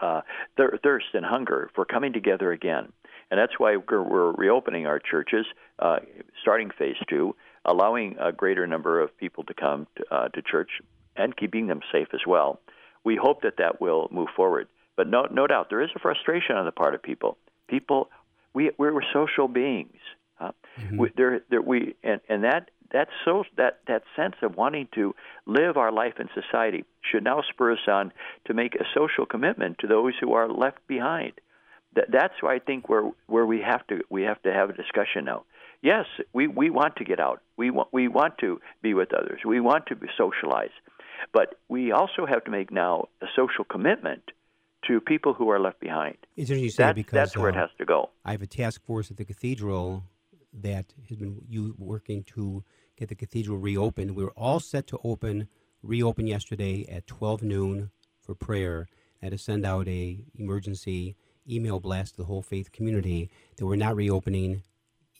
uh, 0.00 0.20
thir- 0.56 0.78
thirst 0.82 1.06
and 1.12 1.24
hunger 1.24 1.70
for 1.74 1.84
coming 1.84 2.14
together 2.14 2.50
again, 2.50 2.92
and 3.30 3.38
that's 3.38 3.58
why 3.58 3.76
we're, 3.76 4.32
reopening 4.32 4.86
our 4.86 4.98
churches, 4.98 5.44
uh, 5.78 5.98
starting 6.40 6.70
phase 6.78 6.96
two, 7.08 7.36
allowing 7.66 8.16
a 8.18 8.32
greater 8.32 8.66
number 8.66 9.00
of 9.00 9.16
people 9.18 9.44
to 9.44 9.54
come 9.54 9.86
to, 9.96 10.28
to 10.32 10.42
church 10.42 10.80
and 11.14 11.36
keeping 11.36 11.66
them 11.66 11.80
safe 11.92 12.08
as 12.14 12.20
well. 12.26 12.58
We 13.04 13.16
hope 13.16 13.42
that 13.42 13.58
that 13.58 13.80
will 13.80 14.08
move 14.10 14.28
forward. 14.34 14.68
But 14.96 15.08
no, 15.08 15.26
no 15.30 15.46
doubt, 15.46 15.68
there 15.68 15.82
is 15.82 15.90
a 15.94 15.98
frustration 15.98 16.56
on 16.56 16.64
the 16.64 16.72
part 16.72 16.94
of 16.94 17.02
people. 17.02 17.36
People, 17.68 18.08
we, 18.54 18.70
we're 18.78 19.00
social 19.12 19.46
beings. 19.46 20.00
Uh, 20.38 20.50
mm-hmm. 20.78 20.98
we, 20.98 21.10
there, 21.16 21.40
there, 21.50 21.62
we, 21.62 21.94
and, 22.02 22.20
and 22.28 22.44
that 22.44 22.70
that 22.92 23.08
so 23.24 23.44
that 23.56 23.80
that 23.88 24.02
sense 24.14 24.36
of 24.42 24.56
wanting 24.56 24.88
to 24.94 25.14
live 25.46 25.76
our 25.76 25.92
life 25.92 26.14
in 26.18 26.28
society 26.34 26.84
should 27.10 27.24
now 27.24 27.42
spur 27.50 27.72
us 27.72 27.78
on 27.88 28.12
to 28.46 28.54
make 28.54 28.74
a 28.74 28.84
social 28.94 29.26
commitment 29.26 29.78
to 29.78 29.86
those 29.86 30.12
who 30.20 30.32
are 30.34 30.48
left 30.48 30.78
behind. 30.86 31.32
That 31.94 32.06
that's 32.12 32.34
why 32.40 32.56
I 32.56 32.58
think 32.58 32.88
where 32.88 33.10
where 33.26 33.46
we 33.46 33.60
have 33.60 33.86
to 33.88 34.02
we 34.10 34.22
have 34.22 34.40
to 34.42 34.52
have 34.52 34.70
a 34.70 34.74
discussion 34.74 35.24
now. 35.24 35.44
Yes, 35.82 36.06
we, 36.32 36.48
we 36.48 36.70
want 36.70 36.96
to 36.96 37.04
get 37.04 37.20
out. 37.20 37.42
We 37.56 37.70
want 37.70 37.88
we 37.92 38.08
want 38.08 38.38
to 38.38 38.60
be 38.82 38.94
with 38.94 39.12
others. 39.14 39.40
We 39.44 39.60
want 39.60 39.86
to 39.86 39.96
socialize, 40.16 40.70
but 41.32 41.54
we 41.68 41.92
also 41.92 42.26
have 42.26 42.44
to 42.44 42.50
make 42.50 42.70
now 42.70 43.08
a 43.22 43.26
social 43.34 43.64
commitment 43.64 44.22
to 44.88 45.00
people 45.00 45.34
who 45.34 45.50
are 45.50 45.60
left 45.60 45.80
behind. 45.80 46.16
It's 46.36 46.50
interesting 46.50 46.64
you 46.64 46.70
say 46.70 46.82
that's, 46.84 46.96
because 46.96 47.12
that's 47.12 47.36
where 47.36 47.50
uh, 47.50 47.54
it 47.54 47.56
has 47.56 47.70
to 47.78 47.84
go. 47.84 48.10
I 48.24 48.32
have 48.32 48.42
a 48.42 48.46
task 48.46 48.84
force 48.84 49.10
at 49.10 49.16
the 49.16 49.24
cathedral 49.24 50.04
that 50.62 50.92
has 51.08 51.16
been 51.16 51.42
you 51.48 51.74
working 51.78 52.24
to 52.24 52.64
get 52.96 53.08
the 53.08 53.14
cathedral 53.14 53.58
reopened. 53.58 54.16
We 54.16 54.24
were 54.24 54.32
all 54.32 54.60
set 54.60 54.86
to 54.88 54.98
open, 55.04 55.48
reopen 55.82 56.26
yesterday 56.26 56.86
at 56.88 57.06
12 57.06 57.42
noon 57.42 57.90
for 58.20 58.34
prayer. 58.34 58.88
I 59.22 59.26
had 59.26 59.32
to 59.32 59.38
send 59.38 59.64
out 59.64 59.88
a 59.88 60.24
emergency 60.34 61.16
email 61.48 61.80
blast 61.80 62.12
to 62.12 62.18
the 62.18 62.24
whole 62.24 62.42
faith 62.42 62.72
community 62.72 63.30
that 63.56 63.66
we're 63.66 63.76
not 63.76 63.96
reopening 63.96 64.62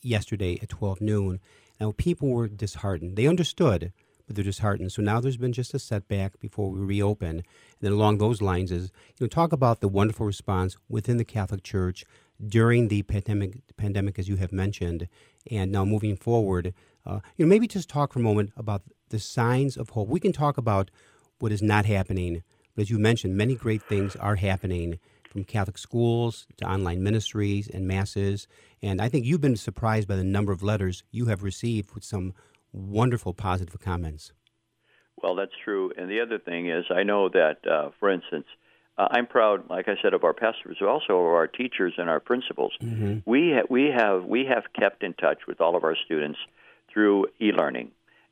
yesterday 0.02 0.58
at 0.62 0.68
12 0.68 1.00
noon. 1.00 1.40
Now, 1.80 1.92
people 1.96 2.28
were 2.28 2.48
disheartened. 2.48 3.16
They 3.16 3.26
understood, 3.26 3.92
but 4.26 4.34
they're 4.34 4.44
disheartened. 4.44 4.92
So 4.92 5.02
now 5.02 5.20
there's 5.20 5.36
been 5.36 5.52
just 5.52 5.74
a 5.74 5.78
setback 5.78 6.40
before 6.40 6.70
we 6.70 6.80
reopen. 6.80 7.28
And 7.28 7.44
then 7.80 7.92
along 7.92 8.18
those 8.18 8.42
lines 8.42 8.72
is, 8.72 8.90
you 9.18 9.24
know, 9.24 9.28
talk 9.28 9.52
about 9.52 9.80
the 9.80 9.88
wonderful 9.88 10.26
response 10.26 10.76
within 10.88 11.16
the 11.16 11.24
Catholic 11.24 11.62
Church 11.62 12.04
during 12.44 12.88
the 12.88 13.02
pandemic, 13.02 13.60
pandemic 13.76 14.18
as 14.18 14.28
you 14.28 14.36
have 14.36 14.52
mentioned, 14.52 15.08
and 15.50 15.70
now 15.70 15.84
moving 15.84 16.16
forward, 16.16 16.74
Uh, 17.06 17.20
you 17.36 17.44
know, 17.44 17.48
maybe 17.48 17.68
just 17.68 17.88
talk 17.88 18.12
for 18.12 18.18
a 18.18 18.22
moment 18.22 18.50
about 18.56 18.82
the 19.10 19.18
signs 19.20 19.76
of 19.76 19.90
hope. 19.90 20.08
We 20.08 20.18
can 20.18 20.32
talk 20.32 20.58
about 20.58 20.90
what 21.38 21.52
is 21.52 21.62
not 21.62 21.86
happening, 21.86 22.42
but 22.74 22.82
as 22.82 22.90
you 22.90 22.98
mentioned, 22.98 23.36
many 23.36 23.54
great 23.54 23.82
things 23.82 24.16
are 24.16 24.34
happening 24.34 24.98
from 25.30 25.44
Catholic 25.44 25.78
schools 25.78 26.48
to 26.56 26.64
online 26.66 27.04
ministries 27.04 27.68
and 27.68 27.86
masses. 27.86 28.48
And 28.82 29.00
I 29.00 29.08
think 29.08 29.24
you've 29.24 29.40
been 29.40 29.56
surprised 29.56 30.08
by 30.08 30.16
the 30.16 30.24
number 30.24 30.52
of 30.52 30.62
letters 30.62 31.04
you 31.12 31.26
have 31.26 31.44
received 31.44 31.94
with 31.94 32.02
some 32.02 32.32
wonderful 32.72 33.32
positive 33.34 33.78
comments. 33.78 34.32
Well, 35.22 35.36
that's 35.36 35.56
true. 35.64 35.92
And 35.96 36.10
the 36.10 36.20
other 36.20 36.40
thing 36.40 36.68
is, 36.68 36.84
I 36.90 37.04
know 37.04 37.28
that, 37.28 37.58
uh, 37.70 37.90
for 38.00 38.10
instance, 38.10 38.46
uh, 38.98 39.08
I'm 39.10 39.26
proud, 39.26 39.68
like 39.68 39.88
I 39.88 39.96
said, 40.00 40.14
of 40.14 40.24
our 40.24 40.32
pastors, 40.32 40.78
but 40.80 40.88
also 40.88 41.18
of 41.18 41.26
our 41.26 41.46
teachers 41.46 41.94
and 41.98 42.08
our 42.08 42.20
principals. 42.20 42.72
Mm-hmm. 42.82 43.30
We 43.30 43.52
ha- 43.54 43.66
we 43.68 43.90
have 43.94 44.24
we 44.24 44.46
have 44.46 44.64
kept 44.78 45.02
in 45.02 45.14
touch 45.14 45.46
with 45.46 45.60
all 45.60 45.76
of 45.76 45.84
our 45.84 45.96
students 46.04 46.38
through 46.92 47.26
e-learning, 47.40 47.90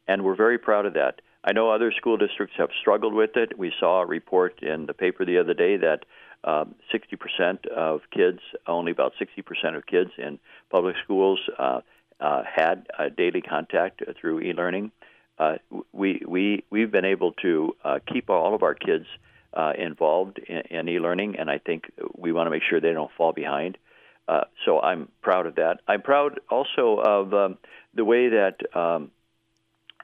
and 0.08 0.24
we're 0.24 0.36
very 0.36 0.58
proud 0.58 0.86
of 0.86 0.94
that. 0.94 1.20
I 1.44 1.52
know 1.52 1.70
other 1.70 1.92
school 1.92 2.16
districts 2.16 2.56
have 2.56 2.70
struggled 2.80 3.12
with 3.12 3.36
it. 3.36 3.58
We 3.58 3.72
saw 3.78 4.00
a 4.00 4.06
report 4.06 4.62
in 4.62 4.86
the 4.86 4.94
paper 4.94 5.26
the 5.26 5.38
other 5.38 5.52
day 5.52 5.76
that 5.76 6.06
um, 6.42 6.74
60% 6.92 7.66
of 7.66 8.00
kids, 8.10 8.40
only 8.66 8.92
about 8.92 9.12
60% 9.20 9.76
of 9.76 9.84
kids 9.84 10.10
in 10.16 10.38
public 10.70 10.96
schools, 11.04 11.40
uh, 11.58 11.80
uh, 12.20 12.42
had 12.44 12.86
daily 13.16 13.42
contact 13.42 14.02
through 14.18 14.40
e-learning. 14.40 14.92
Uh, 15.38 15.56
we 15.92 16.22
we 16.26 16.64
we've 16.70 16.92
been 16.92 17.04
able 17.04 17.32
to 17.32 17.74
uh, 17.84 17.98
keep 18.10 18.30
all 18.30 18.54
of 18.54 18.62
our 18.62 18.74
kids 18.74 19.06
uh, 19.54 19.72
involved 19.78 20.38
in, 20.38 20.78
in, 20.78 20.88
e-learning, 20.88 21.36
and 21.38 21.50
I 21.50 21.58
think 21.58 21.90
we 22.16 22.32
want 22.32 22.46
to 22.46 22.50
make 22.50 22.62
sure 22.68 22.80
they 22.80 22.92
don't 22.92 23.10
fall 23.16 23.32
behind. 23.32 23.78
Uh, 24.26 24.42
so 24.64 24.80
I'm 24.80 25.08
proud 25.22 25.46
of 25.46 25.56
that. 25.56 25.80
I'm 25.86 26.02
proud 26.02 26.40
also 26.50 26.98
of 27.04 27.34
um, 27.34 27.58
the 27.94 28.04
way 28.04 28.30
that 28.30 28.76
um, 28.76 29.10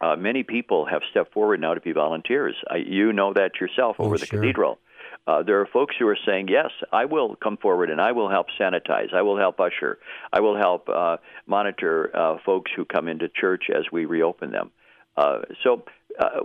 uh, 0.00 0.16
many 0.16 0.42
people 0.42 0.86
have 0.86 1.02
stepped 1.10 1.32
forward 1.32 1.60
now 1.60 1.74
to 1.74 1.80
be 1.80 1.92
volunteers. 1.92 2.54
I, 2.68 2.76
you 2.76 3.12
know 3.12 3.32
that 3.32 3.60
yourself 3.60 3.96
over 3.98 4.14
oh, 4.14 4.18
the 4.18 4.26
sure. 4.26 4.40
cathedral. 4.40 4.78
Uh, 5.26 5.42
there 5.42 5.60
are 5.60 5.66
folks 5.66 5.94
who 5.98 6.08
are 6.08 6.18
saying, 6.26 6.48
"Yes, 6.48 6.70
I 6.92 7.04
will 7.04 7.36
come 7.36 7.56
forward 7.56 7.90
and 7.90 8.00
I 8.00 8.12
will 8.12 8.30
help 8.30 8.46
sanitize. 8.58 9.12
I 9.14 9.22
will 9.22 9.38
help 9.38 9.60
usher. 9.60 9.98
I 10.32 10.40
will 10.40 10.56
help 10.56 10.88
uh, 10.88 11.18
monitor 11.46 12.10
uh, 12.16 12.38
folks 12.44 12.70
who 12.74 12.84
come 12.84 13.06
into 13.06 13.28
church 13.28 13.64
as 13.74 13.84
we 13.92 14.06
reopen 14.06 14.50
them." 14.50 14.70
Uh, 15.16 15.40
so 15.62 15.84
uh, 16.18 16.40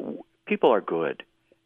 people 0.46 0.72
are 0.72 0.82
good, 0.82 1.24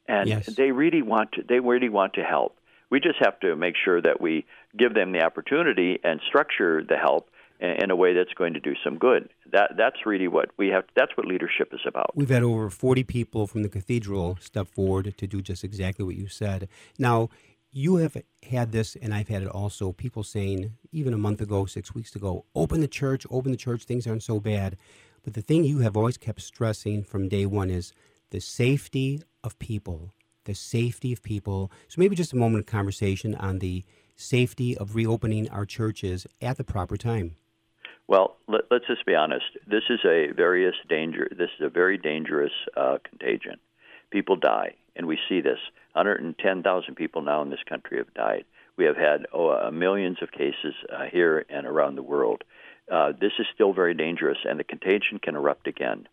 and 0.09 0.27
yes. 0.27 0.47
they 0.47 0.71
really 0.71 1.01
want 1.01 1.31
to. 1.33 1.43
They 1.47 1.59
really 1.59 1.87
want 1.87 2.13
to 2.15 2.23
help. 2.23 2.57
We 2.89 2.99
just 2.99 3.19
have 3.19 3.39
to 3.41 3.55
make 3.55 3.75
sure 3.85 4.01
that 4.01 4.19
we 4.19 4.45
give 4.77 4.95
them 4.95 5.11
the 5.11 5.21
opportunity 5.21 5.99
and 6.03 6.19
structure 6.27 6.83
the 6.83 6.97
help 6.97 7.29
in 7.59 7.91
a 7.91 7.95
way 7.95 8.13
that's 8.13 8.33
going 8.33 8.53
to 8.53 8.59
do 8.59 8.73
some 8.83 8.97
good. 8.97 9.29
That 9.51 9.71
that's 9.77 10.05
really 10.05 10.27
what 10.27 10.49
we 10.57 10.69
have. 10.69 10.85
That's 10.95 11.15
what 11.15 11.27
leadership 11.27 11.69
is 11.71 11.81
about. 11.85 12.15
We've 12.15 12.29
had 12.29 12.43
over 12.43 12.69
forty 12.69 13.03
people 13.03 13.45
from 13.45 13.61
the 13.61 13.69
cathedral 13.69 14.37
step 14.41 14.67
forward 14.67 15.13
to 15.15 15.27
do 15.27 15.41
just 15.41 15.63
exactly 15.63 16.03
what 16.03 16.15
you 16.15 16.27
said. 16.27 16.67
Now, 16.97 17.29
you 17.71 17.97
have 17.97 18.17
had 18.49 18.71
this, 18.71 18.97
and 18.99 19.13
I've 19.13 19.27
had 19.27 19.43
it 19.43 19.49
also. 19.49 19.91
People 19.91 20.23
saying 20.23 20.73
even 20.91 21.13
a 21.13 21.17
month 21.17 21.41
ago, 21.41 21.65
six 21.65 21.93
weeks 21.93 22.15
ago, 22.15 22.45
open 22.55 22.81
the 22.81 22.87
church, 22.87 23.27
open 23.29 23.51
the 23.51 23.57
church. 23.57 23.83
Things 23.83 24.07
aren't 24.07 24.23
so 24.23 24.39
bad. 24.39 24.75
But 25.21 25.33
the 25.33 25.41
thing 25.41 25.65
you 25.65 25.79
have 25.79 25.95
always 25.95 26.17
kept 26.17 26.41
stressing 26.41 27.03
from 27.03 27.27
day 27.27 27.45
one 27.45 27.69
is 27.69 27.93
the 28.31 28.39
safety 28.39 29.21
of 29.43 29.57
people. 29.59 30.13
The 30.45 30.55
safety 30.55 31.13
of 31.13 31.21
people. 31.21 31.71
So 31.87 31.99
maybe 31.99 32.15
just 32.15 32.33
a 32.33 32.37
moment 32.37 32.61
of 32.61 32.65
conversation 32.65 33.35
on 33.35 33.59
the 33.59 33.83
safety 34.15 34.77
of 34.77 34.95
reopening 34.95 35.49
our 35.49 35.65
churches 35.65 36.27
at 36.41 36.57
the 36.57 36.63
proper 36.63 36.97
time. 36.97 37.35
Well, 38.07 38.37
let, 38.47 38.61
us 38.71 38.81
just 38.87 39.05
be 39.05 39.13
honest. 39.13 39.45
This 39.67 39.83
is 39.89 39.99
a 40.03 40.31
various 40.35 40.73
danger. 40.89 41.27
This 41.29 41.49
is 41.59 41.65
a 41.65 41.69
very 41.69 41.97
dangerous 41.97 42.51
uh, 42.75 42.97
contagion. 43.07 43.59
People 44.09 44.35
die, 44.35 44.73
and 44.95 45.05
we 45.05 45.19
see 45.29 45.41
this. 45.41 45.59
110,000 45.93 46.95
people 46.95 47.21
now 47.21 47.43
in 47.43 47.51
this 47.51 47.59
country 47.69 47.99
have 47.99 48.11
died. 48.15 48.45
We 48.77 48.85
have 48.85 48.97
had 48.97 49.27
oh, 49.31 49.49
uh, 49.49 49.71
millions 49.71 50.17
of 50.21 50.31
cases 50.31 50.73
uh, 50.91 51.03
here 51.11 51.45
and 51.49 51.67
around 51.67 51.95
the 51.95 52.03
world. 52.03 52.43
Uh, 52.91 53.11
this 53.11 53.33
is 53.37 53.45
still 53.53 53.73
very 53.73 53.93
dangerous, 53.93 54.39
and 54.43 54.59
the 54.59 54.63
contagion 54.63 55.19
can 55.21 55.35
erupt 55.35 55.67
again. 55.67 56.07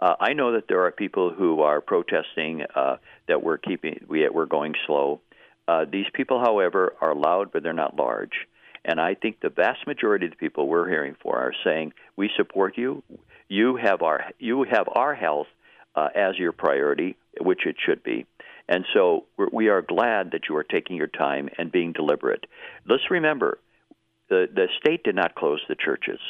Uh, 0.00 0.14
I 0.20 0.32
know 0.32 0.52
that 0.52 0.68
there 0.68 0.84
are 0.84 0.90
people 0.90 1.32
who 1.32 1.60
are 1.62 1.80
protesting 1.80 2.62
uh, 2.74 2.96
that 3.28 3.42
we're 3.42 3.58
keeping 3.58 4.04
we, 4.08 4.28
we're 4.28 4.46
going 4.46 4.74
slow. 4.86 5.20
Uh, 5.66 5.84
these 5.90 6.06
people, 6.12 6.40
however, 6.40 6.94
are 7.00 7.14
loud, 7.14 7.52
but 7.52 7.62
they're 7.62 7.72
not 7.72 7.96
large. 7.96 8.46
And 8.84 9.00
I 9.00 9.14
think 9.14 9.40
the 9.40 9.48
vast 9.48 9.86
majority 9.86 10.26
of 10.26 10.32
the 10.32 10.36
people 10.36 10.68
we're 10.68 10.88
hearing 10.88 11.16
for 11.22 11.38
are 11.38 11.54
saying, 11.64 11.92
"We 12.16 12.30
support 12.36 12.76
you. 12.76 13.02
You 13.48 13.76
have 13.76 14.02
our 14.02 14.32
you 14.38 14.64
have 14.64 14.88
our 14.94 15.14
health 15.14 15.46
uh, 15.94 16.08
as 16.14 16.38
your 16.38 16.52
priority, 16.52 17.16
which 17.40 17.66
it 17.66 17.76
should 17.84 18.02
be." 18.02 18.26
And 18.68 18.84
so 18.92 19.24
we're, 19.36 19.48
we 19.52 19.68
are 19.68 19.82
glad 19.82 20.32
that 20.32 20.48
you 20.48 20.56
are 20.56 20.64
taking 20.64 20.96
your 20.96 21.06
time 21.06 21.48
and 21.56 21.70
being 21.70 21.92
deliberate. 21.92 22.46
Let's 22.86 23.10
remember, 23.10 23.58
the 24.28 24.48
the 24.52 24.68
state 24.80 25.04
did 25.04 25.14
not 25.14 25.34
close 25.34 25.60
the 25.68 25.76
churches 25.76 26.20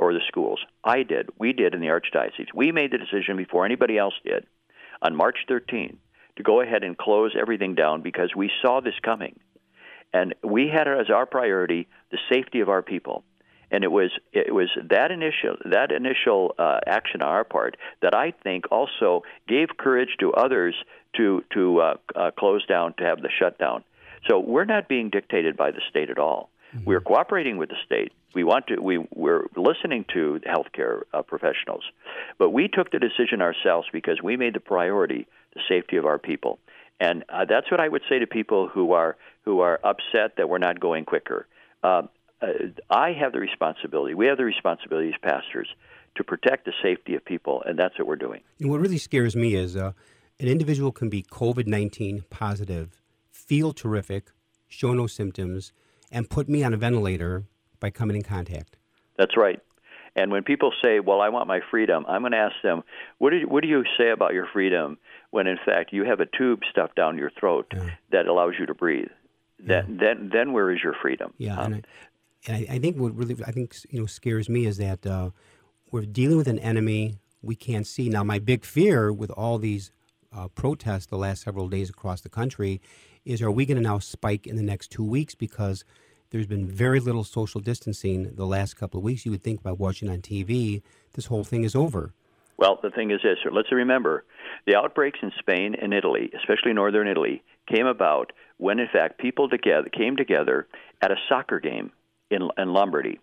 or 0.00 0.14
the 0.14 0.20
schools. 0.26 0.60
I 0.82 1.02
did. 1.02 1.28
We 1.38 1.52
did 1.52 1.74
in 1.74 1.80
the 1.80 1.88
archdiocese. 1.88 2.48
We 2.54 2.72
made 2.72 2.90
the 2.90 2.98
decision 2.98 3.36
before 3.36 3.66
anybody 3.66 3.98
else 3.98 4.14
did 4.24 4.46
on 5.02 5.14
March 5.14 5.36
13 5.46 5.98
to 6.36 6.42
go 6.42 6.62
ahead 6.62 6.82
and 6.82 6.96
close 6.96 7.36
everything 7.38 7.74
down 7.74 8.00
because 8.02 8.30
we 8.34 8.50
saw 8.62 8.80
this 8.80 8.94
coming. 9.02 9.38
And 10.12 10.34
we 10.42 10.68
had 10.68 10.88
as 10.88 11.10
our 11.10 11.26
priority 11.26 11.86
the 12.10 12.18
safety 12.32 12.60
of 12.60 12.68
our 12.68 12.82
people. 12.82 13.22
And 13.70 13.84
it 13.84 13.92
was 13.92 14.10
it 14.32 14.52
was 14.52 14.68
that 14.88 15.12
initial 15.12 15.56
that 15.64 15.92
initial 15.92 16.54
uh, 16.58 16.80
action 16.86 17.22
on 17.22 17.28
our 17.28 17.44
part 17.44 17.76
that 18.02 18.16
I 18.16 18.32
think 18.42 18.64
also 18.72 19.22
gave 19.46 19.68
courage 19.78 20.16
to 20.18 20.32
others 20.32 20.74
to 21.16 21.44
to 21.54 21.80
uh, 21.80 21.94
uh, 22.16 22.30
close 22.36 22.66
down 22.66 22.94
to 22.98 23.04
have 23.04 23.22
the 23.22 23.28
shutdown. 23.38 23.84
So 24.28 24.40
we're 24.40 24.64
not 24.64 24.88
being 24.88 25.08
dictated 25.08 25.56
by 25.56 25.70
the 25.70 25.80
state 25.88 26.10
at 26.10 26.18
all. 26.18 26.50
Mm-hmm. 26.74 26.84
We're 26.84 27.00
cooperating 27.00 27.58
with 27.58 27.68
the 27.68 27.76
state. 27.86 28.12
We 28.34 28.44
want 28.44 28.68
to. 28.68 28.80
We 28.80 28.98
we're 29.14 29.46
listening 29.56 30.04
to 30.14 30.40
healthcare 30.46 31.02
uh, 31.12 31.22
professionals, 31.22 31.84
but 32.38 32.50
we 32.50 32.68
took 32.68 32.90
the 32.90 32.98
decision 32.98 33.42
ourselves 33.42 33.88
because 33.92 34.22
we 34.22 34.36
made 34.36 34.54
the 34.54 34.60
priority 34.60 35.26
the 35.54 35.60
safety 35.68 35.96
of 35.96 36.06
our 36.06 36.18
people. 36.18 36.58
And 37.00 37.24
uh, 37.28 37.46
that's 37.46 37.70
what 37.70 37.80
I 37.80 37.88
would 37.88 38.02
say 38.08 38.18
to 38.18 38.26
people 38.26 38.68
who 38.68 38.92
are 38.92 39.16
who 39.44 39.60
are 39.60 39.80
upset 39.82 40.36
that 40.36 40.48
we're 40.48 40.58
not 40.58 40.78
going 40.78 41.04
quicker. 41.06 41.46
Uh, 41.82 42.02
uh, 42.42 42.46
I 42.88 43.12
have 43.12 43.32
the 43.32 43.40
responsibility. 43.40 44.14
We 44.14 44.26
have 44.26 44.36
the 44.36 44.44
responsibility 44.44 45.08
as 45.08 45.14
pastors 45.22 45.68
to 46.16 46.24
protect 46.24 46.66
the 46.66 46.72
safety 46.82 47.14
of 47.14 47.24
people, 47.24 47.62
and 47.66 47.78
that's 47.78 47.98
what 47.98 48.06
we're 48.06 48.16
doing. 48.16 48.42
And 48.60 48.70
what 48.70 48.80
really 48.80 48.98
scares 48.98 49.34
me 49.34 49.54
is 49.54 49.76
uh, 49.76 49.92
an 50.38 50.48
individual 50.48 50.92
can 50.92 51.08
be 51.08 51.22
COVID 51.22 51.66
nineteen 51.66 52.24
positive, 52.30 53.02
feel 53.30 53.72
terrific, 53.72 54.30
show 54.68 54.92
no 54.92 55.06
symptoms, 55.06 55.72
and 56.12 56.30
put 56.30 56.48
me 56.48 56.62
on 56.62 56.74
a 56.74 56.76
ventilator 56.76 57.44
by 57.80 57.90
coming 57.90 58.16
in 58.16 58.22
contact. 58.22 58.76
That's 59.16 59.36
right. 59.36 59.60
And 60.16 60.30
when 60.30 60.42
people 60.42 60.72
say, 60.82 61.00
"Well, 61.00 61.20
I 61.20 61.28
want 61.28 61.46
my 61.46 61.60
freedom," 61.70 62.04
I'm 62.08 62.22
going 62.22 62.32
to 62.32 62.38
ask 62.38 62.56
them, 62.62 62.82
"What 63.18 63.30
do 63.30 63.36
you, 63.38 63.48
what 63.48 63.62
do 63.62 63.68
you 63.68 63.84
say 63.96 64.10
about 64.10 64.34
your 64.34 64.46
freedom 64.52 64.98
when 65.30 65.46
in 65.46 65.58
fact 65.64 65.92
you 65.92 66.04
have 66.04 66.20
a 66.20 66.26
tube 66.26 66.60
stuffed 66.70 66.96
down 66.96 67.16
your 67.16 67.30
throat 67.30 67.66
yeah. 67.72 67.90
that 68.12 68.26
allows 68.26 68.54
you 68.58 68.66
to 68.66 68.74
breathe. 68.74 69.08
Yeah. 69.58 69.82
Then, 69.82 69.98
then, 69.98 70.30
then 70.32 70.52
where 70.52 70.70
is 70.70 70.80
your 70.82 70.94
freedom? 71.00 71.32
Yeah, 71.38 71.58
um, 71.58 71.72
and, 71.72 71.86
I, 72.48 72.52
and 72.52 72.68
I, 72.70 72.74
I, 72.74 72.78
think 72.78 72.96
what 72.96 73.14
really 73.14 73.36
I 73.46 73.52
think 73.52 73.76
you 73.90 74.00
know 74.00 74.06
scares 74.06 74.48
me 74.48 74.66
is 74.66 74.78
that 74.78 75.06
uh, 75.06 75.30
we're 75.90 76.06
dealing 76.06 76.36
with 76.36 76.48
an 76.48 76.58
enemy 76.58 77.18
we 77.42 77.54
can't 77.54 77.86
see. 77.86 78.08
Now, 78.08 78.22
my 78.22 78.38
big 78.38 78.64
fear 78.64 79.12
with 79.12 79.30
all 79.30 79.58
these 79.58 79.92
uh, 80.32 80.48
protests 80.48 81.06
the 81.06 81.16
last 81.16 81.42
several 81.42 81.68
days 81.68 81.88
across 81.90 82.20
the 82.22 82.28
country 82.28 82.80
is: 83.24 83.42
Are 83.42 83.50
we 83.50 83.66
going 83.66 83.76
to 83.76 83.82
now 83.82 83.98
spike 83.98 84.46
in 84.46 84.56
the 84.56 84.62
next 84.62 84.90
two 84.90 85.04
weeks 85.04 85.34
because 85.34 85.84
there's 86.30 86.46
been 86.46 86.66
very 86.66 87.00
little 87.00 87.24
social 87.24 87.60
distancing 87.60 88.34
the 88.34 88.46
last 88.46 88.74
couple 88.74 88.98
of 88.98 89.04
weeks? 89.04 89.24
You 89.24 89.32
would 89.32 89.42
think 89.42 89.62
by 89.62 89.72
watching 89.72 90.08
on 90.08 90.18
TV, 90.18 90.82
this 91.14 91.26
whole 91.26 91.44
thing 91.44 91.64
is 91.64 91.74
over. 91.74 92.14
Well, 92.56 92.78
the 92.82 92.90
thing 92.90 93.10
is 93.10 93.20
this: 93.22 93.38
let's 93.50 93.72
remember 93.72 94.24
the 94.66 94.76
outbreaks 94.76 95.18
in 95.22 95.32
Spain 95.38 95.74
and 95.80 95.92
Italy, 95.94 96.30
especially 96.38 96.72
northern 96.72 97.08
Italy, 97.08 97.42
came 97.66 97.86
about 97.86 98.32
when, 98.58 98.78
in 98.78 98.88
fact, 98.92 99.18
people 99.18 99.48
together 99.48 99.88
came 99.88 100.16
together 100.16 100.68
at 101.00 101.10
a 101.10 101.16
soccer 101.28 101.58
game 101.58 101.90
in, 102.30 102.48
in 102.58 102.72
Lombardy, 102.72 103.18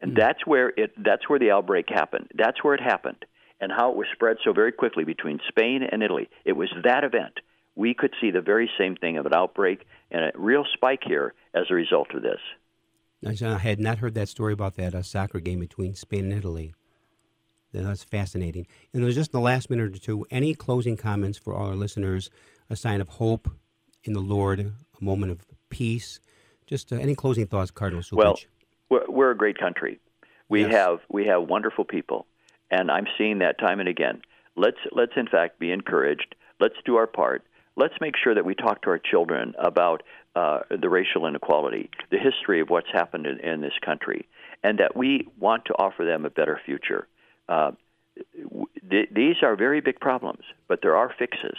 and 0.00 0.12
mm-hmm. 0.12 0.20
that's 0.20 0.46
where 0.46 0.72
it 0.76 0.92
that's 1.04 1.28
where 1.28 1.38
the 1.38 1.50
outbreak 1.50 1.86
happened. 1.88 2.28
That's 2.34 2.62
where 2.62 2.74
it 2.74 2.80
happened, 2.80 3.24
and 3.60 3.72
how 3.72 3.90
it 3.90 3.96
was 3.96 4.06
spread 4.12 4.36
so 4.44 4.52
very 4.52 4.72
quickly 4.72 5.04
between 5.04 5.40
Spain 5.48 5.82
and 5.90 6.02
Italy. 6.02 6.28
It 6.44 6.52
was 6.52 6.72
that 6.84 7.04
event. 7.04 7.40
We 7.74 7.94
could 7.94 8.14
see 8.20 8.30
the 8.30 8.40
very 8.40 8.70
same 8.78 8.96
thing 8.96 9.18
of 9.18 9.26
an 9.26 9.34
outbreak 9.34 9.86
and 10.10 10.24
a 10.24 10.32
real 10.36 10.64
spike 10.74 11.02
here 11.04 11.34
as 11.54 11.64
a 11.70 11.74
result 11.74 12.14
of 12.14 12.22
this. 12.22 12.40
I 13.26 13.58
had 13.58 13.80
not 13.80 13.98
heard 13.98 14.14
that 14.14 14.28
story 14.28 14.52
about 14.52 14.76
that 14.76 14.94
uh, 14.94 15.02
soccer 15.02 15.40
game 15.40 15.58
between 15.60 15.94
Spain 15.94 16.24
and 16.24 16.32
Italy. 16.32 16.74
That's 17.72 18.04
fascinating. 18.04 18.66
And 18.92 19.02
there's 19.02 19.14
just 19.14 19.34
in 19.34 19.38
the 19.38 19.44
last 19.44 19.70
minute 19.70 19.94
or 19.94 19.98
two, 19.98 20.26
any 20.30 20.54
closing 20.54 20.96
comments 20.96 21.36
for 21.36 21.54
all 21.54 21.68
our 21.68 21.74
listeners, 21.74 22.30
a 22.70 22.76
sign 22.76 23.00
of 23.00 23.08
hope 23.08 23.50
in 24.04 24.12
the 24.12 24.20
Lord, 24.20 24.60
a 24.60 25.04
moment 25.04 25.32
of 25.32 25.44
peace. 25.68 26.20
Just 26.66 26.92
uh, 26.92 26.96
any 26.96 27.14
closing 27.14 27.46
thoughts, 27.46 27.70
Cardinal 27.70 28.02
Cupich? 28.02 28.16
Well, 28.16 28.38
we're, 28.88 29.10
we're, 29.10 29.30
a 29.32 29.36
great 29.36 29.58
country. 29.58 30.00
We 30.48 30.62
yes. 30.62 30.72
have 30.72 31.00
we 31.10 31.26
have 31.26 31.48
wonderful 31.48 31.84
people. 31.84 32.26
and 32.70 32.90
I'm 32.90 33.06
seeing 33.16 33.38
that 33.40 33.58
time 33.58 33.80
and 33.80 33.88
again. 33.88 34.22
Let's 34.56 34.78
let's 34.92 35.12
in 35.16 35.26
fact 35.26 35.58
be 35.58 35.70
encouraged. 35.70 36.34
Let's 36.60 36.76
do 36.84 36.96
our 36.96 37.06
part. 37.06 37.44
Let's 37.76 37.94
make 38.00 38.14
sure 38.16 38.34
that 38.34 38.44
we 38.44 38.54
talk 38.54 38.82
to 38.82 38.90
our 38.90 38.98
children 38.98 39.54
about 39.58 40.02
uh, 40.38 40.60
the 40.70 40.88
racial 40.88 41.26
inequality, 41.26 41.90
the 42.10 42.18
history 42.18 42.60
of 42.60 42.70
what's 42.70 42.90
happened 42.92 43.26
in, 43.26 43.40
in, 43.40 43.60
this 43.60 43.72
country, 43.84 44.28
and 44.62 44.78
that 44.78 44.96
we 44.96 45.26
want 45.38 45.64
to 45.64 45.72
offer 45.74 46.04
them 46.04 46.24
a 46.24 46.30
better 46.30 46.60
future. 46.64 47.08
Uh, 47.48 47.72
th- 48.88 49.08
these 49.10 49.36
are 49.42 49.56
very 49.56 49.80
big 49.80 49.98
problems, 49.98 50.44
but 50.68 50.78
there 50.80 50.94
are 50.94 51.12
fixes, 51.18 51.58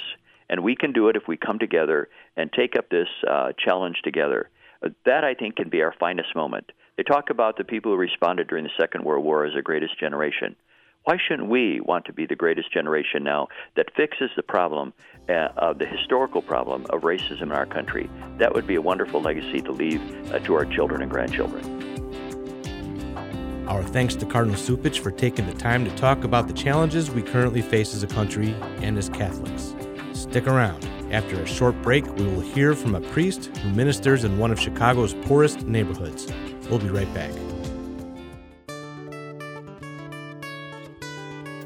and 0.50 0.64
we 0.64 0.78
can 0.78 0.94
do 0.94 1.10
it 1.10 1.18
if 1.18 1.24
we 1.28 1.36
come 1.36 1.60
together 1.60 2.08
and 2.38 2.54
take 2.54 2.78
up 2.78 2.90
this 2.90 3.10
uh, 3.30 3.52
challenge 3.64 3.98
together. 4.02 4.50
Uh, 4.82 4.90
that 5.06 5.26
I 5.26 5.34
think 5.34 5.58
can 5.58 5.70
be 5.70 5.82
our 5.82 5.96
finest 6.00 6.34
moment. 6.34 6.72
They 6.96 7.04
talk 7.04 7.30
about 7.30 7.58
the 7.58 7.66
people 7.66 7.92
who 7.92 7.98
responded 7.98 8.48
during 8.48 8.64
the 8.64 8.80
Second 8.80 9.04
World 9.04 9.26
War 9.26 9.46
as 9.46 9.56
the 9.56 9.62
greatest 9.62 10.00
generation. 10.00 10.56
Why 11.10 11.18
shouldn't 11.18 11.50
we 11.50 11.82
want 11.82 12.06
to 12.06 12.14
be 12.14 12.28
the 12.28 12.36
greatest 12.36 12.72
generation 12.72 13.24
now 13.24 13.48
that 13.76 13.88
fixes 13.96 14.30
the 14.36 14.44
problem 14.44 14.94
uh, 15.28 15.48
of 15.58 15.80
the 15.80 15.88
historical 15.88 16.44
problem 16.44 16.86
of 16.92 17.02
racism 17.02 17.42
in 17.42 17.52
our 17.52 17.66
country? 17.66 18.08
That 18.38 18.54
would 18.54 18.68
be 18.68 18.76
a 18.76 18.82
wonderful 18.84 19.20
legacy 19.20 19.60
to 19.62 19.72
leave 19.72 20.00
uh, 20.32 20.38
to 20.38 20.54
our 20.54 20.66
children 20.66 21.02
and 21.02 21.10
grandchildren. 21.10 21.66
Our 23.68 23.82
thanks 23.82 24.14
to 24.18 24.28
Cardinal 24.28 24.56
Cupich 24.56 25.00
for 25.00 25.10
taking 25.10 25.48
the 25.48 25.56
time 25.56 25.84
to 25.84 25.90
talk 25.96 26.24
about 26.26 26.48
the 26.48 26.54
challenges 26.54 27.10
we 27.10 27.24
currently 27.24 27.64
face 27.64 27.96
as 27.96 28.04
a 28.04 28.08
country 28.08 28.56
and 28.84 28.96
as 28.96 29.10
Catholics. 29.10 29.74
Stick 30.14 30.46
around. 30.46 30.88
After 31.12 31.42
a 31.42 31.48
short 31.48 31.82
break, 31.82 32.06
we 32.18 32.26
will 32.26 32.42
hear 32.42 32.76
from 32.76 32.94
a 32.94 33.02
priest 33.02 33.48
who 33.58 33.72
ministers 33.72 34.26
in 34.26 34.38
one 34.38 34.52
of 34.52 34.60
Chicago's 34.60 35.16
poorest 35.16 35.64
neighborhoods. 35.64 36.32
We'll 36.70 36.78
be 36.78 36.90
right 36.90 37.12
back. 37.16 37.32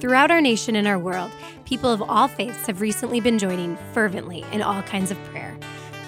Throughout 0.04 0.32
our 0.32 0.42
nation 0.42 0.76
and 0.76 0.86
our 0.86 1.00
world, 1.00 1.32
people 1.64 1.90
of 1.90 2.02
all 2.02 2.28
faiths 2.28 2.68
have 2.68 2.82
recently 2.82 3.22
been 3.22 3.40
joining 3.40 3.78
fervently 3.94 4.44
in 4.52 4.62
all 4.62 4.82
kinds 4.82 5.12
of 5.12 5.24
prayer. 5.24 5.58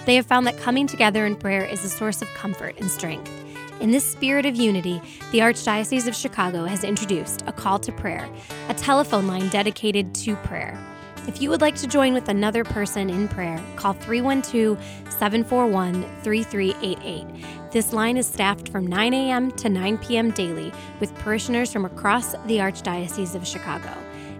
They 0.04 0.16
have 0.16 0.26
found 0.26 0.46
that 0.46 0.58
coming 0.58 0.86
together 0.86 1.24
in 1.24 1.34
prayer 1.34 1.64
is 1.64 1.82
a 1.82 1.88
source 1.88 2.20
of 2.20 2.28
comfort 2.34 2.78
and 2.78 2.90
strength. 2.90 3.32
In 3.80 3.92
this 3.92 4.04
spirit 4.04 4.44
of 4.44 4.54
unity, 4.54 5.00
the 5.32 5.38
Archdiocese 5.38 6.06
of 6.06 6.14
Chicago 6.14 6.66
has 6.66 6.84
introduced 6.84 7.42
a 7.46 7.52
call 7.52 7.78
to 7.78 7.90
prayer, 7.90 8.28
a 8.68 8.74
telephone 8.74 9.26
line 9.26 9.48
dedicated 9.48 10.14
to 10.16 10.36
prayer. 10.36 10.78
If 11.26 11.42
you 11.42 11.50
would 11.50 11.60
like 11.60 11.74
to 11.76 11.88
join 11.88 12.14
with 12.14 12.28
another 12.28 12.62
person 12.62 13.10
in 13.10 13.26
prayer, 13.26 13.60
call 13.74 13.94
312 13.94 14.78
741 15.10 16.04
3388. 16.22 17.72
This 17.72 17.92
line 17.92 18.16
is 18.16 18.28
staffed 18.28 18.68
from 18.68 18.86
9 18.86 19.12
a.m. 19.12 19.50
to 19.52 19.68
9 19.68 19.98
p.m. 19.98 20.30
daily 20.30 20.72
with 21.00 21.12
parishioners 21.16 21.72
from 21.72 21.84
across 21.84 22.32
the 22.46 22.58
Archdiocese 22.58 23.34
of 23.34 23.44
Chicago. 23.44 23.92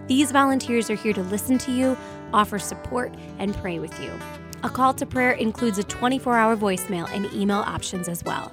These 0.07 0.31
volunteers 0.31 0.89
are 0.89 0.95
here 0.95 1.11
to 1.11 1.23
listen 1.23 1.57
to 1.59 1.73
you, 1.73 1.97
offer 2.31 2.57
support, 2.57 3.13
and 3.37 3.53
pray 3.57 3.79
with 3.79 4.01
you. 4.01 4.11
A 4.63 4.69
call 4.69 4.93
to 4.93 5.05
prayer 5.05 5.33
includes 5.33 5.77
a 5.77 5.83
24 5.83 6.37
hour 6.37 6.55
voicemail 6.55 7.09
and 7.13 7.25
email 7.33 7.59
options 7.59 8.07
as 8.07 8.23
well. 8.23 8.49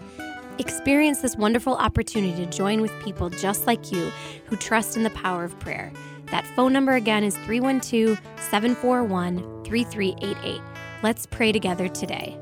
Experience 0.59 1.21
this 1.21 1.37
wonderful 1.37 1.77
opportunity 1.77 2.45
to 2.45 2.51
join 2.51 2.81
with 2.81 2.93
people 3.05 3.31
just 3.31 3.69
like 3.69 3.93
you 3.93 4.11
who 4.47 4.57
trust 4.57 4.97
in 4.97 5.05
the 5.05 5.11
power 5.11 5.45
of 5.45 5.59
prayer. 5.61 5.93
That 6.35 6.49
phone 6.49 6.73
number 6.73 6.95
again 6.95 7.23
is 7.23 7.37
312 7.47 8.21
741 8.41 9.63
3388. 9.63 10.61
Let's 11.01 11.27
pray 11.27 11.53
together 11.53 11.87
today. 11.87 12.37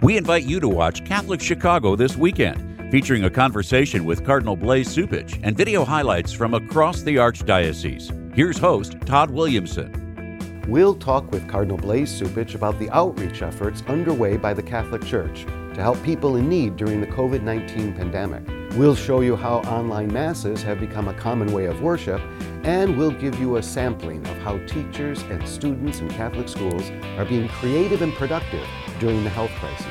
We 0.00 0.16
invite 0.16 0.44
you 0.44 0.58
to 0.60 0.70
watch 0.70 1.04
Catholic 1.04 1.42
Chicago 1.42 1.96
this 1.96 2.16
weekend, 2.16 2.90
featuring 2.90 3.24
a 3.24 3.30
conversation 3.30 4.06
with 4.06 4.24
Cardinal 4.24 4.56
Blase 4.56 4.96
Cupich 4.96 5.38
and 5.42 5.54
video 5.54 5.84
highlights 5.84 6.32
from 6.32 6.54
across 6.54 7.02
the 7.02 7.16
Archdiocese. 7.16 8.34
Here's 8.34 8.56
host 8.56 8.96
Todd 9.04 9.30
Williamson. 9.30 10.62
We'll 10.66 10.94
talk 10.94 11.30
with 11.30 11.46
Cardinal 11.46 11.76
Blase 11.76 12.22
Cupich 12.22 12.54
about 12.54 12.78
the 12.78 12.88
outreach 12.88 13.42
efforts 13.42 13.82
underway 13.86 14.38
by 14.38 14.54
the 14.54 14.62
Catholic 14.62 15.04
Church 15.04 15.44
to 15.76 15.82
help 15.82 16.02
people 16.02 16.36
in 16.36 16.48
need 16.48 16.74
during 16.76 17.02
the 17.02 17.06
COVID 17.06 17.42
19 17.42 17.92
pandemic. 17.92 18.42
We'll 18.78 18.96
show 18.96 19.20
you 19.20 19.36
how 19.36 19.58
online 19.58 20.10
masses 20.10 20.62
have 20.62 20.80
become 20.80 21.06
a 21.06 21.14
common 21.14 21.52
way 21.52 21.66
of 21.66 21.82
worship, 21.82 22.20
and 22.62 22.96
we'll 22.96 23.10
give 23.10 23.38
you 23.38 23.58
a 23.58 23.62
sampling 23.62 24.26
of 24.26 24.38
how 24.38 24.56
teachers 24.66 25.20
and 25.24 25.46
students 25.46 26.00
in 26.00 26.08
Catholic 26.08 26.48
schools 26.48 26.90
are 27.18 27.26
being 27.26 27.48
creative 27.48 28.00
and 28.00 28.14
productive 28.14 28.66
during 28.98 29.22
the 29.22 29.28
health 29.28 29.50
crisis. 29.60 29.86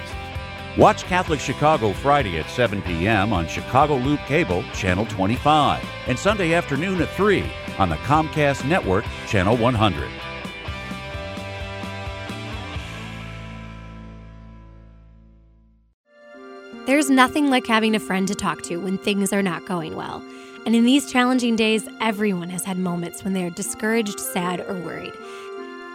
Watch 0.75 1.03
Catholic 1.03 1.39
Chicago 1.39 1.93
Friday 1.93 2.39
at 2.39 2.49
7 2.49 2.81
p.m. 2.81 3.31
on 3.31 3.47
Chicago 3.47 3.97
Loop 3.97 4.19
Cable, 4.21 4.63
Channel 4.73 5.05
25, 5.05 5.87
and 6.07 6.17
Sunday 6.17 6.55
afternoon 6.55 6.99
at 6.99 7.09
3 7.11 7.45
on 7.77 7.89
the 7.89 7.95
Comcast 7.97 8.67
Network, 8.67 9.05
Channel 9.27 9.55
100. 9.55 10.09
There's 16.85 17.09
nothing 17.09 17.49
like 17.49 17.65
having 17.65 17.95
a 17.95 17.99
friend 17.99 18.27
to 18.27 18.35
talk 18.35 18.61
to 18.63 18.77
when 18.77 18.99
things 18.99 19.33
are 19.33 19.41
not 19.41 19.65
going 19.65 19.95
well. 19.95 20.23
And 20.67 20.75
in 20.75 20.85
these 20.85 21.11
challenging 21.11 21.55
days, 21.55 21.89
everyone 21.99 22.49
has 22.49 22.63
had 22.63 22.77
moments 22.77 23.23
when 23.23 23.33
they 23.33 23.43
are 23.43 23.49
discouraged, 23.49 24.19
sad, 24.19 24.59
or 24.59 24.75
worried. 24.75 25.13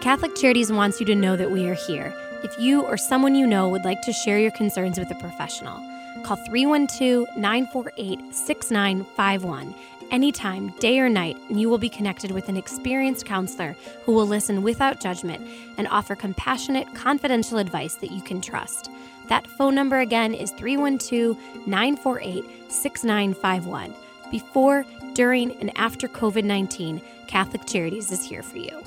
Catholic 0.01 0.35
Charities 0.35 0.73
wants 0.73 0.99
you 0.99 1.07
to 1.07 1.15
know 1.15 1.37
that 1.37 1.53
we 1.53 1.69
are 1.69 1.75
here. 1.75 2.13
If 2.43 2.59
you 2.59 2.81
or 2.83 2.97
someone 2.97 3.37
you 3.37 3.47
know 3.47 3.69
would 3.69 3.85
like 3.85 4.03
to 4.03 4.13
share 4.13 4.41
your 4.41 4.51
concerns 4.51 4.99
with 4.99 5.13
a 5.13 5.15
professional, 5.15 5.77
call 6.25 6.39
312 6.39 7.37
948 7.37 8.35
6951 8.35 9.75
anytime, 10.11 10.71
day 10.81 10.99
or 10.99 11.09
night, 11.09 11.37
and 11.49 11.61
you 11.61 11.69
will 11.71 11.79
be 11.79 11.89
connected 11.89 12.33
with 12.33 12.49
an 12.49 12.57
experienced 12.57 13.27
counselor 13.27 13.77
who 14.05 14.13
will 14.13 14.27
listen 14.27 14.63
without 14.63 15.01
judgment 15.01 15.47
and 15.79 15.87
offer 15.87 16.17
compassionate, 16.17 16.93
confidential 16.97 17.59
advice 17.59 17.95
that 17.97 18.11
you 18.11 18.23
can 18.23 18.41
trust. 18.41 18.91
That 19.31 19.47
phone 19.47 19.77
number 19.77 20.01
again 20.01 20.35
is 20.35 20.51
312 20.51 21.39
948 21.67 22.45
6951. 22.69 23.95
Before, 24.33 24.85
during, 25.15 25.53
and 25.61 25.73
after 25.79 26.09
COVID 26.09 26.45
19, 26.45 27.01
Catholic 27.29 27.65
Charities 27.65 28.11
is 28.11 28.25
here 28.25 28.43
for 28.43 28.59
you. 28.59 28.83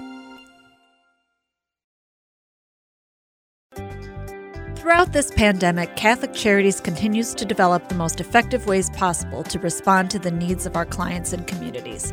Throughout 4.75 5.13
this 5.13 5.31
pandemic, 5.31 5.95
Catholic 5.95 6.33
Charities 6.33 6.81
continues 6.81 7.33
to 7.35 7.45
develop 7.45 7.87
the 7.87 7.95
most 7.95 8.19
effective 8.19 8.67
ways 8.67 8.89
possible 8.89 9.41
to 9.43 9.57
respond 9.59 10.11
to 10.11 10.19
the 10.19 10.31
needs 10.31 10.65
of 10.65 10.75
our 10.75 10.85
clients 10.85 11.31
and 11.31 11.47
communities. 11.47 12.11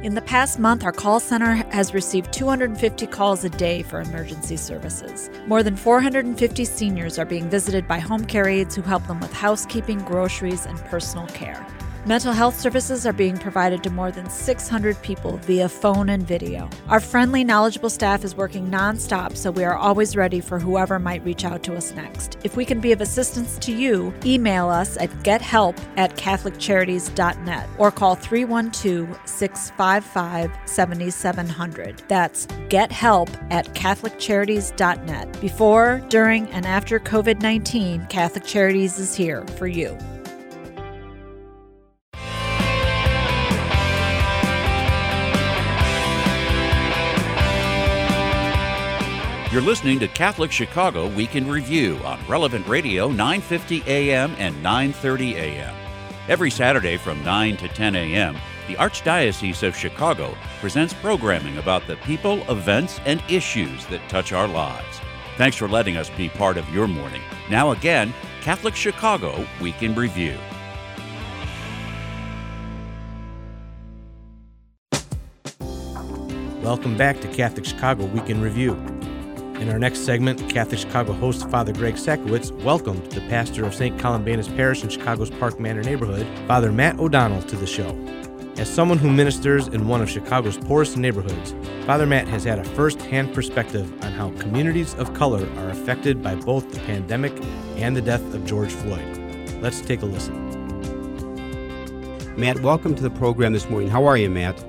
In 0.00 0.14
the 0.14 0.22
past 0.22 0.60
month, 0.60 0.84
our 0.84 0.92
call 0.92 1.18
center 1.18 1.54
has 1.72 1.92
received 1.92 2.32
250 2.32 3.04
calls 3.08 3.42
a 3.42 3.48
day 3.48 3.82
for 3.82 4.00
emergency 4.00 4.56
services. 4.56 5.28
More 5.48 5.64
than 5.64 5.74
450 5.74 6.64
seniors 6.64 7.18
are 7.18 7.24
being 7.24 7.50
visited 7.50 7.88
by 7.88 7.98
home 7.98 8.24
care 8.24 8.46
aides 8.46 8.76
who 8.76 8.82
help 8.82 9.04
them 9.08 9.18
with 9.18 9.32
housekeeping, 9.32 9.98
groceries, 10.04 10.66
and 10.66 10.78
personal 10.84 11.26
care. 11.26 11.66
Mental 12.08 12.32
health 12.32 12.58
services 12.58 13.04
are 13.04 13.12
being 13.12 13.36
provided 13.36 13.82
to 13.82 13.90
more 13.90 14.10
than 14.10 14.30
600 14.30 15.02
people 15.02 15.36
via 15.44 15.68
phone 15.68 16.08
and 16.08 16.26
video. 16.26 16.70
Our 16.88 17.00
friendly, 17.00 17.44
knowledgeable 17.44 17.90
staff 17.90 18.24
is 18.24 18.34
working 18.34 18.70
nonstop, 18.70 19.36
so 19.36 19.50
we 19.50 19.62
are 19.62 19.76
always 19.76 20.16
ready 20.16 20.40
for 20.40 20.58
whoever 20.58 20.98
might 20.98 21.22
reach 21.22 21.44
out 21.44 21.62
to 21.64 21.76
us 21.76 21.92
next. 21.92 22.38
If 22.44 22.56
we 22.56 22.64
can 22.64 22.80
be 22.80 22.92
of 22.92 23.02
assistance 23.02 23.58
to 23.58 23.74
you, 23.74 24.14
email 24.24 24.70
us 24.70 24.96
at 24.96 25.10
gethelp 25.22 25.78
at 25.98 26.16
catholiccharities.net 26.16 27.68
or 27.76 27.90
call 27.90 28.14
312 28.14 29.28
655 29.28 30.50
7700. 30.64 32.02
That's 32.08 32.46
gethelp 32.70 33.28
at 33.52 33.66
catholiccharities.net. 33.74 35.40
Before, 35.42 36.02
during, 36.08 36.48
and 36.52 36.64
after 36.64 36.98
COVID 36.98 37.42
19, 37.42 38.06
Catholic 38.06 38.44
Charities 38.44 38.98
is 38.98 39.14
here 39.14 39.46
for 39.58 39.66
you. 39.66 39.94
You're 49.50 49.62
listening 49.62 49.98
to 50.00 50.08
Catholic 50.08 50.52
Chicago 50.52 51.08
Week 51.08 51.34
in 51.34 51.48
Review 51.48 51.96
on 52.04 52.20
Relevant 52.28 52.66
Radio 52.66 53.08
950 53.08 53.82
AM 53.86 54.34
and 54.36 54.62
930 54.62 55.36
AM. 55.36 55.74
Every 56.28 56.50
Saturday 56.50 56.98
from 56.98 57.24
9 57.24 57.56
to 57.56 57.68
10 57.68 57.96
a.m., 57.96 58.36
the 58.66 58.74
Archdiocese 58.74 59.66
of 59.66 59.74
Chicago 59.74 60.36
presents 60.60 60.92
programming 60.92 61.56
about 61.56 61.86
the 61.86 61.96
people, 61.96 62.42
events, 62.50 63.00
and 63.06 63.22
issues 63.30 63.86
that 63.86 64.06
touch 64.10 64.34
our 64.34 64.46
lives. 64.46 65.00
Thanks 65.38 65.56
for 65.56 65.66
letting 65.66 65.96
us 65.96 66.10
be 66.10 66.28
part 66.28 66.58
of 66.58 66.68
your 66.68 66.86
morning. 66.86 67.22
Now 67.48 67.70
again, 67.70 68.12
Catholic 68.42 68.74
Chicago 68.74 69.46
Week 69.62 69.82
in 69.82 69.94
Review. 69.94 70.36
Welcome 76.60 76.98
back 76.98 77.18
to 77.22 77.28
Catholic 77.28 77.64
Chicago 77.64 78.04
Week 78.04 78.28
in 78.28 78.42
Review. 78.42 78.97
In 79.60 79.70
our 79.70 79.78
next 79.78 80.00
segment, 80.04 80.48
Catholic 80.48 80.78
Chicago 80.78 81.12
host 81.12 81.50
Father 81.50 81.72
Greg 81.72 81.96
Sakowicz 81.96 82.52
welcomed 82.62 83.04
the 83.10 83.20
pastor 83.22 83.64
of 83.64 83.74
St. 83.74 83.98
Columbanus 83.98 84.54
Parish 84.54 84.84
in 84.84 84.88
Chicago's 84.88 85.30
Park 85.30 85.58
Manor 85.58 85.82
neighborhood, 85.82 86.28
Father 86.46 86.70
Matt 86.70 87.00
O'Donnell, 87.00 87.42
to 87.42 87.56
the 87.56 87.66
show. 87.66 87.90
As 88.56 88.72
someone 88.72 88.98
who 88.98 89.10
ministers 89.10 89.66
in 89.66 89.88
one 89.88 90.00
of 90.00 90.08
Chicago's 90.08 90.56
poorest 90.56 90.96
neighborhoods, 90.96 91.56
Father 91.86 92.06
Matt 92.06 92.28
has 92.28 92.44
had 92.44 92.60
a 92.60 92.64
first 92.64 93.02
hand 93.02 93.34
perspective 93.34 93.92
on 94.04 94.12
how 94.12 94.30
communities 94.38 94.94
of 94.94 95.12
color 95.14 95.44
are 95.56 95.70
affected 95.70 96.22
by 96.22 96.36
both 96.36 96.70
the 96.70 96.78
pandemic 96.80 97.32
and 97.74 97.96
the 97.96 98.02
death 98.02 98.22
of 98.34 98.46
George 98.46 98.70
Floyd. 98.70 99.18
Let's 99.60 99.80
take 99.80 100.02
a 100.02 100.06
listen. 100.06 100.36
Matt, 102.36 102.60
welcome 102.62 102.94
to 102.94 103.02
the 103.02 103.10
program 103.10 103.54
this 103.54 103.68
morning. 103.68 103.90
How 103.90 104.06
are 104.06 104.16
you, 104.16 104.30
Matt? 104.30 104.64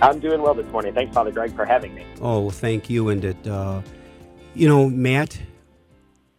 I'm 0.00 0.18
doing 0.18 0.42
well 0.42 0.54
this 0.54 0.66
morning. 0.72 0.92
Thanks, 0.94 1.14
Father 1.14 1.30
Greg, 1.30 1.54
for 1.54 1.64
having 1.64 1.94
me. 1.94 2.04
Oh, 2.20 2.50
thank 2.50 2.90
you. 2.90 3.10
And 3.10 3.24
it, 3.24 3.46
uh, 3.46 3.82
you 4.54 4.68
know, 4.68 4.88
Matt, 4.88 5.40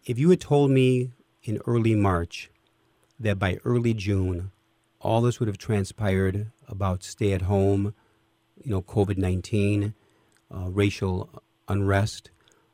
if 0.06 0.20
you 0.20 0.30
had 0.30 0.40
told 0.40 0.70
me 0.70 1.12
in 1.44 1.60
early 1.66 1.96
March 1.96 2.52
that 3.20 3.40
by 3.40 3.58
early 3.66 3.94
June, 3.94 4.52
all 5.00 5.22
this 5.22 5.40
would 5.40 5.48
have 5.48 5.58
transpired 5.58 6.52
about 6.68 7.04
stay 7.04 7.34
at 7.34 7.44
home, 7.44 7.96
you 8.64 8.70
know, 8.70 8.82
COVID 8.82 9.18
19, 9.18 9.94
uh, 10.52 10.70
racial 10.70 11.44
unrest, 11.68 12.30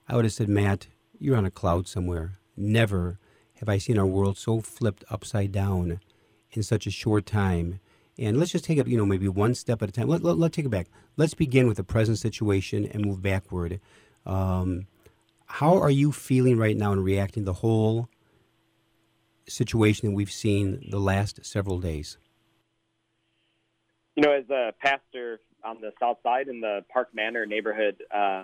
I 0.07 0.15
would 0.15 0.25
have 0.25 0.33
said, 0.33 0.49
Matt, 0.49 0.87
you're 1.19 1.37
on 1.37 1.45
a 1.45 1.51
cloud 1.51 1.87
somewhere. 1.87 2.39
Never 2.57 3.17
have 3.59 3.69
I 3.69 3.77
seen 3.77 3.97
our 3.97 4.05
world 4.05 4.37
so 4.37 4.59
flipped 4.59 5.05
upside 5.09 5.51
down 5.51 6.01
in 6.51 6.63
such 6.63 6.85
a 6.85 6.91
short 6.91 7.25
time. 7.25 7.79
And 8.17 8.37
let's 8.37 8.51
just 8.51 8.65
take 8.65 8.77
it, 8.77 8.87
you 8.87 8.97
know, 8.97 9.05
maybe 9.05 9.29
one 9.29 9.55
step 9.55 9.81
at 9.81 9.89
a 9.89 9.91
time. 9.91 10.09
Let, 10.09 10.23
let, 10.23 10.37
let's 10.37 10.55
take 10.55 10.65
it 10.65 10.69
back. 10.69 10.87
Let's 11.15 11.33
begin 11.33 11.67
with 11.67 11.77
the 11.77 11.83
present 11.83 12.17
situation 12.17 12.85
and 12.85 13.05
move 13.05 13.21
backward. 13.21 13.79
Um, 14.25 14.87
how 15.49 15.77
are 15.77 15.89
you 15.89 16.11
feeling 16.11 16.57
right 16.57 16.77
now 16.77 16.91
and 16.91 17.03
reacting 17.03 17.43
to 17.43 17.45
the 17.45 17.53
whole 17.53 18.07
situation 19.47 20.07
that 20.07 20.15
we've 20.15 20.31
seen 20.31 20.85
the 20.89 20.99
last 20.99 21.43
several 21.45 21.79
days? 21.79 22.17
You 24.15 24.23
know, 24.23 24.31
as 24.31 24.49
a 24.49 24.73
pastor 24.79 25.39
on 25.63 25.81
the 25.81 25.91
south 25.99 26.17
side 26.23 26.47
in 26.47 26.61
the 26.61 26.85
Park 26.91 27.09
Manor 27.13 27.45
neighborhood, 27.45 27.97
uh, 28.13 28.43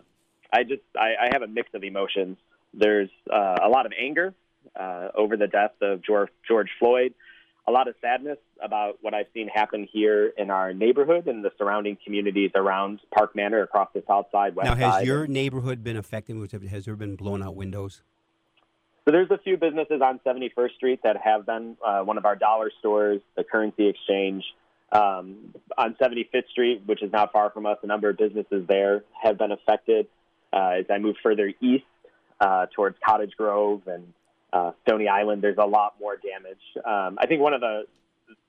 I 0.52 0.64
just 0.64 0.82
I, 0.98 1.14
I, 1.22 1.30
have 1.32 1.42
a 1.42 1.48
mix 1.48 1.70
of 1.74 1.84
emotions. 1.84 2.38
There's 2.74 3.10
uh, 3.32 3.58
a 3.64 3.70
lot 3.70 3.86
of 3.86 3.94
anger 4.00 4.34
uh, 4.76 5.10
over 5.16 5.38
the 5.38 5.48
death 5.48 5.74
of 5.82 6.02
George, 6.04 6.30
George 6.48 6.70
Floyd, 6.80 7.14
a 7.68 7.72
lot 7.72 7.88
of 7.88 7.96
sadness 8.02 8.38
about 8.64 8.98
what 9.02 9.14
I've 9.14 9.28
seen 9.34 9.48
happen 9.48 9.88
here 9.92 10.32
in 10.38 10.50
our 10.50 10.74
neighborhood 10.74 11.28
and 11.28 11.44
the 11.44 11.52
surrounding 11.58 11.98
communities 12.04 12.52
around 12.56 13.00
Park 13.16 13.36
Manor 13.36 13.62
across 13.62 13.90
the 13.94 14.04
south 14.08 14.28
side, 14.32 14.56
west 14.56 14.66
now, 14.68 14.76
has 14.76 14.94
side. 14.94 15.08
your 15.08 15.28
neighborhood 15.28 15.84
been 15.84 15.98
affected? 15.98 16.52
Has 16.70 16.86
there 16.86 16.96
been 16.96 17.16
blown 17.16 17.44
out 17.44 17.56
windows? 17.56 18.02
So 19.06 19.12
there's 19.12 19.30
a 19.30 19.38
few 19.38 19.58
businesses 19.58 20.02
on 20.02 20.20
71st 20.26 20.76
Street 20.76 21.00
that 21.04 21.18
have 21.18 21.46
been. 21.46 21.78
Uh, 21.86 22.02
one 22.02 22.18
of 22.18 22.26
our 22.26 22.36
dollar 22.36 22.72
stores, 22.80 23.22
the 23.36 23.44
Currency 23.44 23.88
Exchange, 23.88 24.44
um, 24.92 25.54
on 25.78 25.96
75th 26.02 26.50
Street, 26.50 26.82
which 26.86 27.04
is 27.04 27.12
not 27.12 27.32
far 27.32 27.52
from 27.52 27.68
us. 27.68 27.78
A 27.84 27.88
number 27.88 28.10
of 28.10 28.18
businesses 28.18 28.66
there 28.68 29.04
have 29.22 29.38
been 29.38 29.52
affected. 29.52 30.08
Uh, 30.52 30.80
as 30.80 30.86
I 30.90 30.98
move 30.98 31.18
further 31.22 31.54
east 31.62 31.84
uh, 32.40 32.66
towards 32.76 32.98
Cottage 33.06 33.34
Grove 33.38 33.82
and 33.88 34.12
uh, 34.52 34.72
Stony 34.88 35.08
Island, 35.08 35.44
there's 35.44 35.58
a 35.60 35.68
lot 35.68 35.96
more 36.00 36.18
damage. 36.18 36.62
Um, 36.78 37.18
I 37.20 37.28
think 37.28 37.42
one 37.42 37.54
of 37.54 37.62
the 37.62 37.84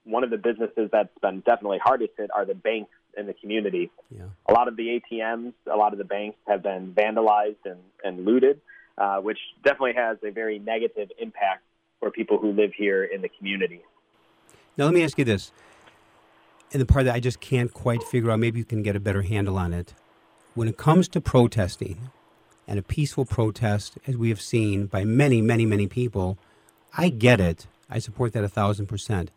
one 0.03 0.23
of 0.23 0.29
the 0.29 0.37
businesses 0.37 0.89
that's 0.91 1.15
been 1.21 1.41
definitely 1.41 1.79
hardest 1.83 2.13
hit 2.17 2.29
are 2.33 2.45
the 2.45 2.55
banks 2.55 2.91
in 3.17 3.27
the 3.27 3.33
community. 3.33 3.91
Yeah. 4.09 4.23
A 4.47 4.53
lot 4.53 4.67
of 4.67 4.75
the 4.75 5.01
ATMs, 5.11 5.53
a 5.71 5.75
lot 5.75 5.91
of 5.91 5.97
the 5.97 6.05
banks 6.05 6.37
have 6.47 6.63
been 6.63 6.93
vandalized 6.93 7.65
and, 7.65 7.79
and 8.03 8.25
looted, 8.25 8.61
uh, 8.97 9.17
which 9.17 9.39
definitely 9.63 9.93
has 9.93 10.17
a 10.23 10.31
very 10.31 10.59
negative 10.59 11.09
impact 11.19 11.63
for 11.99 12.11
people 12.11 12.37
who 12.37 12.51
live 12.51 12.71
here 12.77 13.03
in 13.03 13.21
the 13.21 13.29
community. 13.29 13.81
Now, 14.77 14.85
let 14.85 14.93
me 14.93 15.03
ask 15.03 15.17
you 15.17 15.25
this. 15.25 15.51
And 16.71 16.81
the 16.81 16.85
part 16.85 17.05
that 17.05 17.15
I 17.15 17.19
just 17.19 17.39
can't 17.39 17.73
quite 17.73 18.03
figure 18.03 18.29
out, 18.29 18.39
maybe 18.39 18.59
you 18.59 18.65
can 18.65 18.83
get 18.83 18.95
a 18.95 18.99
better 18.99 19.23
handle 19.23 19.57
on 19.57 19.73
it. 19.73 19.93
When 20.53 20.67
it 20.67 20.77
comes 20.77 21.07
to 21.09 21.21
protesting, 21.21 22.11
and 22.67 22.77
a 22.77 22.83
peaceful 22.83 23.25
protest, 23.25 23.97
as 24.05 24.17
we 24.17 24.29
have 24.29 24.41
seen 24.41 24.87
by 24.87 25.05
many, 25.05 25.41
many, 25.41 25.65
many 25.65 25.87
people, 25.87 26.37
I 26.97 27.09
get 27.09 27.39
it. 27.39 27.65
I 27.89 27.99
support 27.99 28.33
that 28.33 28.43
a 28.43 28.49
thousand 28.49 28.87
percent. 28.87 29.31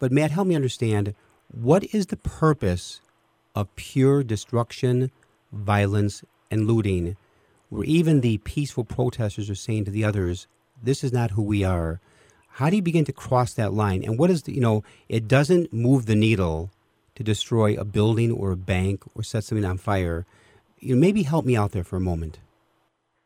But 0.00 0.10
Matt, 0.10 0.32
help 0.32 0.48
me 0.48 0.56
understand 0.56 1.14
what 1.52 1.84
is 1.94 2.06
the 2.06 2.16
purpose 2.16 3.00
of 3.54 3.74
pure 3.76 4.24
destruction, 4.24 5.12
violence, 5.52 6.24
and 6.50 6.66
looting, 6.66 7.16
where 7.68 7.84
even 7.84 8.20
the 8.20 8.38
peaceful 8.38 8.84
protesters 8.84 9.48
are 9.48 9.54
saying 9.54 9.84
to 9.84 9.90
the 9.92 10.04
others, 10.04 10.48
this 10.82 11.04
is 11.04 11.12
not 11.12 11.32
who 11.32 11.42
we 11.42 11.62
are. 11.62 12.00
How 12.54 12.70
do 12.70 12.76
you 12.76 12.82
begin 12.82 13.04
to 13.04 13.12
cross 13.12 13.54
that 13.54 13.72
line? 13.72 14.02
And 14.02 14.18
what 14.18 14.30
is 14.30 14.42
the, 14.42 14.54
you 14.54 14.60
know, 14.60 14.82
it 15.08 15.28
doesn't 15.28 15.72
move 15.72 16.06
the 16.06 16.16
needle 16.16 16.70
to 17.14 17.22
destroy 17.22 17.74
a 17.74 17.84
building 17.84 18.32
or 18.32 18.50
a 18.50 18.56
bank 18.56 19.04
or 19.14 19.22
set 19.22 19.44
something 19.44 19.64
on 19.64 19.76
fire. 19.76 20.24
You 20.78 20.94
know, 20.94 21.00
maybe 21.00 21.22
help 21.22 21.44
me 21.44 21.56
out 21.56 21.72
there 21.72 21.84
for 21.84 21.96
a 21.96 22.00
moment. 22.00 22.40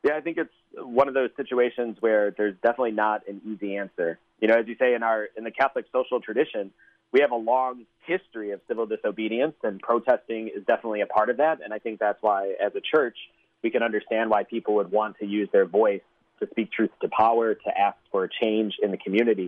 Yeah, 0.02 0.16
I 0.16 0.20
think 0.20 0.36
it's 0.36 0.52
one 0.76 1.08
of 1.08 1.14
those 1.14 1.30
situations 1.36 1.96
where 2.00 2.32
there's 2.32 2.56
definitely 2.62 2.90
not 2.90 3.26
an 3.28 3.40
easy 3.46 3.76
answer. 3.76 4.18
You 4.44 4.48
know, 4.48 4.56
as 4.56 4.68
you 4.68 4.76
say 4.78 4.92
in 4.92 5.02
our 5.02 5.26
in 5.38 5.44
the 5.44 5.50
Catholic 5.50 5.86
social 5.90 6.20
tradition, 6.20 6.70
we 7.12 7.20
have 7.22 7.30
a 7.30 7.36
long 7.36 7.86
history 8.04 8.50
of 8.50 8.60
civil 8.68 8.84
disobedience, 8.84 9.54
and 9.62 9.80
protesting 9.80 10.48
is 10.54 10.62
definitely 10.66 11.00
a 11.00 11.06
part 11.06 11.30
of 11.30 11.38
that. 11.38 11.60
And 11.64 11.72
I 11.72 11.78
think 11.78 11.98
that's 11.98 12.18
why, 12.20 12.52
as 12.62 12.72
a 12.76 12.82
church, 12.82 13.16
we 13.62 13.70
can 13.70 13.82
understand 13.82 14.28
why 14.28 14.44
people 14.44 14.74
would 14.74 14.90
want 14.90 15.16
to 15.20 15.26
use 15.26 15.48
their 15.50 15.64
voice 15.64 16.02
to 16.40 16.48
speak 16.50 16.70
truth 16.70 16.90
to 17.00 17.08
power, 17.08 17.54
to 17.54 17.78
ask 17.78 17.96
for 18.12 18.24
a 18.24 18.28
change 18.28 18.74
in 18.82 18.90
the 18.90 18.98
community. 18.98 19.46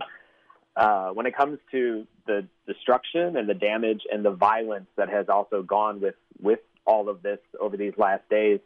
Uh, 0.75 1.09
when 1.09 1.27
it 1.27 1.37
comes 1.37 1.59
to 1.69 2.07
the 2.25 2.47
destruction 2.65 3.37
and 3.37 3.47
the 3.47 3.53
damage 3.53 4.01
and 4.11 4.25
the 4.25 4.31
violence 4.31 4.87
that 4.95 5.09
has 5.09 5.29
also 5.29 5.61
gone 5.61 6.01
with 6.01 6.15
with 6.41 6.61
all 6.85 7.07
of 7.07 7.21
this 7.21 7.37
over 7.61 7.77
these 7.77 7.93
last 7.99 8.27
days, 8.31 8.61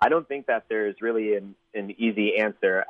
I 0.00 0.08
don't 0.08 0.26
think 0.26 0.46
that 0.46 0.64
there's 0.68 0.96
really 1.00 1.36
an, 1.36 1.54
an 1.74 1.94
easy 1.96 2.38
answer. 2.38 2.86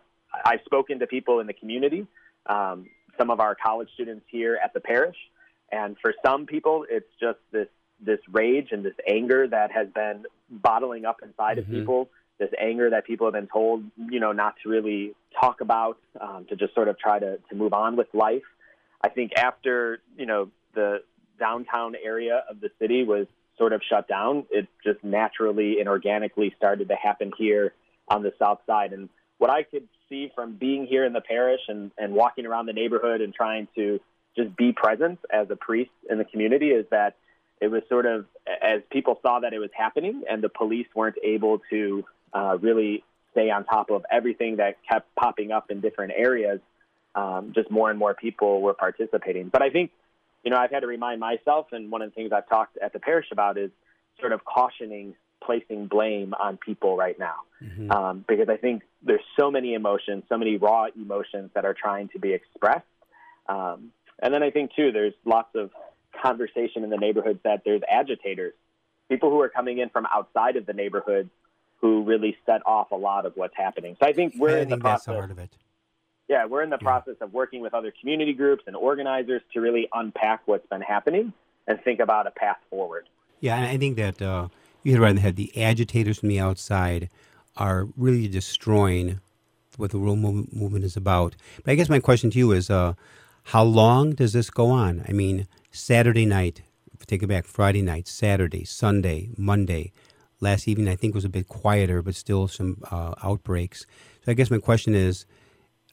I've 0.47 0.61
spoken 0.65 1.01
to 1.01 1.07
people 1.07 1.41
in 1.41 1.47
the 1.47 1.53
community, 1.53 2.07
um, 2.49 2.87
some 3.19 3.31
of 3.31 3.41
our 3.41 3.55
college 3.55 3.89
students 3.95 4.25
here 4.29 4.59
at 4.63 4.73
the 4.75 4.81
parish, 4.81 5.17
and 5.73 5.97
for 6.01 6.15
some 6.25 6.47
people, 6.47 6.87
it's 6.89 7.09
just 7.21 7.39
this 7.53 7.69
this 8.01 8.19
rage 8.31 8.69
and 8.73 8.85
this 8.85 8.95
anger 9.09 9.49
that 9.49 9.73
has 9.73 9.89
been 9.95 10.27
bottling 10.51 11.05
up 11.07 11.21
inside 11.23 11.57
mm-hmm. 11.59 11.73
of 11.73 11.79
people. 11.79 12.09
This 12.39 12.51
anger 12.61 12.91
that 12.91 13.07
people 13.07 13.27
have 13.27 13.33
been 13.33 13.47
told, 13.47 13.85
you 14.11 14.21
know, 14.21 14.33
not 14.33 14.57
to 14.63 14.69
really 14.69 15.15
talk 15.41 15.63
about, 15.63 15.97
um, 16.21 16.45
to 16.51 16.57
just 16.57 16.75
sort 16.75 16.89
of 16.89 16.99
try 16.99 17.19
to 17.19 17.39
to 17.49 17.55
move 17.55 17.73
on 17.73 17.97
with 17.97 18.09
life. 18.13 18.45
I 19.03 19.09
think 19.09 19.33
after 19.37 20.01
you 20.17 20.27
know 20.27 20.51
the 20.75 21.03
downtown 21.39 21.95
area 22.03 22.45
of 22.49 22.61
the 22.61 22.71
city 22.79 23.05
was 23.05 23.27
sort 23.59 23.73
of 23.73 23.81
shut 23.89 24.07
down, 24.07 24.45
it 24.51 24.69
just 24.85 25.03
naturally 25.03 25.81
and 25.81 25.89
organically 25.89 26.53
started 26.57 26.89
to 26.89 26.95
happen 26.95 27.33
here 27.39 27.73
on 28.09 28.23
the 28.23 28.33
south 28.39 28.61
side. 28.67 28.93
And 28.93 29.09
what 29.39 29.51
I 29.51 29.63
could 29.63 29.89
see 30.09 30.31
from 30.35 30.55
being 30.55 30.87
here 30.87 31.05
in 31.05 31.13
the 31.13 31.21
parish 31.21 31.61
and, 31.69 31.91
and 31.99 32.15
walking 32.15 32.47
around 32.47 32.67
the 32.67 32.73
neighborhood 32.73 33.21
and 33.21 33.35
trying 33.35 33.69
to 33.75 34.01
just 34.37 34.57
be 34.57 34.73
present 34.73 35.19
as 35.33 35.49
a 35.51 35.57
priest 35.57 35.91
in 36.11 36.19
the 36.19 36.25
community 36.25 36.71
is 36.71 36.87
that 36.91 37.17
it 37.61 37.69
was 37.69 37.83
sort 37.89 38.05
of 38.07 38.27
as 38.63 38.83
people 38.91 39.19
saw 39.23 39.41
that 39.41 39.53
it 39.53 39.59
was 39.59 39.71
happening 39.77 40.25
and 40.29 40.43
the 40.43 40.49
police 40.49 40.87
weren't 40.95 41.17
able 41.23 41.61
to 41.71 42.05
uh, 42.35 42.59
really 42.61 43.03
stay 43.33 43.51
on 43.51 43.65
top 43.65 43.91
of 43.91 44.05
everything 44.11 44.57
that 44.57 44.77
kept 44.91 45.15
popping 45.15 45.53
up 45.53 45.71
in 45.71 45.81
different 45.81 46.13
areas. 46.17 46.61
Um, 47.15 47.53
just 47.55 47.71
more 47.71 47.89
and 47.89 47.99
more 47.99 48.13
people 48.13 48.61
were 48.61 48.75
participating. 48.75 49.49
But 49.49 49.63
I 49.63 49.71
think 49.71 49.91
you 50.47 50.51
know, 50.51 50.59
I've 50.59 50.71
had 50.71 50.81
to 50.81 50.87
remind 50.87 51.19
myself, 51.19 51.67
and 51.73 51.91
one 51.91 52.03
of 52.03 52.11
the 52.11 52.15
things 52.15 52.31
I've 52.31 52.49
talked 52.49 52.79
at 52.79 52.93
the 52.93 53.01
parish 53.01 53.27
about 53.33 53.59
is 53.59 53.73
sort 54.21 54.31
of 54.31 54.45
cautioning 54.45 55.17
placing 55.43 55.87
blame 55.87 56.35
on 56.35 56.57
people 56.57 56.97
right 56.97 57.19
now. 57.19 57.37
Mm-hmm. 57.63 57.91
Um, 57.91 58.25
because 58.29 58.49
I 58.49 58.57
think 58.57 58.83
there's 59.03 59.23
so 59.39 59.51
many 59.51 59.75
emotions, 59.75 60.25
so 60.29 60.37
many 60.37 60.57
raw 60.57 60.87
emotions 60.95 61.51
that 61.55 61.65
are 61.65 61.75
trying 61.75 62.09
to 62.11 62.19
be 62.19 62.33
expressed. 62.33 62.87
Um, 63.49 63.93
and 64.23 64.35
then 64.35 64.43
I 64.43 64.51
think, 64.51 64.75
too, 64.75 64.93
there's 64.93 65.15
lots 65.25 65.55
of 65.55 65.71
conversation 66.23 66.85
in 66.85 66.91
the 66.91 66.97
neighborhoods 66.97 67.41
that 67.45 67.63
there's 67.65 67.83
agitators, 67.91 68.55
people 69.09 69.31
who 69.31 69.41
are 69.41 69.49
coming 69.49 69.79
in 69.79 69.89
from 69.89 70.07
outside 70.07 70.57
of 70.57 70.67
the 70.67 70.73
neighborhoods 70.73 71.31
who 71.81 72.03
really 72.05 72.37
set 72.47 72.63
off 72.67 72.91
a 72.91 72.97
lot 72.97 73.27
of 73.27 73.33
what's 73.37 73.57
happening. 73.57 73.97
So 74.01 74.07
I 74.07 74.13
think 74.13 74.35
we're 74.39 74.59
I 74.59 74.61
in 74.61 74.69
think 74.69 74.83
the 74.83 74.89
process. 74.89 75.15
The 75.27 75.33
of 75.33 75.39
it 75.39 75.57
yeah, 76.29 76.47
we're 76.47 76.63
in 76.63 76.71
the 76.71 76.79
yeah. 76.81 76.87
process 76.87 77.15
of 77.21 77.33
working 77.33 77.61
with 77.61 77.75
other 77.75 77.93
community 78.01 78.33
groups 78.33 78.65
and 78.67 78.75
organizers 78.75 79.43
to 79.55 79.61
really 79.61 79.89
unpack 79.93 80.43
what's 80.47 80.67
been 80.67 80.81
happening 80.81 81.33
and 81.67 81.81
think 81.83 82.01
about 82.01 82.27
a 82.27 82.31
path 82.31 82.59
forward. 82.69 83.09
Yeah, 83.41 83.57
and 83.57 83.67
I 83.67 83.77
think 83.77 83.97
that 83.97 84.21
uh, 84.21 84.49
you 84.87 84.93
hit 84.93 85.01
right 85.01 85.11
on 85.11 85.17
the 85.17 85.23
head. 85.23 85.37
The 85.37 85.57
agitators 85.63 86.19
from 86.19 86.29
the 86.29 86.39
outside 86.41 87.11
are 87.57 87.89
really 87.97 88.29
destroying 88.29 89.21
what 89.77 89.91
the 89.91 89.99
world 89.99 90.19
movement 90.21 90.85
is 90.85 90.97
about. 90.97 91.35
But 91.65 91.73
I 91.73 91.75
guess 91.75 91.89
my 91.89 91.99
question 91.99 92.31
to 92.31 92.39
you 92.39 92.53
is, 92.53 92.71
uh, 92.71 92.95
how 93.45 93.65
long 93.65 94.13
does 94.13 94.33
this 94.33 94.49
go 94.49 94.71
on? 94.71 95.05
I 95.09 95.13
mean, 95.13 95.47
Saturday 95.71 96.25
night, 96.25 96.63
take 97.07 97.23
it 97.23 97.27
back, 97.27 97.47
Friday 97.47 97.83
night, 97.83 98.09
Saturday, 98.09 98.65
Sunday, 98.65 99.31
Monday. 99.37 99.93
last 100.41 100.69
evening, 100.69 100.89
I 100.89 100.97
think, 100.97 101.15
was 101.15 101.25
a 101.25 101.29
bit 101.29 101.49
quieter, 101.49 102.03
but 102.03 102.15
still 102.15 102.49
some 102.49 102.83
uh, 102.91 103.15
outbreaks. 103.23 103.87
So 104.25 104.33
I 104.33 104.35
guess 104.35 104.51
my 104.51 104.59
question 104.59 104.95
is, 104.95 105.27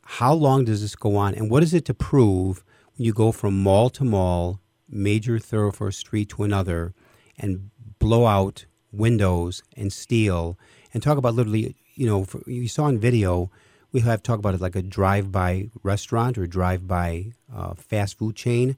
how 0.04 0.34
long 0.34 0.66
does 0.66 0.82
this 0.82 0.96
go 0.96 1.16
on, 1.16 1.34
and 1.34 1.50
what 1.50 1.64
is 1.64 1.74
it 1.74 1.86
to 1.86 1.94
prove 1.94 2.64
when 2.98 3.06
you 3.06 3.14
go 3.14 3.32
from 3.32 3.62
mall 3.64 3.90
to 3.92 4.04
mall, 4.04 4.60
major 4.90 5.40
thoroughfare 5.40 5.92
street 5.92 6.30
to 6.30 6.44
another, 6.44 6.94
and 7.40 7.70
blow 8.00 8.26
out 8.26 8.66
windows 8.94 9.64
and 9.76 9.92
steal 9.92 10.58
and 10.94 11.02
talk 11.02 11.18
about 11.18 11.34
literally, 11.34 11.76
you 11.96 12.06
know, 12.06 12.24
for, 12.24 12.42
you 12.48 12.68
saw 12.68 12.88
in 12.88 13.00
video, 13.00 13.52
we 13.92 14.02
have 14.02 14.24
talk 14.24 14.40
about 14.40 14.54
it 14.54 14.62
like 14.62 14.76
a 14.76 14.82
drive-by 14.82 15.70
restaurant 15.84 16.38
or 16.38 16.48
drive-by 16.48 17.34
uh, 17.54 17.74
fast 17.74 18.18
food 18.18 18.36
chain. 18.36 18.78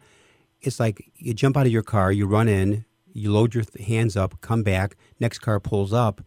It's 0.61 0.80
like 0.80 1.11
you 1.16 1.34
jump 1.34 1.57
out 1.57 1.66
of 1.66 1.72
your 1.72 1.84
car, 1.84 2.11
you 2.11 2.26
run 2.26 2.47
in, 2.47 2.86
you 3.13 3.32
load 3.32 3.53
your 3.53 3.63
th- 3.63 3.88
hands 3.88 4.18
up, 4.18 4.41
come 4.41 4.63
back, 4.63 4.97
next 5.20 5.39
car 5.39 5.59
pulls 5.59 5.93
up. 5.93 6.22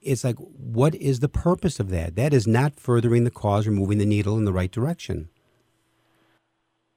It's 0.00 0.24
like, 0.24 0.36
what 0.36 0.94
is 0.96 1.20
the 1.20 1.28
purpose 1.28 1.78
of 1.80 1.90
that? 1.90 2.16
That 2.16 2.34
is 2.34 2.46
not 2.46 2.74
furthering 2.74 3.24
the 3.24 3.30
cause 3.30 3.66
or 3.66 3.70
moving 3.70 3.98
the 3.98 4.06
needle 4.06 4.36
in 4.36 4.44
the 4.44 4.52
right 4.52 4.70
direction. 4.70 5.28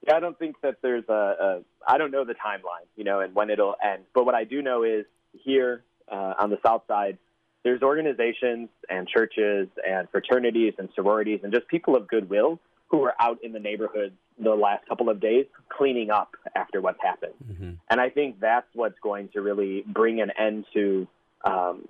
Yeah, 0.06 0.16
I 0.16 0.20
don't 0.20 0.38
think 0.38 0.60
that 0.62 0.76
there's 0.82 1.04
a, 1.08 1.12
a. 1.12 1.60
I 1.88 1.98
don't 1.98 2.10
know 2.10 2.24
the 2.24 2.34
timeline, 2.34 2.86
you 2.96 3.02
know, 3.02 3.20
and 3.20 3.34
when 3.34 3.50
it'll 3.50 3.74
end. 3.82 4.04
But 4.14 4.24
what 4.24 4.36
I 4.36 4.44
do 4.44 4.62
know 4.62 4.84
is 4.84 5.04
here 5.44 5.82
uh, 6.10 6.34
on 6.38 6.50
the 6.50 6.58
South 6.64 6.82
Side, 6.88 7.18
there's 7.64 7.82
organizations 7.82 8.68
and 8.88 9.08
churches 9.08 9.68
and 9.86 10.08
fraternities 10.10 10.74
and 10.78 10.88
sororities 10.94 11.40
and 11.42 11.52
just 11.52 11.66
people 11.68 11.96
of 11.96 12.06
goodwill 12.06 12.60
who 12.88 13.02
are 13.02 13.14
out 13.20 13.42
in 13.42 13.52
the 13.52 13.58
neighborhoods 13.58 14.14
the 14.38 14.54
last 14.54 14.86
couple 14.88 15.08
of 15.08 15.20
days 15.20 15.46
cleaning 15.68 16.10
up 16.10 16.36
after 16.54 16.80
what's 16.80 17.02
happened. 17.02 17.32
Mm-hmm. 17.44 17.70
And 17.90 18.00
I 18.00 18.10
think 18.10 18.38
that's 18.38 18.68
what's 18.74 18.98
going 19.02 19.30
to 19.30 19.40
really 19.40 19.82
bring 19.86 20.20
an 20.20 20.30
end 20.38 20.66
to 20.74 21.08
um, 21.44 21.88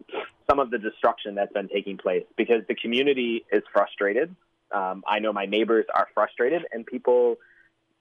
some 0.48 0.58
of 0.58 0.70
the 0.70 0.78
destruction 0.78 1.34
that's 1.34 1.52
been 1.52 1.68
taking 1.68 1.96
place 1.96 2.24
because 2.36 2.62
the 2.68 2.74
community 2.74 3.44
is 3.52 3.62
frustrated. 3.72 4.34
Um, 4.72 5.04
I 5.06 5.18
know 5.18 5.32
my 5.32 5.46
neighbors 5.46 5.86
are 5.94 6.08
frustrated, 6.14 6.62
and 6.72 6.86
people, 6.86 7.36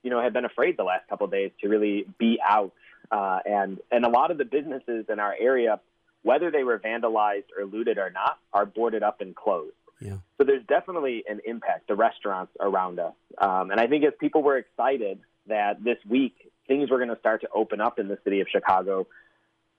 you 0.04 0.10
know, 0.10 0.22
have 0.22 0.34
been 0.34 0.46
afraid 0.46 0.78
the 0.78 0.84
last 0.84 1.08
couple 1.08 1.26
of 1.26 1.32
days 1.32 1.52
to 1.62 1.70
really 1.70 2.06
be 2.18 2.40
out. 2.44 2.72
Uh, 3.12 3.40
and 3.46 3.80
and 3.92 4.06
a 4.06 4.10
lot 4.10 4.32
of 4.32 4.38
the 4.38 4.46
businesses 4.46 5.06
in 5.10 5.20
our 5.20 5.36
area, 5.40 5.80
whether 6.24 6.52
they 6.52 6.64
were 6.64 6.80
vandalized 6.80 7.46
or 7.58 7.66
looted 7.66 7.98
or 7.98 8.10
not, 8.10 8.40
are 8.54 8.66
boarded 8.66 9.04
up 9.04 9.22
and 9.22 9.36
closed. 9.36 9.74
Yeah. 10.02 10.18
So 10.38 10.44
there's 10.44 10.66
definitely 10.68 11.24
an 11.28 11.40
impact. 11.46 11.88
The 11.88 11.96
restaurants 11.96 12.52
around 12.60 13.00
us, 13.00 13.14
um, 13.38 13.72
and 13.72 13.80
I 13.80 13.88
think 13.88 14.04
as 14.04 14.14
people 14.20 14.44
were 14.44 14.58
excited 14.58 15.20
that 15.48 15.84
this 15.84 15.98
week 16.08 16.52
things 16.68 16.90
were 16.90 16.98
going 16.98 17.10
to 17.10 17.20
start 17.20 17.42
to 17.42 17.50
open 17.54 17.80
up 17.80 18.00
in 18.00 18.08
the 18.08 18.18
city 18.24 18.42
of 18.42 18.48
Chicago, 18.52 19.08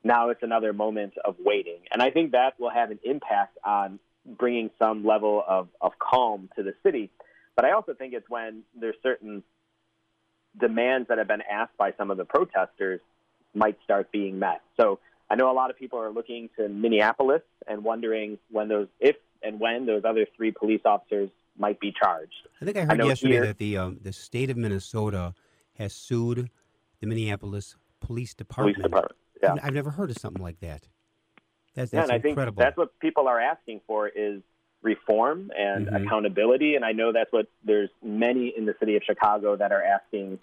now 0.04 0.30
it's 0.30 0.42
another 0.42 0.72
moment 0.72 1.14
of 1.24 1.36
waiting, 1.38 1.80
and 1.92 2.00
I 2.02 2.10
think 2.10 2.32
that 2.32 2.58
will 2.58 2.70
have 2.70 2.90
an 2.90 3.00
impact 3.04 3.58
on 3.64 3.98
bringing 4.26 4.70
some 4.78 5.04
level 5.04 5.42
of, 5.46 5.68
of 5.80 5.92
calm 5.98 6.48
to 6.56 6.62
the 6.62 6.74
city. 6.82 7.10
But 7.54 7.64
I 7.64 7.72
also 7.72 7.94
think 7.94 8.12
it's 8.12 8.28
when 8.28 8.62
there's 8.78 8.96
certain 9.02 9.42
demands 10.58 11.08
that 11.08 11.18
have 11.18 11.28
been 11.28 11.42
asked 11.42 11.76
by 11.76 11.92
some 11.96 12.10
of 12.10 12.16
the 12.16 12.24
protesters 12.24 13.00
might 13.56 13.76
start 13.82 14.12
being 14.12 14.38
met. 14.38 14.60
So 14.78 15.00
I 15.30 15.34
know 15.34 15.50
a 15.50 15.54
lot 15.54 15.70
of 15.70 15.78
people 15.78 15.98
are 15.98 16.10
looking 16.10 16.50
to 16.56 16.68
Minneapolis 16.68 17.42
and 17.66 17.82
wondering 17.82 18.38
when 18.50 18.68
those, 18.68 18.88
if 19.00 19.16
and 19.42 19.58
when 19.58 19.86
those 19.86 20.02
other 20.04 20.26
three 20.36 20.52
police 20.52 20.82
officers 20.84 21.30
might 21.58 21.80
be 21.80 21.92
charged. 21.92 22.34
I 22.60 22.64
think 22.64 22.76
I 22.76 22.84
heard 22.84 23.00
I 23.00 23.06
yesterday 23.06 23.32
here, 23.34 23.46
that 23.46 23.58
the 23.58 23.78
um, 23.78 23.98
the 24.02 24.12
state 24.12 24.50
of 24.50 24.56
Minnesota 24.56 25.34
has 25.78 25.94
sued 25.94 26.50
the 27.00 27.06
Minneapolis 27.06 27.76
Police 28.00 28.34
Department. 28.34 28.76
Police 28.76 28.84
Department. 28.84 29.16
Yeah. 29.42 29.52
I've, 29.54 29.58
I've 29.64 29.74
never 29.74 29.90
heard 29.90 30.10
of 30.10 30.18
something 30.18 30.42
like 30.42 30.60
that. 30.60 30.86
That's, 31.74 31.90
that's 31.90 32.08
yeah, 32.08 32.14
and 32.14 32.24
incredible. 32.24 32.62
I 32.62 32.64
think 32.64 32.68
that's 32.68 32.76
what 32.78 32.98
people 33.00 33.28
are 33.28 33.40
asking 33.40 33.80
for 33.86 34.08
is 34.08 34.42
reform 34.82 35.50
and 35.56 35.86
mm-hmm. 35.86 36.06
accountability. 36.06 36.74
And 36.74 36.84
I 36.84 36.92
know 36.92 37.12
that's 37.12 37.32
what 37.32 37.46
there's 37.64 37.90
many 38.02 38.52
in 38.56 38.64
the 38.64 38.74
city 38.80 38.96
of 38.96 39.02
Chicago 39.02 39.56
that 39.56 39.72
are 39.72 39.82
asking 39.82 40.38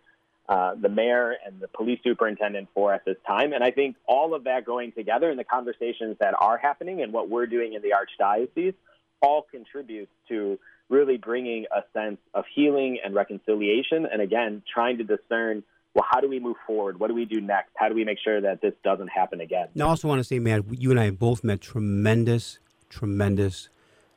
uh, 0.49 0.75
the 0.75 0.89
mayor 0.89 1.35
and 1.45 1.59
the 1.59 1.67
police 1.69 1.99
superintendent 2.03 2.67
for 2.73 2.93
at 2.93 3.05
this 3.05 3.15
time. 3.25 3.53
And 3.53 3.63
I 3.63 3.71
think 3.71 3.95
all 4.05 4.33
of 4.33 4.43
that 4.43 4.65
going 4.65 4.91
together 4.91 5.29
and 5.29 5.39
the 5.39 5.45
conversations 5.45 6.17
that 6.19 6.33
are 6.39 6.57
happening 6.57 7.01
and 7.01 7.13
what 7.13 7.29
we're 7.29 7.47
doing 7.47 7.73
in 7.73 7.81
the 7.81 7.91
Archdiocese 7.91 8.73
all 9.21 9.43
contributes 9.49 10.11
to 10.27 10.59
really 10.89 11.17
bringing 11.17 11.65
a 11.75 11.81
sense 11.97 12.17
of 12.33 12.43
healing 12.53 12.99
and 13.03 13.15
reconciliation. 13.15 14.05
And 14.05 14.21
again, 14.21 14.63
trying 14.71 14.97
to 14.97 15.03
discern 15.05 15.63
well, 15.93 16.05
how 16.09 16.19
do 16.19 16.27
we 16.27 16.39
move 16.39 16.57
forward? 16.65 16.99
What 16.99 17.09
do 17.09 17.13
we 17.13 17.25
do 17.25 17.39
next? 17.39 17.69
How 17.75 17.87
do 17.87 17.93
we 17.93 18.03
make 18.03 18.17
sure 18.23 18.41
that 18.41 18.61
this 18.61 18.73
doesn't 18.83 19.09
happen 19.09 19.41
again? 19.41 19.67
Now, 19.75 19.85
I 19.85 19.89
also 19.89 20.07
want 20.07 20.19
to 20.19 20.23
say, 20.23 20.39
man, 20.39 20.63
you 20.71 20.89
and 20.89 20.99
I 20.99 21.11
both 21.11 21.43
met 21.43 21.61
tremendous, 21.61 22.57
tremendous, 22.89 23.69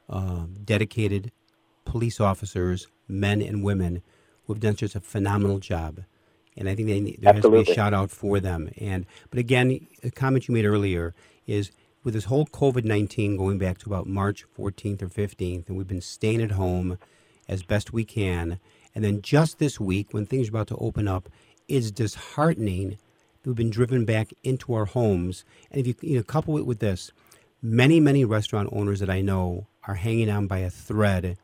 uh, 0.09 0.47
dedicated 0.65 1.33
police 1.85 2.19
officers, 2.19 2.89
men 3.07 3.43
and 3.43 3.63
women, 3.63 4.03
who 4.47 4.55
have 4.55 4.61
done 4.61 4.77
such 4.77 4.95
a 4.95 5.01
phenomenal 5.01 5.59
job 5.59 6.01
and 6.57 6.69
I 6.69 6.75
think 6.75 6.89
they, 6.89 7.01
there 7.21 7.35
Absolutely. 7.35 7.59
has 7.59 7.67
to 7.67 7.71
be 7.71 7.73
a 7.73 7.75
shout 7.75 7.95
out 7.95 8.11
for 8.11 8.41
them. 8.41 8.71
And 8.79 9.07
but 9.31 9.39
again, 9.39 9.87
a 10.03 10.11
comment 10.11 10.49
you 10.49 10.55
made 10.55 10.65
earlier 10.65 11.15
is 11.47 11.71
with 12.03 12.15
this 12.15 12.25
whole 12.25 12.47
COVID 12.47 12.85
nineteen 12.85 13.37
going 13.37 13.59
back 13.59 13.79
to 13.79 13.89
about 13.89 14.07
March 14.07 14.45
14th 14.59 15.03
or 15.03 15.09
15th, 15.09 15.69
and 15.69 15.77
we've 15.77 15.89
been 15.89 16.01
staying 16.01 16.43
at 16.43 16.53
home 16.53 16.99
as 17.49 17.63
best 17.63 17.93
we 17.93 18.05
can. 18.05 18.59
And 18.95 19.05
then 19.05 19.21
just 19.21 19.59
this 19.59 19.79
week, 19.79 20.09
when 20.13 20.25
things 20.27 20.49
are 20.49 20.53
about 20.53 20.69
to 20.69 20.77
open 20.77 21.07
up, 21.07 21.29
it's 21.69 21.91
disheartening. 21.91 22.91
that 22.91 22.99
We've 23.51 23.55
been 23.55 23.71
driven 23.71 24.05
back 24.05 24.33
into 24.43 24.73
our 24.75 24.87
homes, 24.87 25.45
and 25.71 25.81
if 25.81 25.87
you 25.87 25.95
you 26.01 26.17
know 26.17 26.23
couple 26.23 26.57
it 26.59 26.67
with 26.67 26.79
this, 26.79 27.13
many 27.61 28.01
many 28.01 28.25
restaurant 28.25 28.71
owners 28.73 29.01
that 29.01 29.11
I 29.11 29.21
know 29.21 29.67
are 29.87 29.95
hanging 29.95 30.31
on 30.31 30.47
by 30.47 30.59
a 30.59 30.71
thread 30.71 31.37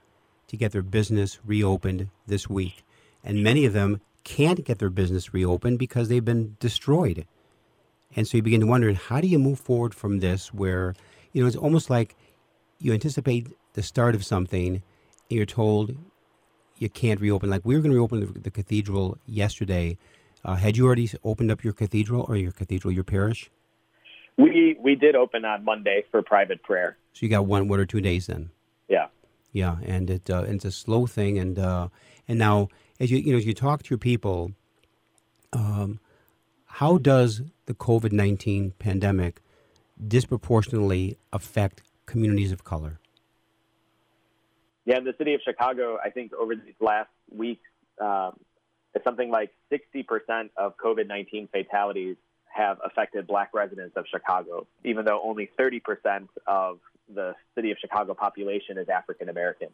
to 0.49 0.57
get 0.57 0.73
their 0.73 0.83
business 0.83 1.39
reopened 1.45 2.09
this 2.27 2.49
week, 2.49 2.85
and 3.23 3.43
many 3.43 3.65
of 3.65 3.73
them 3.73 4.01
can't 4.25 4.65
get 4.65 4.79
their 4.79 4.91
business 4.91 5.35
reopened 5.35 5.79
because 5.79 6.09
they've 6.09 6.25
been 6.25 6.57
destroyed. 6.61 7.27
And 8.15 8.27
so 8.29 8.37
you 8.37 8.43
begin 8.43 8.61
to 8.61 8.67
wonder 8.67 8.93
how 8.93 9.21
do 9.21 9.27
you 9.27 9.39
move 9.39 9.59
forward 9.59 9.95
from 9.95 10.21
this 10.21 10.53
where, 10.53 10.95
you 11.33 11.43
know, 11.43 11.47
it's 11.47 11.57
almost 11.57 11.91
like 11.91 12.15
you 12.79 12.93
anticipate 12.93 13.49
the 13.73 13.83
start 13.83 14.15
of 14.15 14.25
something 14.25 14.75
and 14.75 14.83
you're 15.29 15.47
told 15.47 15.97
you 16.79 16.89
can't 16.89 17.21
reopen. 17.21 17.49
Like 17.49 17.65
we 17.65 17.75
were 17.75 17.81
going 17.81 17.93
to 17.93 17.97
reopen 17.97 18.21
the, 18.21 18.41
the 18.41 18.51
cathedral 18.51 19.19
yesterday. 19.27 19.97
Uh, 20.45 20.57
had 20.57 20.77
you 20.77 20.85
already 20.85 21.09
opened 21.25 21.51
up 21.51 21.65
your 21.65 21.73
cathedral 21.73 22.27
or 22.29 22.37
your 22.37 22.53
cathedral, 22.53 22.93
your 22.93 23.05
parish? 23.05 23.51
We 24.37 24.77
we 24.81 24.95
did 24.95 25.15
open 25.15 25.45
on 25.45 25.65
Monday 25.65 26.05
for 26.11 26.23
private 26.23 26.63
prayer. 26.63 26.97
So 27.13 27.21
you 27.21 27.29
got 27.29 27.47
one 27.47 27.69
one 27.69 27.79
or 27.79 27.87
two 27.87 28.01
days 28.01 28.27
then. 28.27 28.51
Yeah. 28.89 29.09
Yeah, 29.53 29.77
and 29.85 30.09
it 30.09 30.31
uh, 30.31 30.45
it's 30.49 30.65
a 30.65 30.73
slow 30.73 31.07
thing, 31.07 31.39
and 31.39 31.59
uh, 31.59 31.89
and 32.27 32.39
now 32.39 32.69
as 33.03 33.11
you 33.11 33.19
you 33.19 33.33
know 33.33 33.39
as 33.39 33.45
you 33.45 33.53
talk 33.53 33.83
to 33.83 33.99
people, 33.99 34.53
um, 35.53 35.99
how 36.65 36.97
does 36.97 37.43
the 37.67 37.75
COVID 37.75 38.13
nineteen 38.13 38.73
pandemic 38.79 39.43
disproportionately 40.07 41.19
affect 41.33 41.83
communities 42.07 42.53
of 42.53 42.65
color? 42.65 43.01
Yeah, 44.85 44.99
in 44.99 45.05
the 45.05 45.15
city 45.19 45.35
of 45.35 45.41
Chicago, 45.45 45.99
I 46.03 46.11
think 46.11 46.33
over 46.33 46.55
these 46.55 46.75
last 46.81 47.11
weeks, 47.31 47.69
um, 48.01 48.39
it's 48.95 49.05
something 49.05 49.31
like 49.31 49.53
60% 49.71 50.51
of 50.57 50.77
COVID 50.77 51.07
19 51.07 51.49
fatalities 51.53 52.17
have 52.53 52.79
affected 52.85 53.29
black 53.29 53.51
residents 53.55 53.97
of 53.97 54.07
Chicago, 54.11 54.67
even 54.85 55.05
though 55.05 55.21
only 55.23 55.49
30% 55.59 55.81
of 56.49 56.81
the 57.15 57.35
city 57.55 57.71
of 57.71 57.79
Chicago 57.81 58.13
population 58.15 58.77
is 58.77 58.89
African 58.89 59.29
American. 59.29 59.69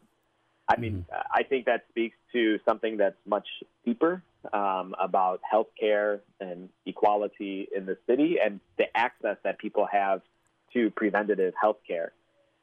I 0.69 0.79
mean, 0.79 1.05
mm-hmm. 1.11 1.21
I 1.33 1.43
think 1.43 1.65
that 1.65 1.85
speaks 1.89 2.15
to 2.33 2.59
something 2.63 2.97
that's 2.97 3.17
much 3.25 3.47
deeper 3.83 4.21
um, 4.53 4.95
about 5.01 5.41
healthcare 5.51 6.19
and 6.39 6.69
equality 6.85 7.67
in 7.75 7.85
the 7.85 7.97
city 8.07 8.37
and 8.43 8.59
the 8.77 8.85
access 8.95 9.37
that 9.43 9.57
people 9.57 9.87
have 9.91 10.21
to 10.73 10.91
preventative 10.91 11.53
healthcare. 11.61 12.09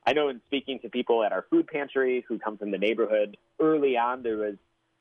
I 0.07 0.13
know 0.13 0.29
in 0.29 0.41
speaking 0.47 0.79
to 0.81 0.89
people 0.89 1.25
at 1.25 1.33
our 1.33 1.45
food 1.51 1.67
pantry 1.67 2.25
who 2.29 2.39
come 2.39 2.57
from 2.57 2.71
the 2.71 2.79
neighborhood, 2.79 3.37
early 3.59 3.97
on 3.97 4.23
there 4.23 4.37
was 4.37 4.55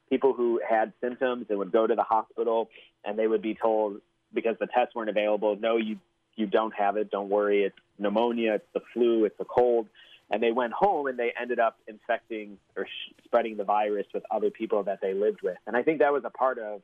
people 0.10 0.34
who 0.34 0.60
had 0.68 0.91
symptoms 0.99 1.45
and 1.49 1.60
would 1.60 1.72
go 1.72 1.86
to 1.86 1.93
the 1.93 2.03
hospital 2.03 2.70
and 3.03 3.18
they 3.18 3.28
would 3.28 3.43
be 3.43 3.53
told 3.53 4.01
because 4.34 4.56
the 4.60 4.66
tests 4.68 4.95
weren't 4.95 5.10
available, 5.10 5.56
no, 5.60 5.78
you 5.78 5.99
you 6.36 6.47
don't 6.47 6.74
have 6.74 6.97
it, 6.97 7.12
don't 7.12 7.30
worry, 7.30 7.64
it's 7.64 7.78
pneumonia, 7.97 8.56
it's 8.56 8.68
the 8.74 8.82
flu, 8.93 9.24
it's 9.24 9.39
a 9.39 9.45
cold 9.45 9.88
and 10.32 10.41
they 10.41 10.51
went 10.51 10.73
home 10.73 11.07
and 11.07 11.17
they 11.17 11.34
ended 11.39 11.59
up 11.59 11.78
infecting 11.88 12.57
or 12.76 12.86
sh- 12.86 13.13
spreading 13.26 13.57
the 13.57 13.63
virus 13.63 14.07
with 14.13 14.23
other 14.32 14.49
people 14.49 14.84
that 14.84 14.99
they 15.01 15.13
lived 15.13 15.41
with. 15.43 15.57
And 15.67 15.76
I 15.76 15.84
think 15.84 15.99
that 15.99 16.11
was 16.11 16.23
a 16.26 16.30
part 16.30 16.57
of 16.57 16.82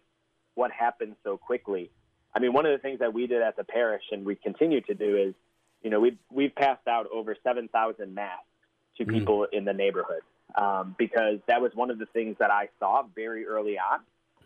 what 0.56 0.72
happened 0.72 1.16
so 1.24 1.38
quickly. 1.38 1.90
I 2.36 2.40
mean, 2.40 2.54
one 2.54 2.66
of 2.66 2.72
the 2.72 2.78
things 2.78 3.00
that 3.00 3.14
we 3.14 3.28
did 3.28 3.42
at 3.42 3.58
the 3.58 3.64
parish 3.64 4.04
and 4.12 4.26
we 4.26 4.36
continue 4.36 4.82
to 4.82 4.94
do 4.94 5.18
is, 5.18 5.34
you 5.82 5.90
know, 5.90 6.00
we've, 6.00 6.18
we've 6.32 6.54
passed 6.56 6.88
out 6.88 7.08
over 7.12 7.36
7,000 7.44 8.14
masks 8.14 8.44
to 8.98 9.06
mm. 9.06 9.10
people 9.12 9.48
in 9.52 9.66
the 9.66 9.74
neighborhood 9.74 10.22
um, 10.56 10.96
because 10.98 11.40
that 11.48 11.62
was 11.62 11.72
one 11.74 11.90
of 11.90 12.00
the 12.00 12.06
things 12.08 12.36
that 12.40 12.52
I 12.52 12.70
saw 12.80 13.04
very 13.16 13.46
early 13.46 13.78
on 13.78 14.00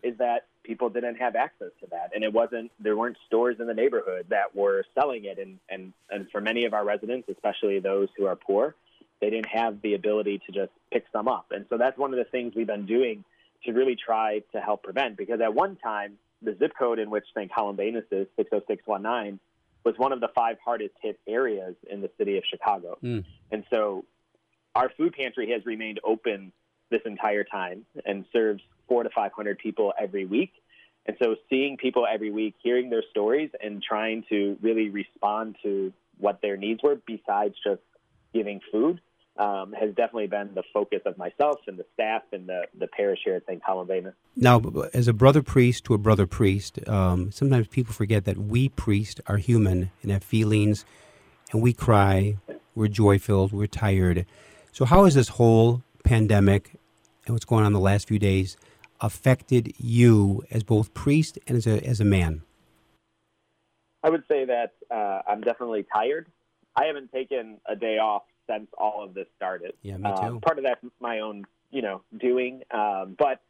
is 0.04 0.18
that 0.20 0.46
people 0.64 0.90
didn't 0.90 1.16
have 1.16 1.36
access 1.36 1.72
to 1.80 1.88
that, 1.92 2.12
and 2.14 2.24
it 2.24 2.32
wasn't 2.32 2.72
there 2.80 2.96
weren't 2.96 3.18
stores 3.26 3.58
in 3.60 3.68
the 3.68 3.74
neighborhood 3.74 4.28
that 4.30 4.56
were 4.56 4.84
selling 4.94 5.26
it, 5.26 5.40
and 5.40 5.60
and 5.70 5.94
and 6.12 6.30
for 6.32 6.42
many 6.42 6.66
of 6.66 6.74
our 6.74 6.86
residents, 6.86 7.28
especially 7.30 7.80
those 7.80 8.10
who 8.18 8.26
are 8.26 8.36
poor, 8.36 8.76
they 9.22 9.30
didn't 9.30 9.48
have 9.48 9.82
the 9.82 9.94
ability 9.94 10.42
to 10.46 10.52
just 10.52 10.72
pick 10.92 11.06
some 11.12 11.28
up, 11.28 11.48
and 11.52 11.66
so 11.70 11.78
that's 11.78 11.98
one 11.98 12.12
of 12.14 12.18
the 12.18 12.26
things 12.26 12.54
we've 12.56 12.68
been 12.68 12.86
doing 12.86 13.24
to 13.66 13.72
really 13.72 13.96
try 13.96 14.40
to 14.52 14.60
help 14.62 14.84
prevent. 14.84 15.18
Because 15.18 15.42
at 15.42 15.54
one 15.54 15.76
time, 15.78 16.18
the 16.42 16.56
zip 16.60 16.74
code 16.78 17.00
in 17.00 17.10
which 17.10 17.26
St. 17.36 17.52
Columbanus 17.52 18.06
is 18.12 18.28
60619 18.36 19.40
was 19.84 19.96
one 19.98 20.12
of 20.12 20.20
the 20.20 20.30
five 20.36 20.58
hardest 20.64 20.94
hit 21.02 21.20
areas 21.28 21.76
in 21.90 22.02
the 22.02 22.10
city 22.18 22.38
of 22.38 22.44
Chicago, 22.46 22.98
Mm. 23.02 23.24
and 23.52 23.64
so 23.70 24.06
our 24.76 24.90
food 24.90 25.14
pantry 25.14 25.52
has 25.52 25.66
remained 25.66 26.00
open 26.04 26.52
this 26.90 27.02
entire 27.06 27.44
time 27.44 27.86
and 28.06 28.26
serves 28.32 28.62
four 28.88 29.04
to 29.04 29.10
500 29.10 29.58
people 29.58 29.94
every 30.00 30.26
week. 30.26 30.52
And 31.08 31.16
so 31.22 31.36
seeing 31.50 31.78
people 31.78 32.06
every 32.06 32.32
week, 32.32 32.56
hearing 32.62 32.90
their 32.90 33.04
stories 33.10 33.52
and 33.64 33.82
trying 33.82 34.24
to 34.30 34.58
really 34.62 34.90
respond 34.90 35.56
to 35.64 35.94
what 36.18 36.42
their 36.42 36.58
needs 36.58 36.82
were 36.84 36.96
besides 36.96 37.56
just 37.64 37.82
giving 38.36 38.60
food 38.72 39.00
um, 39.38 39.74
has 39.74 39.90
definitely 39.90 40.28
been 40.28 40.52
the 40.54 40.64
focus 40.74 41.02
of 41.06 41.18
myself 41.18 41.58
and 41.68 41.78
the 41.78 41.86
staff 41.94 42.24
and 42.32 42.48
the, 42.48 42.64
the 42.78 42.88
parish 42.88 43.20
here 43.24 43.36
at 43.36 43.46
St. 43.46 43.62
Columbanus. 43.64 44.14
Now, 44.36 44.62
as 44.94 45.08
a 45.08 45.14
brother 45.14 45.42
priest 45.42 45.86
to 45.86 45.94
a 45.94 45.98
brother 45.98 46.28
priest, 46.28 46.80
um, 46.88 47.32
sometimes 47.32 47.68
people 47.68 47.94
forget 47.94 48.26
that 48.26 48.38
we 48.38 48.70
priests 48.70 49.20
are 49.28 49.38
human 49.38 49.92
and 50.02 50.12
have 50.12 50.24
feelings, 50.24 50.86
and 51.52 51.62
we 51.62 51.74
cry, 51.74 52.38
we're 52.76 52.88
joy 52.88 53.20
filled, 53.20 53.52
we're 53.52 53.68
tired. 53.68 54.26
So, 54.72 54.86
how 54.86 55.06
has 55.06 55.16
this 55.16 55.30
whole 55.30 55.84
pandemic 56.04 56.76
and 57.26 57.34
what's 57.34 57.46
going 57.46 57.66
on 57.66 57.74
the 57.74 57.80
last 57.80 58.08
few 58.08 58.20
days 58.20 58.58
affected 59.02 59.74
you 59.78 60.44
as 60.52 60.64
both 60.64 60.94
priest 60.94 61.38
and 61.48 61.58
as 61.58 61.68
a, 61.68 61.86
as 61.86 62.00
a 62.00 62.06
man? 62.06 62.42
I 64.04 64.10
would 64.10 64.24
say 64.28 64.46
that 64.46 64.74
uh, 64.90 65.24
I'm 65.28 65.42
definitely 65.42 65.86
tired. 65.92 66.28
I 66.76 66.86
haven't 66.86 67.12
taken 67.12 67.58
a 67.66 67.76
day 67.76 67.98
off 67.98 68.24
since 68.50 68.68
all 68.78 69.04
of 69.04 69.14
this 69.14 69.28
started. 69.36 69.74
Yeah, 69.82 69.98
me 69.98 70.10
Uh, 70.10 70.30
too. 70.30 70.40
part 70.40 70.58
of 70.58 70.64
that's 70.66 70.84
my 71.00 71.20
own, 71.20 71.46
you 71.72 71.82
know, 71.82 72.02
doing. 72.18 72.62
Um, 72.72 73.16
but 73.18 73.42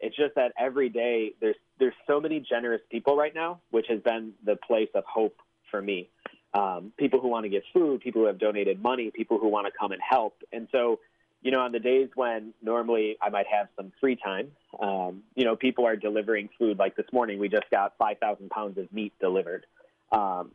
it's 0.00 0.16
just 0.16 0.34
that 0.34 0.52
every 0.58 0.88
day 0.88 1.32
there's 1.40 1.56
there's 1.78 1.94
so 2.06 2.20
many 2.20 2.40
generous 2.40 2.82
people 2.90 3.16
right 3.16 3.34
now, 3.34 3.60
which 3.70 3.86
has 3.88 4.00
been 4.00 4.32
the 4.44 4.56
place 4.56 4.88
of 4.94 5.04
hope 5.04 5.36
for 5.70 5.80
me. 5.82 6.08
Um, 6.52 6.92
people 6.96 7.20
who 7.20 7.28
want 7.28 7.44
to 7.44 7.48
give 7.48 7.62
food, 7.72 8.00
people 8.00 8.20
who 8.22 8.26
have 8.28 8.38
donated 8.38 8.80
money, 8.80 9.10
people 9.10 9.38
who 9.38 9.48
want 9.48 9.66
to 9.66 9.72
come 9.76 9.90
and 9.90 10.00
help. 10.00 10.36
And 10.52 10.68
so, 10.70 11.00
you 11.42 11.50
know, 11.50 11.60
on 11.60 11.72
the 11.72 11.80
days 11.80 12.10
when 12.14 12.54
normally 12.62 13.16
I 13.20 13.28
might 13.30 13.46
have 13.48 13.66
some 13.76 13.92
free 14.00 14.14
time, 14.14 14.52
um, 14.80 15.24
you 15.34 15.44
know, 15.44 15.56
people 15.56 15.84
are 15.84 15.96
delivering 15.96 16.48
food. 16.58 16.78
Like 16.78 16.94
this 16.94 17.06
morning, 17.12 17.40
we 17.40 17.48
just 17.48 17.68
got 17.72 17.94
5,000 17.98 18.50
pounds 18.50 18.78
of 18.78 18.92
meat 18.92 19.12
delivered. 19.20 19.66
Um, 20.12 20.52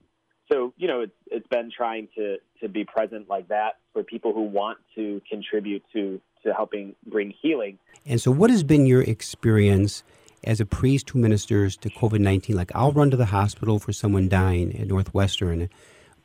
so, 0.52 0.74
you 0.78 0.88
know, 0.88 1.02
it's, 1.02 1.16
it's 1.28 1.48
been 1.48 1.70
trying 1.76 2.08
to, 2.16 2.38
to 2.62 2.68
be 2.68 2.84
present 2.84 3.30
like 3.30 3.48
that 3.50 3.78
for 3.94 4.04
people 4.04 4.34
who 4.34 4.42
want 4.42 4.80
to 4.96 5.22
contribute 5.30 5.84
to, 5.94 6.20
to 6.44 6.54
helping 6.54 6.96
bring 7.06 7.34
healing. 7.42 7.78
And 8.06 8.20
so, 8.20 8.32
what 8.32 8.50
has 8.50 8.64
been 8.64 8.86
your 8.86 9.02
experience 9.02 10.04
as 10.44 10.60
a 10.60 10.66
priest 10.66 11.10
who 11.12 11.20
ministers 11.20 11.78
to 11.78 11.90
COVID 11.90 12.20
19? 12.20 12.56
Like, 12.56 12.72
I'll 12.74 12.92
run 12.92 13.12
to 13.12 13.18
the 13.18 13.28
hospital 13.28 13.78
for 13.78 13.94
someone 13.94 14.28
dying 14.28 14.80
at 14.80 14.88
Northwestern, 14.88 15.70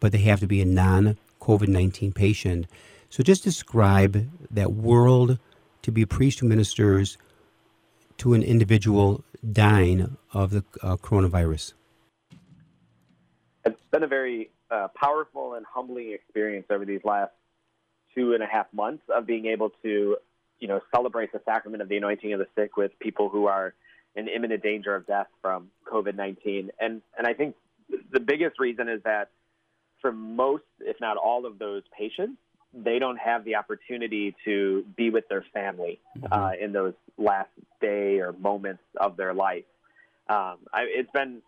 but 0.00 0.12
they 0.12 0.18
have 0.18 0.40
to 0.40 0.46
be 0.46 0.62
a 0.62 0.66
non 0.66 1.18
COVID 1.40 1.68
19 1.68 2.12
patient. 2.12 2.66
So, 3.10 3.22
just 3.22 3.44
describe 3.44 4.30
that 4.50 4.72
world 4.72 5.38
to 5.82 5.92
be 5.92 6.02
a 6.02 6.06
priest 6.06 6.40
who 6.40 6.48
ministers 6.48 7.18
to 8.16 8.32
an 8.32 8.42
individual 8.42 9.22
dying 9.52 10.16
of 10.32 10.50
the 10.50 10.64
uh, 10.82 10.96
coronavirus. 10.96 11.74
It's 13.94 14.00
been 14.00 14.06
a 14.06 14.08
very 14.08 14.50
uh, 14.72 14.88
powerful 15.00 15.54
and 15.54 15.64
humbling 15.64 16.10
experience 16.12 16.66
over 16.68 16.84
these 16.84 17.02
last 17.04 17.30
two 18.12 18.34
and 18.34 18.42
a 18.42 18.46
half 18.46 18.66
months 18.72 19.04
of 19.08 19.24
being 19.24 19.46
able 19.46 19.70
to, 19.84 20.16
you 20.58 20.66
know, 20.66 20.80
celebrate 20.92 21.30
the 21.30 21.40
sacrament 21.44 21.80
of 21.80 21.88
the 21.88 21.96
anointing 21.96 22.32
of 22.32 22.40
the 22.40 22.48
sick 22.56 22.76
with 22.76 22.90
people 22.98 23.28
who 23.28 23.46
are 23.46 23.72
in 24.16 24.26
imminent 24.26 24.64
danger 24.64 24.96
of 24.96 25.06
death 25.06 25.28
from 25.40 25.70
COVID 25.86 26.16
nineteen. 26.16 26.72
And 26.80 27.02
and 27.16 27.24
I 27.24 27.34
think 27.34 27.54
the 28.10 28.18
biggest 28.18 28.58
reason 28.58 28.88
is 28.88 29.00
that 29.04 29.30
for 30.00 30.10
most, 30.10 30.64
if 30.80 31.00
not 31.00 31.16
all, 31.16 31.46
of 31.46 31.60
those 31.60 31.84
patients, 31.96 32.38
they 32.72 32.98
don't 32.98 33.18
have 33.18 33.44
the 33.44 33.54
opportunity 33.54 34.34
to 34.44 34.84
be 34.96 35.10
with 35.10 35.28
their 35.28 35.44
family 35.54 36.00
uh, 36.32 36.50
in 36.60 36.72
those 36.72 36.94
last 37.16 37.50
day 37.80 38.18
or 38.18 38.32
moments 38.32 38.82
of 38.96 39.16
their 39.16 39.32
life. 39.32 39.62
Um, 40.28 40.56
I, 40.72 40.86
it's 40.88 41.12
been 41.12 41.42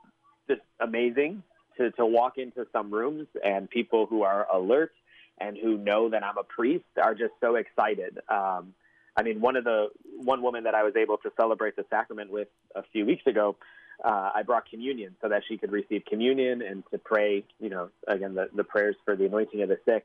just 0.49 0.61
amazing 0.79 1.43
to, 1.79 1.91
to 1.93 2.07
walk 2.07 2.39
into 2.39 2.67
some 2.73 2.91
rooms 2.91 3.27
and 3.45 3.69
people 3.69 4.07
who 4.07 4.23
are 4.23 4.47
alert 4.53 4.93
and 5.39 5.57
who 5.57 5.77
know 5.77 6.09
that 6.11 6.25
I'm 6.25 6.39
a 6.39 6.45
priest 6.45 6.85
are 7.03 7.15
just 7.15 7.33
so 7.41 7.57
excited. 7.57 8.19
Um, 8.29 8.75
I 9.17 9.23
mean, 9.23 9.41
one 9.41 9.57
of 9.57 9.65
the 9.65 9.89
one 10.17 10.43
woman 10.43 10.65
that 10.65 10.75
I 10.75 10.83
was 10.83 10.95
able 10.97 11.17
to 11.19 11.31
celebrate 11.37 11.77
the 11.77 11.85
sacrament 11.89 12.31
with 12.31 12.49
a 12.75 12.83
few 12.93 13.07
weeks 13.07 13.27
ago, 13.27 13.57
uh, 14.05 14.31
I 14.35 14.43
brought 14.43 14.69
communion 14.69 15.17
so 15.23 15.29
that 15.29 15.43
she 15.49 15.57
could 15.57 15.73
receive 15.73 16.05
communion 16.05 16.61
and 16.63 16.85
to 16.91 16.99
pray, 16.99 17.45
you 17.59 17.71
know, 17.71 17.89
again 18.07 18.35
the, 18.35 18.49
the 18.55 18.65
prayers 18.65 18.97
for 19.05 19.17
the 19.17 19.27
anointing 19.27 19.63
of 19.63 19.69
the 19.69 19.79
sick. 19.85 20.05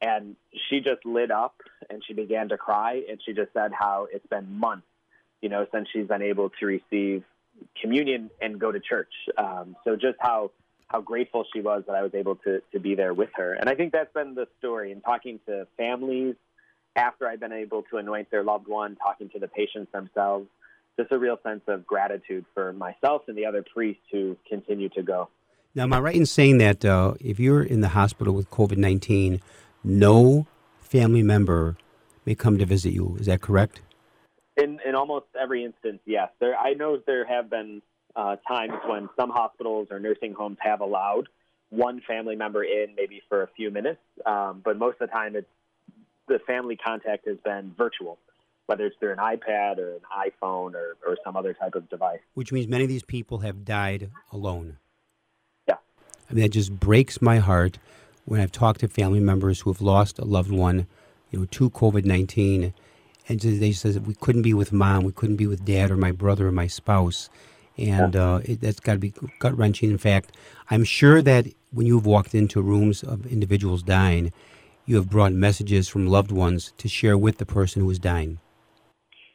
And 0.00 0.36
she 0.68 0.80
just 0.80 1.04
lit 1.06 1.30
up 1.30 1.54
and 1.88 2.02
she 2.06 2.12
began 2.12 2.50
to 2.50 2.58
cry 2.58 3.02
and 3.08 3.20
she 3.24 3.32
just 3.32 3.52
said 3.54 3.72
how 3.78 4.08
it's 4.12 4.26
been 4.26 4.58
months, 4.58 4.86
you 5.40 5.48
know, 5.48 5.66
since 5.72 5.88
she's 5.90 6.06
been 6.06 6.22
able 6.22 6.50
to 6.60 6.66
receive 6.66 7.24
communion 7.80 8.30
and 8.40 8.58
go 8.58 8.70
to 8.72 8.80
church. 8.80 9.12
Um, 9.38 9.76
so 9.84 9.96
just 9.96 10.16
how 10.18 10.50
how 10.88 11.00
grateful 11.00 11.44
she 11.52 11.60
was 11.60 11.82
that 11.86 11.94
I 11.94 12.02
was 12.02 12.14
able 12.14 12.36
to 12.36 12.60
to 12.72 12.80
be 12.80 12.94
there 12.94 13.14
with 13.14 13.30
her. 13.34 13.54
And 13.54 13.68
I 13.68 13.74
think 13.74 13.92
that's 13.92 14.12
been 14.12 14.34
the 14.34 14.46
story. 14.58 14.92
And 14.92 15.02
talking 15.02 15.40
to 15.46 15.66
families 15.76 16.36
after 16.94 17.28
I've 17.28 17.40
been 17.40 17.52
able 17.52 17.82
to 17.90 17.98
anoint 17.98 18.30
their 18.30 18.42
loved 18.42 18.68
one, 18.68 18.96
talking 18.96 19.28
to 19.30 19.38
the 19.38 19.48
patients 19.48 19.92
themselves, 19.92 20.46
just 20.98 21.12
a 21.12 21.18
real 21.18 21.38
sense 21.42 21.62
of 21.66 21.86
gratitude 21.86 22.44
for 22.54 22.72
myself 22.72 23.22
and 23.28 23.36
the 23.36 23.46
other 23.46 23.62
priests 23.62 24.02
who 24.10 24.36
continue 24.48 24.88
to 24.90 25.02
go. 25.02 25.28
Now, 25.74 25.82
am 25.82 25.92
I 25.92 26.00
right 26.00 26.16
in 26.16 26.24
saying 26.24 26.58
that 26.58 26.84
uh, 26.84 27.14
if 27.20 27.38
you're 27.38 27.62
in 27.62 27.82
the 27.82 27.88
hospital 27.88 28.32
with 28.32 28.50
COVID 28.50 28.78
19, 28.78 29.42
no 29.84 30.46
family 30.80 31.22
member 31.22 31.76
may 32.24 32.34
come 32.34 32.56
to 32.58 32.64
visit 32.64 32.92
you? 32.92 33.16
Is 33.20 33.26
that 33.26 33.42
correct? 33.42 33.82
In 34.56 34.78
in 34.86 34.94
almost 34.94 35.26
every 35.38 35.64
instance, 35.64 36.00
yes. 36.06 36.30
There, 36.40 36.56
I 36.56 36.72
know 36.72 36.98
there 37.06 37.26
have 37.26 37.50
been 37.50 37.82
uh, 38.16 38.36
times 38.48 38.72
when 38.86 39.08
some 39.14 39.30
hospitals 39.30 39.88
or 39.90 40.00
nursing 40.00 40.32
homes 40.32 40.56
have 40.60 40.80
allowed 40.80 41.28
one 41.70 42.00
family 42.06 42.36
member 42.36 42.64
in, 42.64 42.94
maybe 42.96 43.22
for 43.28 43.42
a 43.42 43.48
few 43.56 43.70
minutes, 43.70 44.00
um, 44.24 44.62
but 44.64 44.78
most 44.78 44.96
of 45.00 45.08
the 45.08 45.12
time, 45.12 45.36
it's 45.36 45.46
the 46.28 46.38
family 46.46 46.76
contact 46.76 47.28
has 47.28 47.36
been 47.44 47.74
virtual, 47.76 48.18
whether 48.66 48.86
it's 48.86 48.96
through 48.98 49.12
an 49.12 49.18
iPad 49.18 49.78
or 49.78 49.92
an 49.92 50.00
iPhone 50.16 50.74
or, 50.74 50.96
or 51.06 51.16
some 51.24 51.36
other 51.36 51.54
type 51.54 51.74
of 51.74 51.88
device. 51.88 52.20
Which 52.34 52.52
means 52.52 52.66
many 52.66 52.84
of 52.84 52.88
these 52.88 53.04
people 53.04 53.38
have 53.38 53.64
died 53.64 54.10
alone. 54.32 54.78
Yeah. 55.68 55.76
I 56.28 56.32
mean, 56.34 56.42
that 56.42 56.48
just 56.50 56.78
breaks 56.80 57.22
my 57.22 57.38
heart 57.38 57.78
when 58.24 58.40
I've 58.40 58.50
talked 58.50 58.80
to 58.80 58.88
family 58.88 59.20
members 59.20 59.60
who 59.60 59.72
have 59.72 59.80
lost 59.80 60.18
a 60.18 60.24
loved 60.24 60.50
one, 60.50 60.86
you 61.30 61.38
know, 61.38 61.44
to 61.44 61.70
COVID 61.70 62.04
nineteen, 62.04 62.74
and 63.28 63.38
they 63.40 63.72
says 63.72 63.98
we 64.00 64.14
couldn't 64.14 64.42
be 64.42 64.54
with 64.54 64.72
mom, 64.72 65.04
we 65.04 65.12
couldn't 65.12 65.36
be 65.36 65.46
with 65.46 65.64
dad 65.64 65.90
or 65.90 65.96
my 65.96 66.12
brother 66.12 66.48
or 66.48 66.52
my 66.52 66.66
spouse, 66.66 67.28
and 67.78 68.16
uh, 68.16 68.40
it, 68.44 68.60
that's 68.60 68.80
got 68.80 68.94
to 68.94 68.98
be 68.98 69.12
gut 69.38 69.56
wrenching. 69.56 69.90
In 69.90 69.98
fact, 69.98 70.32
I'm 70.70 70.84
sure 70.84 71.22
that 71.22 71.46
when 71.72 71.86
you've 71.86 72.06
walked 72.06 72.34
into 72.34 72.62
rooms 72.62 73.02
of 73.02 73.26
individuals 73.26 73.82
dying, 73.82 74.32
you 74.86 74.96
have 74.96 75.10
brought 75.10 75.32
messages 75.32 75.88
from 75.88 76.06
loved 76.06 76.30
ones 76.30 76.72
to 76.78 76.88
share 76.88 77.18
with 77.18 77.38
the 77.38 77.46
person 77.46 77.82
who 77.82 77.90
is 77.90 77.98
dying. 77.98 78.38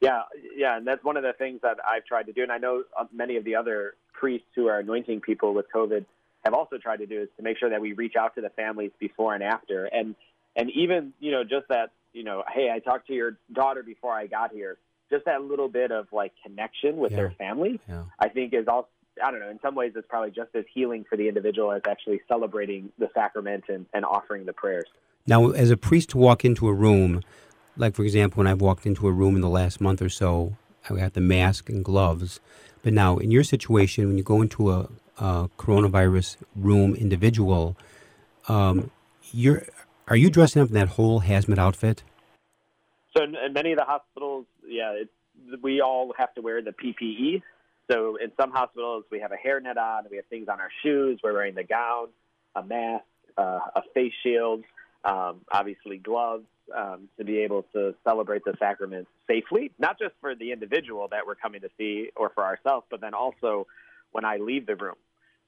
Yeah, 0.02 0.24
yeah, 0.56 0.78
and 0.78 0.88
that's 0.88 1.04
one 1.04 1.18
of 1.18 1.24
the 1.24 1.34
things 1.34 1.60
that 1.62 1.78
I've 1.88 2.06
tried 2.06 2.26
to 2.28 2.34
do, 2.34 2.42
and 2.42 2.52
I 2.52 2.58
know 2.58 2.84
uh, 3.00 3.06
many 3.14 3.38
of 3.38 3.44
the 3.44 3.56
other 3.56 3.96
priests 4.14 4.48
who 4.56 4.68
are 4.68 4.80
anointing 4.80 5.22
people 5.22 5.54
with 5.54 5.66
COVID 5.74 6.06
have 6.44 6.54
also 6.54 6.78
tried 6.78 6.98
to 6.98 7.06
do 7.06 7.22
is 7.22 7.30
to 7.38 7.44
make 7.44 7.58
sure 7.58 7.70
that 7.70 7.82
we 7.82 7.94
reach 7.94 8.16
out 8.20 8.34
to 8.36 8.42
the 8.42 8.50
families 8.50 8.92
before 9.00 9.36
and 9.36 9.44
after, 9.44 9.86
and 9.86 10.16
and 10.56 10.72
even 10.72 11.14
you 11.20 11.32
know 11.32 11.44
just 11.44 11.68
that 11.70 11.92
you 12.14 12.24
know, 12.24 12.44
hey, 12.54 12.70
I 12.74 12.80
talked 12.80 13.08
to 13.08 13.14
your 13.14 13.38
daughter 13.54 13.84
before 13.84 14.14
I 14.14 14.28
got 14.28 14.52
here, 14.52 14.78
just 15.12 15.26
that 15.26 15.44
little 15.44 15.68
bit 15.70 15.92
of 15.92 16.08
like 16.12 16.32
connection 16.44 16.98
with 16.98 17.12
Yeah. 17.12 17.18
their 17.18 17.32
family, 17.32 17.80
Yeah. 17.88 18.06
I 18.20 18.30
think 18.30 18.54
is 18.54 18.68
also. 18.68 18.88
I 19.22 19.30
don't 19.30 19.42
know. 19.42 19.50
In 19.50 19.60
some 19.62 19.76
ways, 19.76 19.92
it's 19.96 20.08
probably 20.08 20.32
just 20.32 20.56
as 20.56 20.64
healing 20.74 21.04
for 21.08 21.18
the 21.18 21.28
individual 21.28 21.74
as 21.74 21.82
actually 21.88 22.22
celebrating 22.30 22.92
the 22.98 23.10
sacrament 23.14 23.66
and, 23.68 23.86
and 23.94 24.06
offering 24.06 24.46
the 24.46 24.54
prayers. 24.54 24.86
Now, 25.28 25.50
as 25.52 25.70
a 25.70 25.76
priest 25.78 26.12
to 26.12 26.18
walk 26.18 26.46
into 26.46 26.68
a 26.70 26.74
room, 26.74 27.22
like 27.76 27.94
for 27.94 28.04
example, 28.04 28.38
when 28.40 28.48
I've 28.48 28.62
walked 28.62 28.86
into 28.86 29.08
a 29.10 29.12
room 29.12 29.36
in 29.36 29.42
the 29.42 29.50
last 29.50 29.82
month 29.82 30.02
or 30.02 30.08
so, 30.10 30.56
I 30.90 30.96
got 30.96 31.14
the 31.14 31.22
mask 31.22 31.70
and 31.70 31.84
gloves. 31.84 32.40
But 32.84 32.94
now, 32.94 33.18
in 33.18 33.32
your 33.32 33.44
situation, 33.44 34.08
when 34.08 34.18
you 34.18 34.24
go 34.24 34.42
into 34.42 34.72
a, 34.72 34.88
a 35.20 35.50
coronavirus 35.58 36.38
room 36.56 36.96
individual, 36.96 37.76
um, 38.48 38.92
you're 39.34 39.64
are 40.08 40.16
you 40.16 40.30
dressing 40.30 40.62
up 40.62 40.70
in 40.70 40.74
that 40.76 40.90
whole 40.90 41.22
hazmat 41.22 41.58
outfit? 41.58 42.04
So 43.16 43.24
in, 43.24 43.36
in 43.36 43.52
many 43.54 43.74
of 43.74 43.78
the 43.78 43.84
hospitals, 43.86 44.46
yeah, 44.72 44.94
it's, 44.94 45.62
we 45.62 45.82
all 45.82 46.14
have 46.18 46.34
to 46.36 46.42
wear 46.42 46.62
the 46.62 46.72
PPE. 46.72 47.42
so 47.90 48.18
in 48.18 48.32
some 48.40 48.52
hospitals, 48.52 49.06
we 49.12 49.20
have 49.20 49.32
a 49.32 49.38
hairnet 49.48 49.78
on, 49.78 50.06
we 50.10 50.18
have 50.18 50.26
things 50.28 50.48
on 50.50 50.60
our 50.60 50.70
shoes, 50.84 51.20
we're 51.24 51.34
wearing 51.34 51.56
the 51.56 51.64
gown, 51.64 52.08
a 52.56 52.64
mask, 52.64 53.06
uh, 53.38 53.60
a 53.76 53.82
face 53.94 54.14
shield, 54.24 54.64
um, 55.04 55.42
obviously 55.52 55.98
gloves 55.98 56.46
um, 56.76 57.10
to 57.18 57.24
be 57.24 57.40
able 57.40 57.64
to 57.74 57.96
celebrate 58.04 58.44
the 58.46 58.54
sacrament 58.60 59.08
safely, 59.28 59.72
not 59.80 59.98
just 60.00 60.14
for 60.22 60.36
the 60.36 60.52
individual 60.52 61.08
that 61.10 61.26
we're 61.26 61.36
coming 61.36 61.62
to 61.62 61.70
see 61.78 62.10
or 62.16 62.32
for 62.34 62.44
ourselves, 62.44 62.86
but 62.90 63.02
then 63.02 63.14
also 63.14 63.68
when 64.12 64.26
I 64.26 64.38
leave 64.38 64.66
the 64.66 64.76
room. 64.76 64.96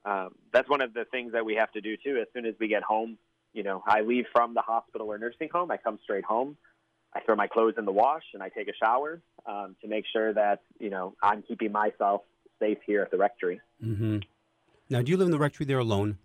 Um, 0.06 0.36
that's 0.52 0.70
one 0.70 0.82
of 0.82 0.94
the 0.94 1.06
things 1.06 1.34
that 1.34 1.46
we 1.46 1.56
have 1.56 1.72
to 1.74 1.82
do 1.82 1.96
too. 1.98 2.18
As 2.22 2.28
soon 2.34 2.46
as 2.46 2.56
we 2.60 2.68
get 2.68 2.84
home, 2.84 3.18
you 3.54 3.64
know, 3.64 3.84
I 3.86 4.02
leave 4.02 4.26
from 4.34 4.54
the 4.54 4.62
hospital 4.62 5.08
or 5.08 5.18
nursing 5.18 5.50
home, 5.52 5.72
I 5.72 5.78
come 5.78 6.00
straight 6.04 6.26
home. 6.26 6.58
I 7.16 7.22
throw 7.22 7.36
my 7.36 7.48
clothes 7.48 7.76
in 7.78 7.86
the 7.86 7.92
wash 7.92 8.24
and 8.34 8.42
I 8.42 8.50
take 8.50 8.68
a 8.68 8.74
shower 8.74 9.22
um, 9.46 9.76
to 9.82 9.88
make 9.88 10.06
sure 10.12 10.34
that 10.34 10.62
you 10.80 10.90
know 10.90 11.16
I'm 11.22 11.44
keeping 11.44 11.72
myself 11.72 12.22
safe 12.60 12.80
here 12.86 13.02
at 13.02 13.12
the 13.12 13.18
rectory. 13.18 13.62
Mm-hmm. 13.84 14.20
Now, 14.90 15.02
do 15.02 15.12
you 15.12 15.18
live 15.18 15.28
in 15.28 15.32
the 15.32 15.40
rectory 15.40 15.66
there 15.66 15.80
alone? 15.80 16.18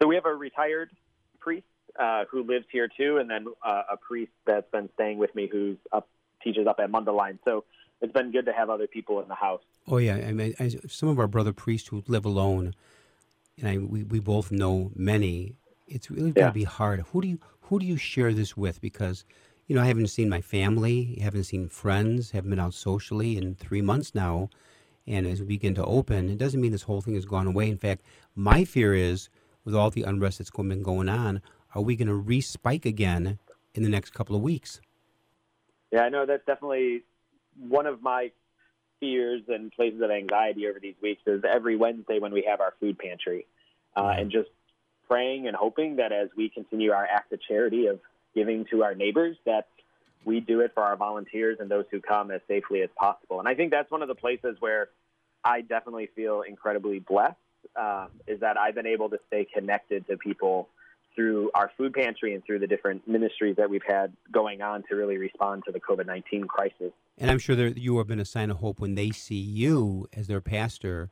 So 0.00 0.08
we 0.08 0.14
have 0.16 0.26
a 0.26 0.34
retired 0.34 0.90
priest 1.38 1.66
uh, 1.98 2.24
who 2.30 2.42
lives 2.42 2.66
here 2.72 2.88
too, 2.88 3.18
and 3.18 3.30
then 3.30 3.46
uh, 3.64 3.82
a 3.92 3.96
priest 3.96 4.32
that's 4.46 4.70
been 4.70 4.88
staying 4.94 5.18
with 5.18 5.34
me 5.34 5.48
who's 5.50 5.76
up 5.92 6.08
teaches 6.42 6.66
up 6.66 6.80
at 6.80 6.90
Mundelein. 6.90 7.38
So 7.44 7.64
it's 8.00 8.12
been 8.12 8.32
good 8.32 8.46
to 8.46 8.52
have 8.52 8.68
other 8.68 8.86
people 8.86 9.20
in 9.20 9.28
the 9.28 9.34
house. 9.34 9.62
Oh 9.86 9.98
yeah, 9.98 10.16
I 10.16 10.32
mean, 10.32 10.54
I, 10.58 10.70
some 10.88 11.08
of 11.08 11.18
our 11.18 11.28
brother 11.28 11.52
priests 11.52 11.88
who 11.88 12.02
live 12.06 12.24
alone, 12.24 12.74
and 13.58 13.68
I, 13.68 13.78
we 13.78 14.02
we 14.02 14.20
both 14.20 14.50
know 14.50 14.90
many. 14.94 15.54
It's 15.86 16.10
really 16.10 16.32
yeah. 16.36 16.42
got 16.42 16.46
to 16.48 16.52
be 16.52 16.64
hard. 16.64 17.00
Who 17.12 17.20
do 17.20 17.28
you 17.28 17.38
who 17.62 17.78
do 17.78 17.86
you 17.86 17.96
share 17.96 18.32
this 18.32 18.56
with? 18.56 18.80
Because 18.80 19.24
you 19.72 19.76
know 19.76 19.84
I 19.84 19.86
haven't 19.86 20.08
seen 20.08 20.28
my 20.28 20.42
family, 20.42 21.18
haven't 21.22 21.44
seen 21.44 21.66
friends, 21.66 22.32
haven't 22.32 22.50
been 22.50 22.58
out 22.58 22.74
socially 22.74 23.38
in 23.38 23.54
three 23.54 23.80
months 23.80 24.14
now. 24.14 24.50
And 25.06 25.26
as 25.26 25.40
we 25.40 25.46
begin 25.46 25.74
to 25.76 25.84
open, 25.86 26.28
it 26.28 26.36
doesn't 26.36 26.60
mean 26.60 26.72
this 26.72 26.82
whole 26.82 27.00
thing 27.00 27.14
has 27.14 27.24
gone 27.24 27.46
away. 27.46 27.70
In 27.70 27.78
fact, 27.78 28.02
my 28.34 28.66
fear 28.66 28.94
is 28.94 29.30
with 29.64 29.74
all 29.74 29.88
the 29.88 30.02
unrest 30.02 30.36
that's 30.36 30.50
been 30.50 30.82
going 30.82 31.08
on, 31.08 31.40
are 31.74 31.80
we 31.80 31.96
going 31.96 32.08
to 32.08 32.22
respike 32.22 32.84
again 32.84 33.38
in 33.72 33.82
the 33.82 33.88
next 33.88 34.12
couple 34.12 34.36
of 34.36 34.42
weeks? 34.42 34.82
Yeah, 35.90 36.02
I 36.02 36.10
know 36.10 36.26
that's 36.26 36.44
definitely 36.44 37.04
one 37.58 37.86
of 37.86 38.02
my 38.02 38.30
fears 39.00 39.40
and 39.48 39.72
places 39.72 40.02
of 40.02 40.10
anxiety 40.10 40.66
over 40.66 40.80
these 40.80 40.96
weeks 41.00 41.22
is 41.26 41.44
every 41.50 41.76
Wednesday 41.76 42.18
when 42.18 42.34
we 42.34 42.44
have 42.46 42.60
our 42.60 42.74
food 42.78 42.98
pantry, 42.98 43.46
uh, 43.96 44.12
and 44.18 44.30
just 44.30 44.50
praying 45.08 45.46
and 45.46 45.56
hoping 45.56 45.96
that 45.96 46.12
as 46.12 46.28
we 46.36 46.50
continue 46.50 46.92
our 46.92 47.06
act 47.06 47.32
of 47.32 47.40
charity 47.40 47.86
of 47.86 48.00
giving 48.34 48.64
to 48.70 48.82
our 48.82 48.94
neighbors, 48.94 49.36
that 49.46 49.66
we 50.24 50.40
do 50.40 50.60
it 50.60 50.72
for 50.74 50.82
our 50.82 50.96
volunteers 50.96 51.58
and 51.60 51.70
those 51.70 51.84
who 51.90 52.00
come 52.00 52.30
as 52.30 52.40
safely 52.48 52.82
as 52.82 52.90
possible. 52.96 53.40
And 53.40 53.48
I 53.48 53.54
think 53.54 53.70
that's 53.70 53.90
one 53.90 54.02
of 54.02 54.08
the 54.08 54.14
places 54.14 54.56
where 54.60 54.88
I 55.44 55.62
definitely 55.62 56.08
feel 56.14 56.42
incredibly 56.42 57.00
blessed 57.00 57.36
uh, 57.76 58.06
is 58.26 58.40
that 58.40 58.56
I've 58.56 58.74
been 58.74 58.86
able 58.86 59.10
to 59.10 59.18
stay 59.28 59.46
connected 59.52 60.06
to 60.08 60.16
people 60.16 60.68
through 61.14 61.50
our 61.54 61.70
food 61.76 61.92
pantry 61.92 62.34
and 62.34 62.44
through 62.44 62.58
the 62.58 62.66
different 62.66 63.06
ministries 63.06 63.56
that 63.56 63.68
we've 63.68 63.82
had 63.86 64.12
going 64.30 64.62
on 64.62 64.82
to 64.88 64.94
really 64.94 65.18
respond 65.18 65.62
to 65.66 65.72
the 65.72 65.80
COVID 65.80 66.06
19 66.06 66.44
crisis. 66.44 66.92
And 67.18 67.30
I'm 67.30 67.38
sure 67.38 67.56
that 67.56 67.76
you 67.76 67.98
have 67.98 68.06
been 68.06 68.20
a 68.20 68.24
sign 68.24 68.50
of 68.50 68.58
hope 68.58 68.80
when 68.80 68.94
they 68.94 69.10
see 69.10 69.40
you 69.40 70.08
as 70.14 70.26
their 70.26 70.40
pastor, 70.40 71.10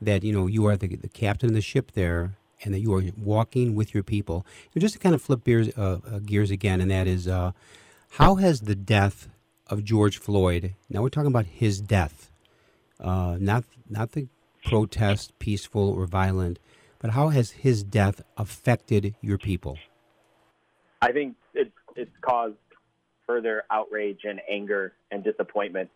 that, 0.00 0.22
you 0.24 0.32
know, 0.32 0.46
you 0.46 0.66
are 0.66 0.76
the, 0.76 0.96
the 0.96 1.08
captain 1.08 1.50
of 1.50 1.54
the 1.54 1.60
ship 1.60 1.92
there 1.92 2.32
and 2.62 2.74
that 2.74 2.80
you 2.80 2.94
are 2.94 3.02
walking 3.16 3.74
with 3.74 3.94
your 3.94 4.02
people. 4.02 4.46
So 4.72 4.80
just 4.80 4.94
to 4.94 5.00
kind 5.00 5.14
of 5.14 5.22
flip 5.22 5.44
gears, 5.44 5.68
uh, 5.76 5.98
uh, 6.06 6.18
gears 6.20 6.50
again, 6.50 6.80
and 6.80 6.90
that 6.90 7.06
is 7.06 7.28
uh, 7.28 7.52
how 8.10 8.36
has 8.36 8.62
the 8.62 8.74
death 8.74 9.28
of 9.68 9.84
George 9.84 10.18
Floyd, 10.18 10.74
now 10.88 11.02
we're 11.02 11.08
talking 11.08 11.30
about 11.30 11.46
his 11.46 11.80
death, 11.80 12.30
uh, 13.00 13.36
not, 13.40 13.64
not 13.88 14.12
the 14.12 14.28
protest, 14.64 15.38
peaceful 15.38 15.90
or 15.90 16.06
violent, 16.06 16.58
but 16.98 17.10
how 17.10 17.30
has 17.30 17.50
his 17.50 17.82
death 17.82 18.22
affected 18.36 19.14
your 19.20 19.38
people? 19.38 19.78
I 21.00 21.12
think 21.12 21.36
it's, 21.54 21.72
it's 21.96 22.14
caused 22.20 22.56
further 23.26 23.64
outrage 23.70 24.20
and 24.24 24.40
anger 24.48 24.92
and 25.10 25.24
disappointment. 25.24 25.90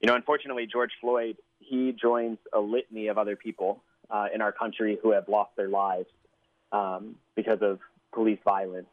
You 0.00 0.08
know, 0.08 0.16
unfortunately, 0.16 0.66
George 0.66 0.90
Floyd, 1.00 1.36
he 1.60 1.92
joins 1.92 2.38
a 2.52 2.60
litany 2.60 3.06
of 3.06 3.16
other 3.16 3.36
people 3.36 3.82
uh, 4.10 4.26
in 4.34 4.40
our 4.40 4.52
country 4.52 4.98
who 5.02 5.12
have 5.12 5.28
lost 5.28 5.50
their 5.56 5.68
lives 5.68 6.08
um, 6.72 7.16
because 7.34 7.58
of 7.60 7.78
police 8.12 8.38
violence. 8.44 8.86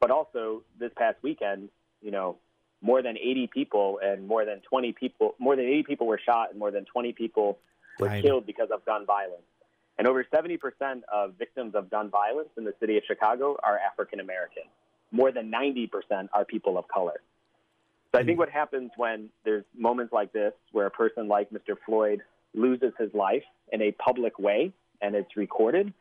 But 0.00 0.10
also, 0.10 0.62
this 0.78 0.90
past 0.96 1.18
weekend, 1.22 1.68
you 2.00 2.10
know, 2.10 2.36
more 2.82 3.02
than 3.02 3.18
80 3.18 3.50
people 3.52 4.00
and 4.02 4.26
more 4.26 4.44
than 4.44 4.60
20 4.60 4.92
people, 4.92 5.34
more 5.38 5.56
than 5.56 5.66
80 5.66 5.82
people 5.82 6.06
were 6.06 6.20
shot 6.24 6.50
and 6.50 6.58
more 6.58 6.70
than 6.70 6.84
20 6.86 7.12
people 7.12 7.58
were 7.98 8.06
right. 8.06 8.22
killed 8.22 8.46
because 8.46 8.70
of 8.72 8.84
gun 8.86 9.04
violence. 9.04 9.42
And 9.98 10.08
over 10.08 10.24
70% 10.24 10.58
of 11.12 11.34
victims 11.38 11.74
of 11.74 11.90
gun 11.90 12.08
violence 12.08 12.48
in 12.56 12.64
the 12.64 12.72
city 12.80 12.96
of 12.96 13.02
Chicago 13.06 13.56
are 13.62 13.78
African 13.78 14.20
American. 14.20 14.62
More 15.12 15.30
than 15.30 15.52
90% 15.52 15.90
are 16.32 16.44
people 16.46 16.78
of 16.78 16.88
color. 16.88 17.20
So 18.12 18.18
I 18.18 18.24
think 18.24 18.38
what 18.38 18.48
happens 18.48 18.90
when 18.96 19.28
there's 19.44 19.64
moments 19.76 20.12
like 20.12 20.32
this 20.32 20.52
where 20.72 20.86
a 20.86 20.90
person 20.90 21.28
like 21.28 21.50
Mr. 21.50 21.76
Floyd 21.84 22.22
loses 22.54 22.92
his 22.98 23.12
life 23.14 23.44
in 23.72 23.82
a 23.82 23.92
public 23.92 24.38
way 24.38 24.72
and 25.00 25.14
it's 25.14 25.36
recorded, 25.36 25.92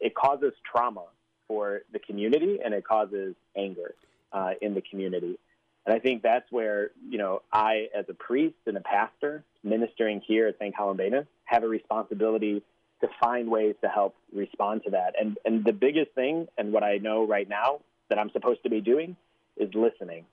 it 0.00 0.14
causes 0.14 0.52
trauma 0.70 1.04
for 1.46 1.82
the 1.92 1.98
community 1.98 2.58
and 2.64 2.72
it 2.74 2.84
causes 2.84 3.34
anger 3.56 3.94
uh, 4.32 4.52
in 4.60 4.74
the 4.74 4.82
community. 4.82 5.38
And 5.86 5.94
I 5.94 5.98
think 5.98 6.22
that's 6.22 6.50
where, 6.50 6.90
you 7.08 7.18
know, 7.18 7.42
I, 7.52 7.88
as 7.94 8.04
a 8.08 8.14
priest 8.14 8.56
and 8.66 8.76
a 8.76 8.80
pastor 8.80 9.42
ministering 9.64 10.20
here 10.26 10.46
at 10.46 10.58
St. 10.58 10.74
Columbanus, 10.74 11.26
have 11.44 11.64
a 11.64 11.68
responsibility 11.68 12.62
to 13.00 13.08
find 13.20 13.50
ways 13.50 13.74
to 13.82 13.88
help 13.88 14.14
respond 14.32 14.82
to 14.84 14.90
that. 14.90 15.14
And 15.18 15.38
and 15.44 15.64
the 15.64 15.72
biggest 15.72 16.12
thing, 16.12 16.48
and 16.58 16.72
what 16.72 16.82
I 16.82 16.98
know 16.98 17.26
right 17.26 17.48
now 17.48 17.80
that 18.08 18.18
I'm 18.18 18.30
supposed 18.30 18.62
to 18.64 18.70
be 18.70 18.80
doing, 18.80 19.16
is 19.56 19.70
listening. 19.74 20.24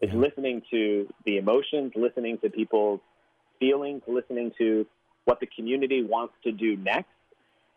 Is 0.00 0.10
listening 0.12 0.62
to 0.70 1.06
the 1.24 1.36
emotions, 1.36 1.92
listening 1.94 2.38
to 2.38 2.50
people's 2.50 3.00
feelings, 3.60 4.02
listening 4.06 4.52
to 4.58 4.86
what 5.24 5.40
the 5.40 5.46
community 5.46 6.02
wants 6.02 6.34
to 6.44 6.52
do 6.52 6.76
next, 6.76 7.08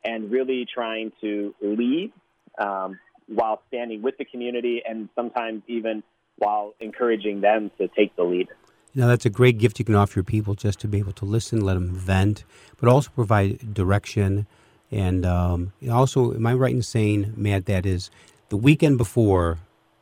and 0.03 0.31
really 0.31 0.65
trying 0.71 1.11
to 1.21 1.53
lead 1.61 2.11
um, 2.59 2.99
while 3.27 3.61
standing 3.67 4.01
with 4.01 4.17
the 4.17 4.25
community, 4.25 4.81
and 4.87 5.09
sometimes 5.15 5.61
even 5.67 6.03
while 6.37 6.73
encouraging 6.79 7.41
them 7.41 7.71
to 7.77 7.87
take 7.89 8.15
the 8.15 8.23
lead. 8.23 8.47
Now, 8.95 9.07
that's 9.07 9.25
a 9.25 9.29
great 9.29 9.57
gift 9.57 9.79
you 9.79 9.85
can 9.85 9.95
offer 9.95 10.19
your 10.19 10.23
people 10.23 10.55
just 10.55 10.79
to 10.79 10.87
be 10.87 10.97
able 10.97 11.11
to 11.13 11.25
listen, 11.25 11.61
let 11.61 11.75
them 11.75 11.93
vent, 11.93 12.43
but 12.79 12.89
also 12.89 13.11
provide 13.11 13.73
direction. 13.73 14.47
And 14.91 15.25
um, 15.25 15.73
also, 15.89 16.33
am 16.33 16.47
I 16.47 16.53
right 16.53 16.73
in 16.73 16.81
saying, 16.81 17.33
Matt, 17.35 17.65
that 17.65 17.85
is 17.85 18.09
the 18.49 18.57
weekend 18.57 18.97
before 18.97 19.59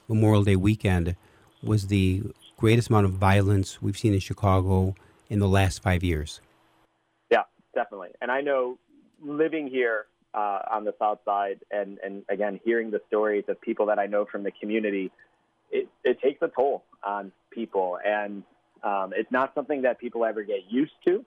Memorial 0.08 0.43
Day 0.43 0.56
weekend 0.56 1.16
was 1.64 1.88
the 1.88 2.24
greatest 2.58 2.89
amount 2.89 3.06
of 3.06 3.14
violence 3.14 3.82
we've 3.82 3.98
seen 3.98 4.14
in 4.14 4.20
Chicago 4.20 4.96
in 5.30 5.39
the 5.39 5.48
last 5.48 5.82
five 5.82 6.04
years? 6.04 6.39
Definitely. 7.76 8.09
And 8.21 8.32
I 8.32 8.41
know 8.41 8.80
living 9.21 9.67
here 9.67 10.07
uh, 10.34 10.59
on 10.71 10.84
the 10.86 10.93
South 10.97 11.19
Side 11.26 11.59
and, 11.71 11.99
and 12.03 12.23
again, 12.30 12.59
hearing 12.63 12.89
the 12.89 13.01
stories 13.07 13.43
of 13.47 13.59
people 13.61 13.86
that 13.88 13.99
I 13.99 14.07
know 14.07 14.26
from 14.26 14.43
the 14.43 14.51
community, 14.51 15.11
it, 15.71 15.88
it 16.03 16.21
takes 16.21 16.41
a 16.41 16.47
toll 16.47 16.84
on 17.03 17.32
people. 17.51 17.99
And 18.03 18.43
um, 18.84 19.13
it's 19.15 19.32
not 19.32 19.53
something 19.55 19.84
that 19.84 19.99
people 19.99 20.26
ever 20.26 20.43
get 20.43 20.69
used 20.69 20.93
to. 21.05 21.26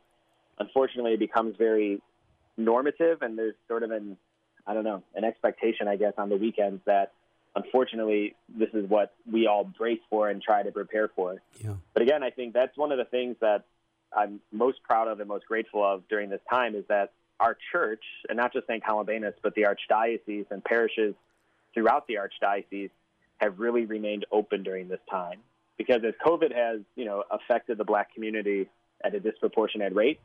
Unfortunately, 0.58 1.12
it 1.12 1.20
becomes 1.20 1.56
very 1.56 2.02
normative, 2.56 3.22
and 3.22 3.38
there's 3.38 3.54
sort 3.68 3.82
of 3.82 3.90
an, 3.90 4.16
I 4.66 4.74
don't 4.74 4.84
know, 4.84 5.02
an 5.14 5.24
expectation, 5.24 5.86
I 5.86 5.96
guess, 5.96 6.14
on 6.18 6.28
the 6.28 6.36
weekends 6.36 6.82
that 6.86 7.12
unfortunately 7.54 8.34
this 8.56 8.68
is 8.74 8.88
what 8.88 9.14
we 9.30 9.46
all 9.46 9.64
brace 9.64 10.00
for 10.10 10.28
and 10.28 10.42
try 10.42 10.62
to 10.62 10.70
prepare 10.70 11.08
for. 11.08 11.40
Yeah. 11.62 11.74
But 11.94 12.02
again, 12.02 12.22
I 12.22 12.30
think 12.30 12.54
that's 12.54 12.76
one 12.76 12.92
of 12.92 12.98
the 12.98 13.04
things 13.04 13.36
that 13.40 13.64
I'm 14.16 14.40
most 14.52 14.82
proud 14.82 15.08
of 15.08 15.20
and 15.20 15.28
most 15.28 15.46
grateful 15.46 15.84
of 15.84 16.06
during 16.08 16.30
this 16.30 16.40
time 16.50 16.74
is 16.74 16.84
that 16.88 17.12
our 17.40 17.56
church, 17.72 18.02
and 18.28 18.36
not 18.36 18.52
just 18.52 18.66
St. 18.66 18.82
Columbanus, 18.82 19.34
but 19.42 19.54
the 19.54 19.62
archdiocese 19.62 20.46
and 20.50 20.62
parishes 20.64 21.14
throughout 21.74 22.06
the 22.06 22.14
archdiocese 22.14 22.90
have 23.38 23.60
really 23.60 23.84
remained 23.84 24.26
open 24.32 24.62
during 24.62 24.88
this 24.88 25.00
time 25.08 25.38
because 25.76 26.02
as 26.04 26.14
COVID 26.24 26.54
has, 26.54 26.80
you 26.96 27.04
know, 27.04 27.22
affected 27.30 27.78
the 27.78 27.84
black 27.84 28.12
community 28.12 28.68
at 29.04 29.14
a 29.14 29.20
disproportionate 29.20 29.94
rate, 29.94 30.18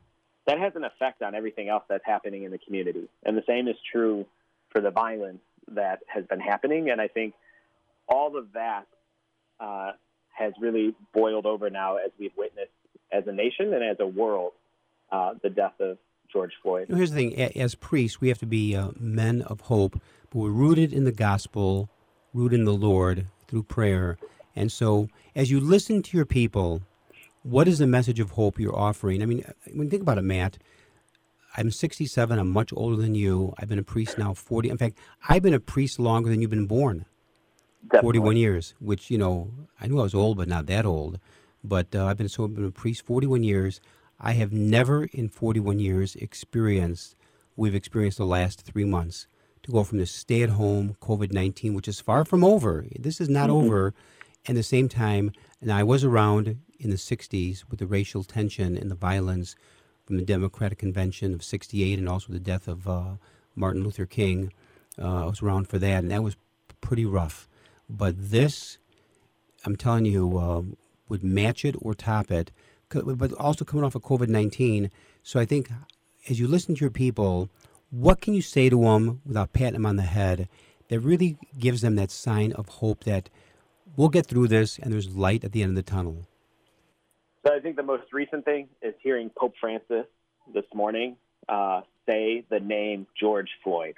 that 0.46 0.58
has 0.58 0.72
an 0.74 0.84
effect 0.84 1.22
on 1.22 1.34
everything 1.34 1.68
else 1.68 1.84
that's 1.88 2.04
happening 2.04 2.42
in 2.42 2.50
the 2.50 2.58
community. 2.58 3.08
And 3.24 3.36
the 3.36 3.44
same 3.46 3.68
is 3.68 3.76
true 3.90 4.26
for 4.70 4.80
the 4.80 4.90
violence 4.90 5.40
that 5.68 6.00
has 6.06 6.26
been 6.26 6.40
happening. 6.40 6.90
And 6.90 7.00
I 7.00 7.08
think 7.08 7.34
all 8.08 8.36
of 8.36 8.52
that 8.52 8.86
uh, 9.60 9.92
has 10.36 10.52
really 10.60 10.94
boiled 11.14 11.46
over 11.46 11.70
now 11.70 11.96
as 11.96 12.10
we've 12.18 12.36
witnessed 12.36 12.72
as 13.14 13.26
a 13.26 13.32
nation 13.32 13.72
and 13.72 13.84
as 13.84 13.96
a 14.00 14.06
world 14.06 14.52
uh, 15.12 15.34
the 15.42 15.50
death 15.50 15.80
of 15.80 15.98
George 16.32 16.52
Floyd. 16.62 16.88
Here's 16.88 17.12
the 17.12 17.16
thing 17.16 17.40
as 17.56 17.74
priests, 17.74 18.20
we 18.20 18.28
have 18.28 18.38
to 18.38 18.46
be 18.46 18.74
uh, 18.74 18.90
men 18.98 19.42
of 19.42 19.60
hope, 19.62 20.00
but 20.30 20.38
we're 20.38 20.50
rooted 20.50 20.92
in 20.92 21.04
the 21.04 21.12
gospel, 21.12 21.88
rooted 22.32 22.58
in 22.58 22.64
the 22.64 22.74
Lord 22.74 23.28
through 23.46 23.62
prayer. 23.64 24.18
And 24.56 24.70
so, 24.70 25.08
as 25.36 25.50
you 25.50 25.60
listen 25.60 26.02
to 26.02 26.16
your 26.16 26.26
people, 26.26 26.82
what 27.42 27.68
is 27.68 27.78
the 27.78 27.86
message 27.86 28.18
of 28.18 28.32
hope 28.32 28.58
you're 28.58 28.76
offering? 28.76 29.22
I 29.22 29.26
mean, 29.26 29.44
when 29.72 29.84
you 29.84 29.90
think 29.90 30.02
about 30.02 30.18
it, 30.18 30.22
Matt, 30.22 30.58
I'm 31.56 31.70
67. 31.70 32.36
I'm 32.36 32.50
much 32.50 32.72
older 32.74 32.96
than 32.96 33.14
you. 33.14 33.54
I've 33.58 33.68
been 33.68 33.78
a 33.78 33.84
priest 33.84 34.18
now 34.18 34.34
40. 34.34 34.70
In 34.70 34.76
fact, 34.76 34.98
I've 35.28 35.42
been 35.42 35.54
a 35.54 35.60
priest 35.60 36.00
longer 36.00 36.30
than 36.30 36.40
you've 36.40 36.50
been 36.50 36.66
born. 36.66 37.06
Definitely. 37.84 38.06
41 38.06 38.36
years, 38.38 38.74
which, 38.80 39.10
you 39.10 39.18
know, 39.18 39.52
I 39.80 39.86
knew 39.86 40.00
I 40.00 40.04
was 40.04 40.14
old, 40.14 40.38
but 40.38 40.48
not 40.48 40.66
that 40.66 40.86
old. 40.86 41.20
But 41.64 41.94
uh, 41.94 42.04
I've 42.06 42.18
been 42.18 42.28
a 42.64 42.70
priest 42.70 43.06
41 43.06 43.42
years. 43.42 43.80
I 44.20 44.32
have 44.32 44.52
never 44.52 45.04
in 45.04 45.28
41 45.28 45.78
years 45.80 46.14
experienced, 46.16 47.16
we've 47.56 47.74
experienced 47.74 48.18
the 48.18 48.26
last 48.26 48.60
three 48.62 48.84
months 48.84 49.26
to 49.62 49.72
go 49.72 49.82
from 49.82 49.98
the 49.98 50.06
stay 50.06 50.42
at 50.42 50.50
home 50.50 50.96
COVID 51.00 51.32
19, 51.32 51.74
which 51.74 51.88
is 51.88 52.00
far 52.00 52.24
from 52.24 52.44
over. 52.44 52.84
This 52.98 53.20
is 53.20 53.28
not 53.28 53.48
Mm-hmm. 53.48 53.66
over. 53.66 53.94
And 54.46 54.56
at 54.56 54.60
the 54.60 54.62
same 54.62 54.90
time, 54.90 55.32
and 55.62 55.72
I 55.72 55.82
was 55.82 56.04
around 56.04 56.58
in 56.78 56.90
the 56.90 56.96
60s 56.96 57.64
with 57.70 57.78
the 57.78 57.86
racial 57.86 58.24
tension 58.24 58.76
and 58.76 58.90
the 58.90 58.94
violence 58.94 59.56
from 60.04 60.18
the 60.18 60.24
Democratic 60.24 60.78
Convention 60.78 61.32
of 61.32 61.42
68 61.42 61.98
and 61.98 62.08
also 62.08 62.30
the 62.30 62.38
death 62.38 62.68
of 62.68 62.86
uh, 62.86 63.16
Martin 63.56 63.82
Luther 63.82 64.04
King. 64.04 64.52
Uh, 65.00 65.22
I 65.22 65.24
was 65.24 65.40
around 65.40 65.68
for 65.68 65.78
that, 65.78 66.02
and 66.02 66.10
that 66.10 66.22
was 66.22 66.36
pretty 66.82 67.06
rough. 67.06 67.48
But 67.88 68.16
this, 68.18 68.76
I'm 69.64 69.76
telling 69.76 70.04
you, 70.04 70.36
uh, 70.36 70.62
would 71.08 71.22
match 71.22 71.64
it 71.64 71.76
or 71.80 71.94
top 71.94 72.30
it. 72.30 72.50
But 72.90 73.32
also 73.32 73.64
coming 73.64 73.84
off 73.84 73.94
of 73.94 74.02
COVID 74.02 74.28
19. 74.28 74.90
So 75.22 75.40
I 75.40 75.44
think 75.44 75.70
as 76.28 76.38
you 76.38 76.46
listen 76.46 76.74
to 76.74 76.80
your 76.80 76.90
people, 76.90 77.48
what 77.90 78.20
can 78.20 78.34
you 78.34 78.42
say 78.42 78.68
to 78.68 78.80
them 78.80 79.20
without 79.24 79.52
patting 79.52 79.74
them 79.74 79.86
on 79.86 79.96
the 79.96 80.02
head 80.02 80.48
that 80.88 81.00
really 81.00 81.36
gives 81.58 81.80
them 81.80 81.96
that 81.96 82.10
sign 82.10 82.52
of 82.52 82.68
hope 82.68 83.04
that 83.04 83.30
we'll 83.96 84.08
get 84.08 84.26
through 84.26 84.48
this 84.48 84.78
and 84.78 84.92
there's 84.92 85.16
light 85.16 85.44
at 85.44 85.52
the 85.52 85.62
end 85.62 85.70
of 85.70 85.76
the 85.76 85.90
tunnel? 85.90 86.26
So 87.46 87.54
I 87.54 87.60
think 87.60 87.76
the 87.76 87.82
most 87.82 88.12
recent 88.12 88.44
thing 88.44 88.68
is 88.80 88.94
hearing 89.02 89.30
Pope 89.36 89.54
Francis 89.60 90.06
this 90.52 90.64
morning 90.74 91.16
uh, 91.48 91.82
say 92.08 92.44
the 92.50 92.60
name 92.60 93.06
George 93.18 93.50
Floyd. 93.62 93.94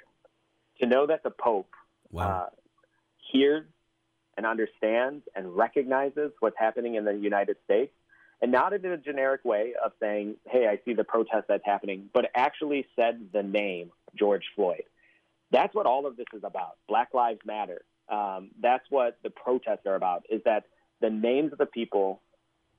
To 0.81 0.85
know 0.85 1.07
that 1.07 1.23
the 1.23 1.31
Pope 1.31 1.69
uh, 2.17 2.47
hears 3.31 3.65
and 4.37 4.45
understands 4.45 5.23
and 5.35 5.57
recognizes 5.57 6.31
what's 6.39 6.57
happening 6.57 6.95
in 6.95 7.05
the 7.05 7.13
United 7.13 7.57
States, 7.65 7.91
and 8.41 8.51
not 8.51 8.71
in 8.71 8.85
a 8.85 8.97
generic 8.97 9.43
way 9.43 9.73
of 9.83 9.91
saying, 9.99 10.35
hey, 10.45 10.67
I 10.67 10.79
see 10.85 10.93
the 10.93 11.03
protest 11.03 11.45
that's 11.47 11.65
happening, 11.65 12.09
but 12.13 12.29
actually 12.35 12.85
said 12.95 13.29
the 13.33 13.43
name 13.43 13.91
George 14.15 14.43
Floyd. 14.55 14.83
That's 15.51 15.73
what 15.73 15.85
all 15.85 16.05
of 16.05 16.17
this 16.17 16.27
is 16.33 16.43
about. 16.43 16.77
Black 16.87 17.13
Lives 17.13 17.39
Matter. 17.45 17.81
Um, 18.09 18.51
that's 18.61 18.85
what 18.89 19.17
the 19.23 19.29
protests 19.29 19.85
are 19.85 19.95
about, 19.95 20.23
is 20.29 20.41
that 20.45 20.65
the 21.01 21.09
names 21.09 21.51
of 21.51 21.57
the 21.57 21.65
people 21.65 22.21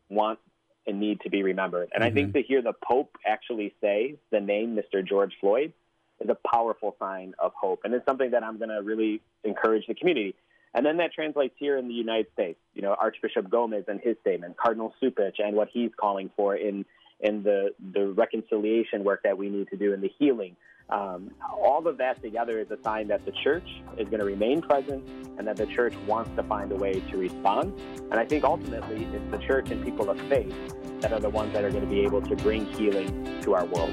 want 0.09 0.39
and 0.87 1.01
need 1.01 1.21
to 1.21 1.29
be 1.29 1.43
remembered. 1.43 1.91
And 1.95 2.03
I 2.03 2.11
think 2.11 2.33
to 2.33 2.43
hear 2.43 2.63
the 2.63 2.73
Pope 2.73 3.17
actually 3.27 3.75
say 3.81 4.17
the 4.31 4.41
name 4.41 4.75
Mr. 4.75 5.07
George 5.07 5.35
Floyd 5.39 5.73
is 6.21 6.31
a 6.31 6.37
powerful 6.49 6.97
sign 6.99 7.35
of 7.39 7.53
hope. 7.61 7.81
And 7.85 7.93
it's 7.93 8.07
something 8.07 8.31
that 8.31 8.43
I'm 8.43 8.57
going 8.57 8.71
to 8.71 8.83
really 8.83 9.21
encourage 9.45 9.87
the 9.87 9.95
community. 9.95 10.35
And 10.75 10.85
then 10.85 10.99
that 10.99 11.13
translates 11.13 11.55
here 11.59 11.77
in 11.77 11.89
the 11.89 11.95
United 11.95 12.27
States. 12.33 12.59
You 12.75 12.83
know, 12.83 12.95
Archbishop 12.99 13.51
Gomez 13.51 13.85
and 13.89 14.01
his 14.01 14.17
statement, 14.21 14.57
Cardinal 14.57 14.95
Cupich 15.03 15.35
and 15.39 15.57
what 15.57 15.69
he's 15.73 15.91
calling 15.99 16.31
for 16.37 16.57
in 16.57 16.85
in 17.21 17.43
the 17.43 17.71
the 17.93 18.09
reconciliation 18.09 19.03
work 19.03 19.23
that 19.25 19.37
we 19.37 19.49
need 19.49 19.69
to 19.69 19.77
do 19.77 19.93
in 19.93 20.01
the 20.01 20.11
healing. 20.19 20.57
Um, 20.91 21.33
all 21.53 21.87
of 21.87 21.99
that 21.99 22.23
together 22.23 22.61
is 22.61 22.71
a 22.71 22.79
sign 22.83 23.09
that 23.09 23.27
the 23.27 23.33
church 23.45 23.69
is 23.99 24.09
going 24.09 24.21
to 24.21 24.25
remain 24.25 24.63
present 24.63 25.07
and 25.37 25.47
that 25.47 25.57
the 25.57 25.67
church 25.67 25.95
wants 26.07 26.31
to 26.37 26.43
find 26.45 26.73
a 26.73 26.77
way 26.77 27.01
to 27.11 27.17
respond. 27.19 27.79
And 28.11 28.15
I 28.15 28.25
think 28.25 28.43
ultimately 28.43 29.05
it's 29.13 29.31
the 29.31 29.37
church 29.47 29.71
and 29.71 29.85
people 29.85 30.09
of 30.09 30.19
faith 30.23 30.55
that 31.01 31.13
are 31.13 31.21
the 31.21 31.29
ones 31.29 31.53
that 31.53 31.63
are 31.63 31.71
going 31.71 31.85
to 31.85 31.91
be 31.91 32.01
able 32.01 32.23
to 32.23 32.35
bring 32.37 32.65
healing 32.73 33.39
to 33.43 33.55
our 33.55 33.67
world. 33.67 33.93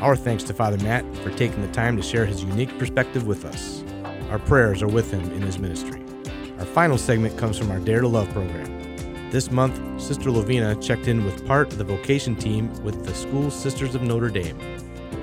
Our 0.00 0.16
thanks 0.16 0.42
to 0.44 0.54
Father 0.54 0.78
Matt 0.78 1.04
for 1.18 1.30
taking 1.32 1.60
the 1.60 1.72
time 1.72 1.98
to 1.98 2.02
share 2.02 2.24
his 2.24 2.42
unique 2.42 2.76
perspective 2.78 3.26
with 3.26 3.44
us. 3.44 3.84
Our 4.30 4.38
prayers 4.38 4.80
are 4.80 4.88
with 4.88 5.10
him 5.10 5.24
in 5.32 5.42
his 5.42 5.58
ministry. 5.58 6.04
Our 6.60 6.64
final 6.64 6.96
segment 6.96 7.36
comes 7.36 7.58
from 7.58 7.68
our 7.72 7.80
Dare 7.80 8.00
to 8.00 8.06
Love 8.06 8.30
program. 8.30 9.30
This 9.30 9.50
month, 9.50 10.00
Sister 10.00 10.30
Lovina 10.30 10.80
checked 10.80 11.08
in 11.08 11.24
with 11.24 11.44
part 11.48 11.72
of 11.72 11.78
the 11.78 11.84
vocation 11.84 12.36
team 12.36 12.72
with 12.84 13.04
the 13.04 13.12
School 13.12 13.50
Sisters 13.50 13.96
of 13.96 14.02
Notre 14.02 14.28
Dame. 14.28 14.56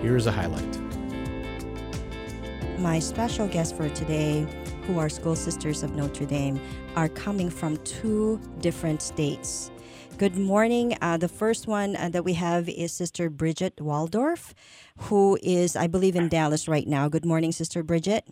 Here 0.01 0.17
is 0.17 0.27
a 0.27 0.31
highlight. 0.33 0.77
My 2.79 2.99
special 2.99 3.47
guests 3.47 3.75
for 3.75 3.87
today, 3.89 4.45
who 4.85 4.99
are 4.99 5.07
School 5.07 5.37
Sisters 5.37 5.83
of 5.83 5.95
Notre 5.95 6.25
Dame, 6.25 6.59
are 6.97 7.07
coming 7.07 7.49
from 7.49 7.77
two 7.85 8.41
different 8.59 9.01
states. 9.01 9.71
Good 10.17 10.35
morning. 10.35 10.97
Uh, 11.01 11.15
the 11.15 11.29
first 11.29 11.65
one 11.65 11.95
uh, 11.95 12.09
that 12.09 12.25
we 12.25 12.33
have 12.33 12.67
is 12.67 12.91
Sister 12.91 13.29
Bridget 13.29 13.79
Waldorf, 13.79 14.53
who 14.97 15.37
is, 15.41 15.77
I 15.77 15.87
believe, 15.87 16.17
in 16.17 16.27
Dallas 16.27 16.67
right 16.67 16.87
now. 16.87 17.07
Good 17.07 17.25
morning, 17.25 17.53
Sister 17.53 17.83
Bridget. 17.83 18.25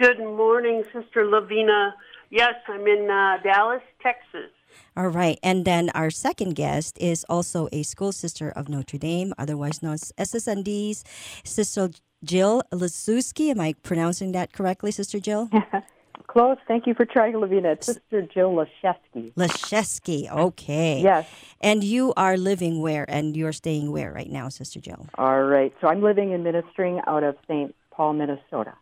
Good 0.00 0.18
morning, 0.18 0.82
Sister 0.94 1.26
Lavina. 1.26 1.94
Yes, 2.30 2.54
I'm 2.68 2.86
in 2.86 3.10
uh, 3.10 3.36
Dallas, 3.42 3.82
Texas. 4.02 4.50
All 4.96 5.08
right. 5.08 5.38
And 5.42 5.66
then 5.66 5.90
our 5.90 6.08
second 6.08 6.54
guest 6.54 6.96
is 6.98 7.26
also 7.28 7.68
a 7.70 7.82
school 7.82 8.10
sister 8.10 8.48
of 8.48 8.70
Notre 8.70 8.96
Dame, 8.96 9.34
otherwise 9.36 9.82
known 9.82 9.92
as 9.92 10.10
SSND's, 10.16 11.04
Sister 11.44 11.90
Jill 12.24 12.62
Lasuski. 12.72 13.50
Am 13.50 13.60
I 13.60 13.74
pronouncing 13.82 14.32
that 14.32 14.54
correctly, 14.54 14.90
Sister 14.90 15.20
Jill? 15.20 15.50
Close. 16.28 16.56
Thank 16.66 16.86
you 16.86 16.94
for 16.94 17.04
trying, 17.04 17.36
Lavina. 17.36 17.72
It's 17.72 17.88
Sister 17.88 18.22
Jill 18.22 18.52
Lashesky. 18.54 19.34
Lashesky. 19.34 20.30
Okay. 20.30 21.02
Yes. 21.02 21.28
And 21.60 21.84
you 21.84 22.14
are 22.16 22.38
living 22.38 22.80
where? 22.80 23.04
And 23.06 23.36
you're 23.36 23.52
staying 23.52 23.92
where 23.92 24.10
right 24.14 24.30
now, 24.30 24.48
Sister 24.48 24.80
Jill? 24.80 25.08
All 25.16 25.42
right. 25.42 25.74
So 25.82 25.88
I'm 25.88 26.00
living 26.00 26.32
and 26.32 26.42
ministering 26.42 27.02
out 27.06 27.22
of 27.22 27.36
St. 27.46 27.74
Paul, 27.90 28.14
Minnesota. 28.14 28.72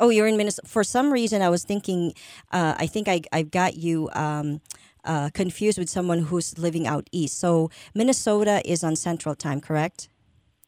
Oh, 0.00 0.08
you're 0.08 0.26
in 0.26 0.36
Minnesota. 0.36 0.66
For 0.66 0.82
some 0.82 1.12
reason, 1.12 1.42
I 1.42 1.50
was 1.50 1.62
thinking, 1.62 2.14
uh, 2.52 2.74
I 2.78 2.86
think 2.86 3.06
I, 3.06 3.20
I 3.32 3.42
got 3.42 3.76
you 3.76 4.08
um, 4.14 4.60
uh, 5.04 5.30
confused 5.34 5.78
with 5.78 5.88
someone 5.88 6.20
who's 6.20 6.58
living 6.58 6.86
out 6.86 7.08
east. 7.12 7.38
So 7.38 7.70
Minnesota 7.94 8.62
is 8.64 8.82
on 8.82 8.96
Central 8.96 9.34
Time, 9.34 9.60
correct? 9.60 10.08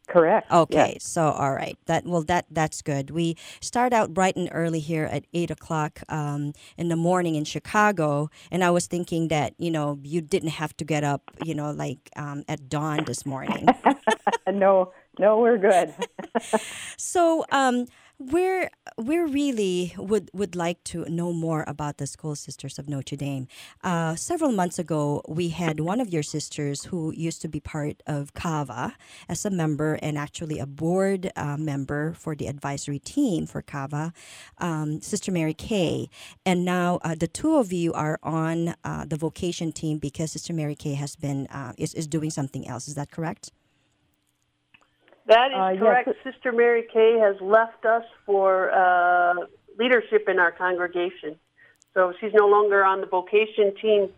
Correct. 0.08 0.50
Okay, 0.52 0.94
yes. 0.94 1.04
so 1.04 1.30
all 1.30 1.52
right, 1.52 1.78
that 1.86 2.04
well 2.04 2.22
that 2.24 2.44
that's 2.50 2.82
good. 2.82 3.10
We 3.10 3.36
start 3.60 3.94
out 3.94 4.12
bright 4.12 4.36
and 4.36 4.48
early 4.52 4.80
here 4.80 5.04
at 5.04 5.24
eight 5.32 5.50
o'clock 5.50 6.00
um, 6.10 6.52
in 6.76 6.88
the 6.88 6.96
morning 6.96 7.34
in 7.34 7.44
Chicago, 7.44 8.28
and 8.50 8.62
I 8.62 8.70
was 8.70 8.86
thinking 8.86 9.28
that 9.28 9.54
you 9.58 9.70
know 9.70 9.98
you 10.02 10.20
didn't 10.20 10.50
have 10.50 10.76
to 10.78 10.84
get 10.84 11.02
up, 11.02 11.30
you 11.44 11.54
know, 11.54 11.70
like 11.70 12.10
um, 12.16 12.44
at 12.46 12.68
dawn 12.68 13.04
this 13.04 13.24
morning. 13.24 13.66
no, 14.52 14.92
no, 15.18 15.38
we're 15.38 15.56
good. 15.56 15.94
so 16.98 17.46
um, 17.50 17.86
we're 18.30 18.70
we 18.96 19.18
really 19.18 19.94
would 19.96 20.30
would 20.32 20.54
like 20.54 20.82
to 20.84 21.04
know 21.08 21.32
more 21.32 21.64
about 21.66 21.98
the 21.98 22.06
School 22.06 22.34
Sisters 22.34 22.78
of 22.78 22.88
Notre 22.88 23.16
Dame. 23.16 23.48
Uh, 23.82 24.14
several 24.14 24.52
months 24.52 24.78
ago, 24.78 25.22
we 25.28 25.48
had 25.48 25.80
one 25.80 26.00
of 26.00 26.12
your 26.12 26.22
sisters 26.22 26.84
who 26.84 27.12
used 27.12 27.42
to 27.42 27.48
be 27.48 27.58
part 27.60 28.02
of 28.06 28.34
Kava 28.34 28.94
as 29.28 29.44
a 29.44 29.50
member 29.50 29.94
and 30.02 30.16
actually 30.16 30.58
a 30.58 30.66
board 30.66 31.32
uh, 31.36 31.56
member 31.56 32.12
for 32.12 32.34
the 32.36 32.46
advisory 32.46 32.98
team 32.98 33.46
for 33.46 33.62
Kava, 33.62 34.12
um, 34.58 35.00
Sister 35.00 35.32
Mary 35.32 35.54
Kay, 35.54 36.08
and 36.46 36.64
now 36.64 37.00
uh, 37.02 37.14
the 37.14 37.28
two 37.28 37.56
of 37.56 37.72
you 37.72 37.92
are 37.92 38.18
on 38.22 38.74
uh, 38.84 39.04
the 39.04 39.16
vocation 39.16 39.72
team 39.72 39.98
because 39.98 40.32
Sister 40.32 40.52
Mary 40.52 40.74
Kay 40.74 40.94
has 40.94 41.16
been 41.16 41.46
uh, 41.48 41.72
is 41.76 41.94
is 41.94 42.06
doing 42.06 42.30
something 42.30 42.68
else. 42.68 42.86
Is 42.86 42.94
that 42.94 43.10
correct? 43.10 43.50
That 45.26 45.50
is 45.52 45.56
Uh, 45.56 45.76
correct. 45.78 46.08
it- 46.08 46.16
Sister 46.24 46.52
Mary 46.52 46.82
Kay 46.92 47.18
has 47.18 47.40
left 47.40 47.84
us 47.84 48.04
for 48.26 48.70
uh, 48.72 49.34
leadership 49.78 50.28
in 50.28 50.38
our 50.38 50.52
congregation. 50.52 51.38
So 51.94 52.12
she's 52.20 52.32
no 52.34 52.46
longer 52.48 52.84
on 52.84 53.00
the 53.00 53.06
vocation 53.06 53.74
team 53.76 54.12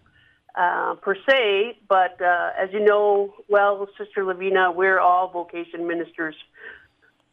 uh, 0.56 0.94
per 0.94 1.16
se, 1.28 1.78
but 1.88 2.20
uh, 2.22 2.50
as 2.56 2.72
you 2.72 2.80
know 2.80 3.34
well, 3.48 3.88
Sister 3.98 4.24
Lavina, 4.24 4.70
we're 4.70 5.00
all 5.00 5.28
vocation 5.28 5.86
ministers. 5.86 6.36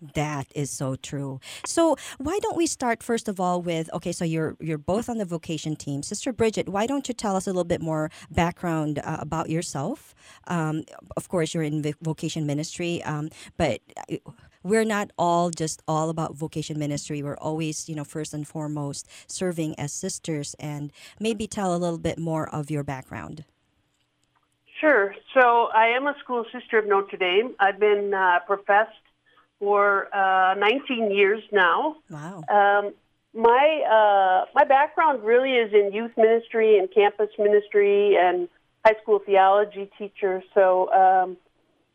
That 0.02 0.48
is 0.56 0.72
so 0.72 0.96
true. 0.96 1.40
So 1.66 1.96
why 2.18 2.40
don't 2.42 2.58
we 2.58 2.66
start 2.66 3.04
first 3.04 3.28
of 3.28 3.40
all 3.40 3.62
with 3.62 3.88
okay? 3.94 4.12
So 4.12 4.26
you're 4.26 4.58
you're 4.60 4.80
both 4.80 5.10
on 5.10 5.20
the 5.20 5.26
vocation 5.26 5.76
team, 5.76 6.02
Sister 6.02 6.34
Bridget. 6.34 6.68
Why 6.68 6.88
don't 6.88 7.08
you 7.08 7.14
tell 7.14 7.36
us 7.36 7.46
a 7.46 7.52
little 7.52 7.64
bit 7.64 7.82
more 7.82 8.10
background 8.32 9.00
uh, 9.00 9.18
about 9.20 9.50
yourself? 9.50 10.16
Um, 10.48 10.84
of 11.16 11.30
course, 11.30 11.54
you're 11.54 11.64
in 11.64 11.84
vo- 11.84 11.94
vocation 12.02 12.48
ministry, 12.48 13.04
um, 13.04 13.30
but 13.58 13.82
uh, 14.12 14.18
we're 14.64 14.86
not 14.86 15.12
all 15.18 15.52
just 15.52 15.84
all 15.88 16.10
about 16.10 16.36
vocation 16.36 16.80
ministry. 16.80 17.22
We're 17.22 17.38
always, 17.38 17.88
you 17.88 17.96
know, 17.96 18.04
first 18.04 18.34
and 18.34 18.48
foremost 18.48 19.08
serving 19.28 19.80
as 19.80 19.94
sisters. 19.94 20.56
And 20.60 20.92
maybe 21.20 21.48
tell 21.48 21.76
a 21.76 21.78
little 21.78 22.00
bit 22.00 22.18
more 22.18 22.50
of 22.50 22.72
your 22.72 22.84
background. 22.84 23.46
Sure. 24.80 25.14
So 25.36 25.68
I 25.76 25.88
am 25.90 26.08
a 26.08 26.16
school 26.24 26.44
sister 26.52 26.80
of 26.80 26.88
Notre 26.88 27.18
Dame. 27.18 27.54
I've 27.60 27.80
been 27.80 28.16
uh, 28.16 28.40
professed 28.48 28.98
for 29.62 30.14
uh, 30.14 30.56
19 30.56 31.12
years 31.12 31.44
now. 31.52 31.96
Wow. 32.10 32.44
Um, 32.50 32.94
my 33.34 33.84
uh, 33.88 34.46
my 34.54 34.66
background 34.66 35.24
really 35.24 35.52
is 35.52 35.72
in 35.72 35.94
youth 35.94 36.12
ministry 36.18 36.78
and 36.78 36.92
campus 36.94 37.30
ministry 37.40 38.18
and 38.20 38.50
high 38.84 38.96
school 39.02 39.20
theology 39.26 39.90
teacher. 39.98 40.44
So 40.54 40.92
um, 40.92 41.38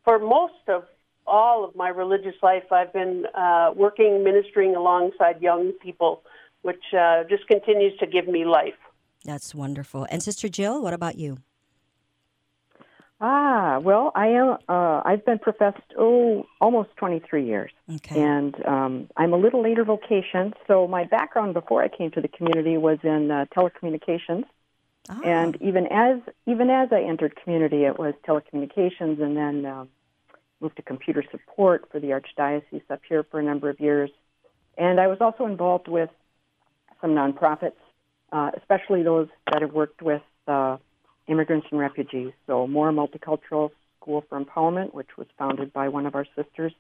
for 0.04 0.18
most 0.18 0.54
of 0.68 0.84
all 1.26 1.64
of 1.64 1.74
my 1.74 1.88
religious 1.88 2.36
life, 2.42 2.70
I've 2.70 2.92
been 2.92 3.26
uh, 3.34 3.72
working, 3.74 4.22
ministering 4.22 4.76
alongside 4.76 5.42
young 5.42 5.72
people, 5.72 6.22
which 6.62 6.84
uh, 6.96 7.24
just 7.24 7.46
continues 7.48 7.98
to 7.98 8.06
give 8.06 8.28
me 8.28 8.44
life. 8.46 8.78
That's 9.24 9.54
wonderful. 9.54 10.06
And 10.08 10.22
Sister 10.22 10.48
Jill, 10.48 10.80
what 10.80 10.94
about 10.94 11.18
you? 11.18 11.38
Ah, 13.20 13.78
well, 13.82 14.12
I 14.14 14.26
am. 14.28 14.58
Uh, 14.68 15.00
I've 15.04 15.24
been 15.24 15.38
professed 15.38 15.80
oh 15.98 16.44
almost 16.60 16.90
23 16.96 17.46
years, 17.46 17.72
Okay. 17.94 18.20
and 18.20 18.54
um, 18.66 19.08
I'm 19.16 19.32
a 19.32 19.38
little 19.38 19.62
later 19.62 19.84
vocation. 19.84 20.52
So 20.66 20.86
my 20.86 21.04
background 21.04 21.54
before 21.54 21.82
I 21.82 21.88
came 21.88 22.10
to 22.10 22.20
the 22.20 22.28
community 22.28 22.76
was 22.76 22.98
in 23.02 23.30
uh, 23.30 23.46
telecommunications, 23.56 24.44
Ah, 25.08 25.20
and 25.24 25.56
even 25.62 25.86
as 25.86 26.20
even 26.46 26.68
as 26.68 26.88
I 26.92 27.02
entered 27.02 27.36
community, 27.42 27.84
it 27.84 27.98
was 27.98 28.12
telecommunications, 28.28 29.22
and 29.22 29.34
then 29.34 29.64
um, 29.64 29.88
moved 30.60 30.76
to 30.76 30.82
computer 30.82 31.24
support 31.30 31.88
for 31.90 32.00
the 32.00 32.08
archdiocese 32.08 32.82
up 32.90 33.00
here 33.08 33.22
for 33.30 33.40
a 33.40 33.42
number 33.42 33.70
of 33.70 33.80
years. 33.80 34.10
And 34.76 35.00
I 35.00 35.06
was 35.06 35.18
also 35.22 35.46
involved 35.46 35.88
with 35.88 36.10
some 37.00 37.12
nonprofits, 37.12 37.80
uh, 38.30 38.50
especially 38.58 39.02
those 39.02 39.28
that 39.50 39.62
have 39.62 39.72
worked 39.72 40.02
with 40.02 40.22
uh, 40.46 40.76
immigrants 41.28 41.66
and 41.70 41.80
refugees. 41.80 42.32
So, 42.46 42.66
More 42.66 42.90
Multicultural 42.92 43.70
School 44.00 44.24
for 44.28 44.40
Empowerment, 44.40 44.94
which 44.94 45.16
was 45.16 45.26
founded 45.38 45.72
by 45.72 45.88
one 45.88 46.06
of 46.06 46.14
our 46.14 46.26
sisters, 46.36 46.72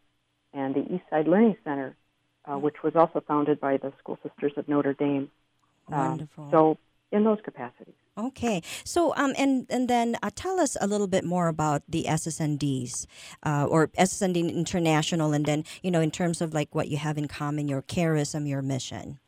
and 0.52 0.74
the 0.74 0.80
Eastside 0.80 1.26
Learning 1.26 1.56
Center, 1.64 1.96
uh, 2.44 2.58
which 2.58 2.82
was 2.82 2.94
also 2.94 3.20
founded 3.26 3.60
by 3.60 3.76
the 3.76 3.92
School 3.98 4.18
Sisters 4.22 4.52
of 4.56 4.68
Notre 4.68 4.94
Dame. 4.94 5.30
Um, 5.88 6.08
Wonderful. 6.08 6.48
so, 6.50 6.78
in 7.12 7.24
those 7.24 7.38
capacities. 7.44 7.94
Okay, 8.18 8.62
so 8.82 9.14
um, 9.16 9.34
and 9.36 9.66
and 9.68 9.88
then 9.88 10.16
uh, 10.22 10.30
tell 10.34 10.58
us 10.58 10.76
a 10.80 10.86
little 10.86 11.06
bit 11.06 11.22
more 11.24 11.48
about 11.48 11.82
the 11.86 12.06
SSNDs 12.08 13.06
uh, 13.44 13.66
or 13.68 13.88
SSND 13.88 14.52
International, 14.54 15.32
and 15.32 15.44
then 15.44 15.64
you 15.82 15.90
know 15.90 16.00
in 16.00 16.10
terms 16.10 16.40
of 16.40 16.54
like 16.54 16.74
what 16.74 16.88
you 16.88 16.96
have 16.96 17.18
in 17.18 17.28
common, 17.28 17.68
your 17.68 17.82
charism, 17.82 18.48
your 18.48 18.62
mission. 18.62 19.18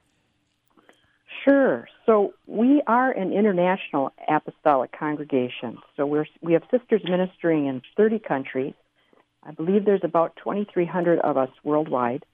Sure. 1.48 1.88
So 2.04 2.34
we 2.46 2.82
are 2.86 3.10
an 3.10 3.32
international 3.32 4.12
apostolic 4.28 4.92
congregation. 4.92 5.78
So 5.96 6.04
we're 6.04 6.26
we 6.42 6.52
have 6.52 6.62
sisters 6.70 7.00
ministering 7.04 7.66
in 7.66 7.80
30 7.96 8.18
countries. 8.18 8.74
I 9.42 9.52
believe 9.52 9.86
there's 9.86 10.04
about 10.04 10.36
2,300 10.36 11.20
of 11.20 11.38
us 11.38 11.48
worldwide, 11.64 12.26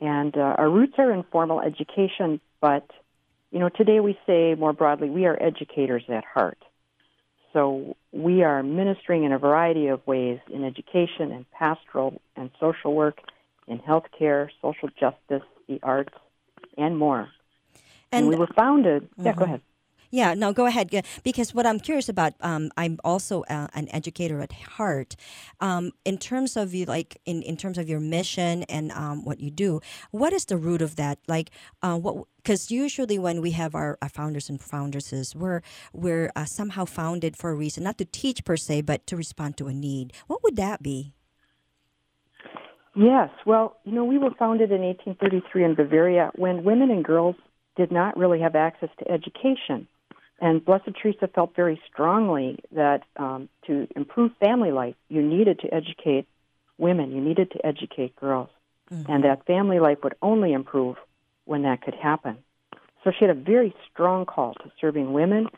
and 0.00 0.36
uh, 0.36 0.54
our 0.58 0.68
roots 0.68 0.94
are 0.98 1.10
in 1.12 1.22
formal 1.32 1.62
education. 1.62 2.38
But 2.60 2.90
you 3.52 3.58
know, 3.58 3.70
today 3.70 4.00
we 4.00 4.18
say 4.26 4.54
more 4.54 4.74
broadly, 4.74 5.08
we 5.08 5.24
are 5.24 5.42
educators 5.42 6.02
at 6.10 6.24
heart. 6.24 6.58
So 7.54 7.96
we 8.12 8.42
are 8.42 8.62
ministering 8.62 9.24
in 9.24 9.32
a 9.32 9.38
variety 9.38 9.86
of 9.86 10.06
ways 10.06 10.40
in 10.52 10.62
education 10.62 11.32
and 11.32 11.50
pastoral 11.52 12.20
and 12.36 12.50
social 12.60 12.92
work, 12.92 13.18
in 13.66 13.78
healthcare, 13.78 14.50
social 14.60 14.90
justice, 15.00 15.46
the 15.68 15.80
arts, 15.82 16.12
and 16.76 16.98
more. 16.98 17.30
And, 18.12 18.28
we 18.28 18.36
were 18.36 18.48
founded. 18.56 19.08
Yeah, 19.16 19.32
go 19.32 19.44
ahead. 19.44 19.60
Yeah, 20.10 20.34
no, 20.34 20.52
go 20.52 20.66
ahead. 20.66 20.90
Because 21.24 21.54
what 21.54 21.66
I'm 21.66 21.80
curious 21.80 22.08
about, 22.08 22.34
um, 22.40 22.70
I'm 22.76 22.98
also 23.04 23.42
uh, 23.50 23.68
an 23.74 23.88
educator 23.90 24.40
at 24.40 24.52
heart. 24.52 25.16
Um, 25.60 25.92
in 26.04 26.18
terms 26.18 26.56
of 26.56 26.74
you, 26.74 26.84
like 26.84 27.20
in, 27.26 27.42
in 27.42 27.56
terms 27.56 27.78
of 27.78 27.88
your 27.88 28.00
mission 28.00 28.62
and 28.64 28.92
um, 28.92 29.24
what 29.24 29.40
you 29.40 29.50
do, 29.50 29.80
what 30.12 30.32
is 30.32 30.44
the 30.44 30.56
root 30.56 30.82
of 30.82 30.96
that? 30.96 31.18
Like, 31.26 31.50
uh, 31.82 31.98
what? 31.98 32.26
Because 32.36 32.70
usually 32.70 33.18
when 33.18 33.42
we 33.42 33.50
have 33.52 33.74
our, 33.74 33.98
our 34.00 34.08
founders 34.08 34.48
and 34.48 34.60
foundresses, 34.60 35.34
we're 35.34 35.62
we're 35.92 36.30
uh, 36.36 36.44
somehow 36.44 36.84
founded 36.84 37.36
for 37.36 37.50
a 37.50 37.54
reason, 37.54 37.82
not 37.82 37.98
to 37.98 38.04
teach 38.04 38.44
per 38.44 38.56
se, 38.56 38.82
but 38.82 39.06
to 39.08 39.16
respond 39.16 39.56
to 39.56 39.66
a 39.66 39.74
need. 39.74 40.12
What 40.28 40.42
would 40.44 40.56
that 40.56 40.82
be? 40.82 41.12
Yes, 42.94 43.28
well, 43.44 43.76
you 43.84 43.92
know, 43.92 44.04
we 44.04 44.16
were 44.16 44.30
founded 44.38 44.72
in 44.72 44.80
1833 44.80 45.64
in 45.64 45.74
Bavaria 45.74 46.30
when 46.36 46.64
women 46.64 46.90
and 46.90 47.04
girls 47.04 47.36
did 47.76 47.92
not 47.92 48.16
really 48.16 48.40
have 48.40 48.54
access 48.54 48.88
to 48.98 49.10
education. 49.10 49.86
And 50.40 50.64
Blessed 50.64 50.90
Teresa 51.00 51.28
felt 51.28 51.54
very 51.56 51.80
strongly 51.90 52.58
that 52.72 53.02
um, 53.16 53.48
to 53.66 53.86
improve 53.96 54.32
family 54.38 54.70
life, 54.70 54.94
you 55.08 55.22
needed 55.22 55.60
to 55.60 55.72
educate 55.72 56.26
women, 56.78 57.10
you 57.10 57.20
needed 57.22 57.50
to 57.52 57.64
educate 57.64 58.14
girls, 58.16 58.50
and 59.08 59.24
that 59.24 59.46
family 59.46 59.80
life 59.80 59.98
would 60.02 60.14
only 60.20 60.52
improve 60.52 60.96
when 61.46 61.62
that 61.62 61.80
could 61.80 61.94
happen. 61.94 62.38
So 63.02 63.12
she 63.16 63.24
had 63.24 63.34
a 63.36 63.40
very 63.40 63.74
strong 63.90 64.26
call 64.26 64.54
to 64.54 64.70
serving 64.80 65.12
women, 65.12 65.48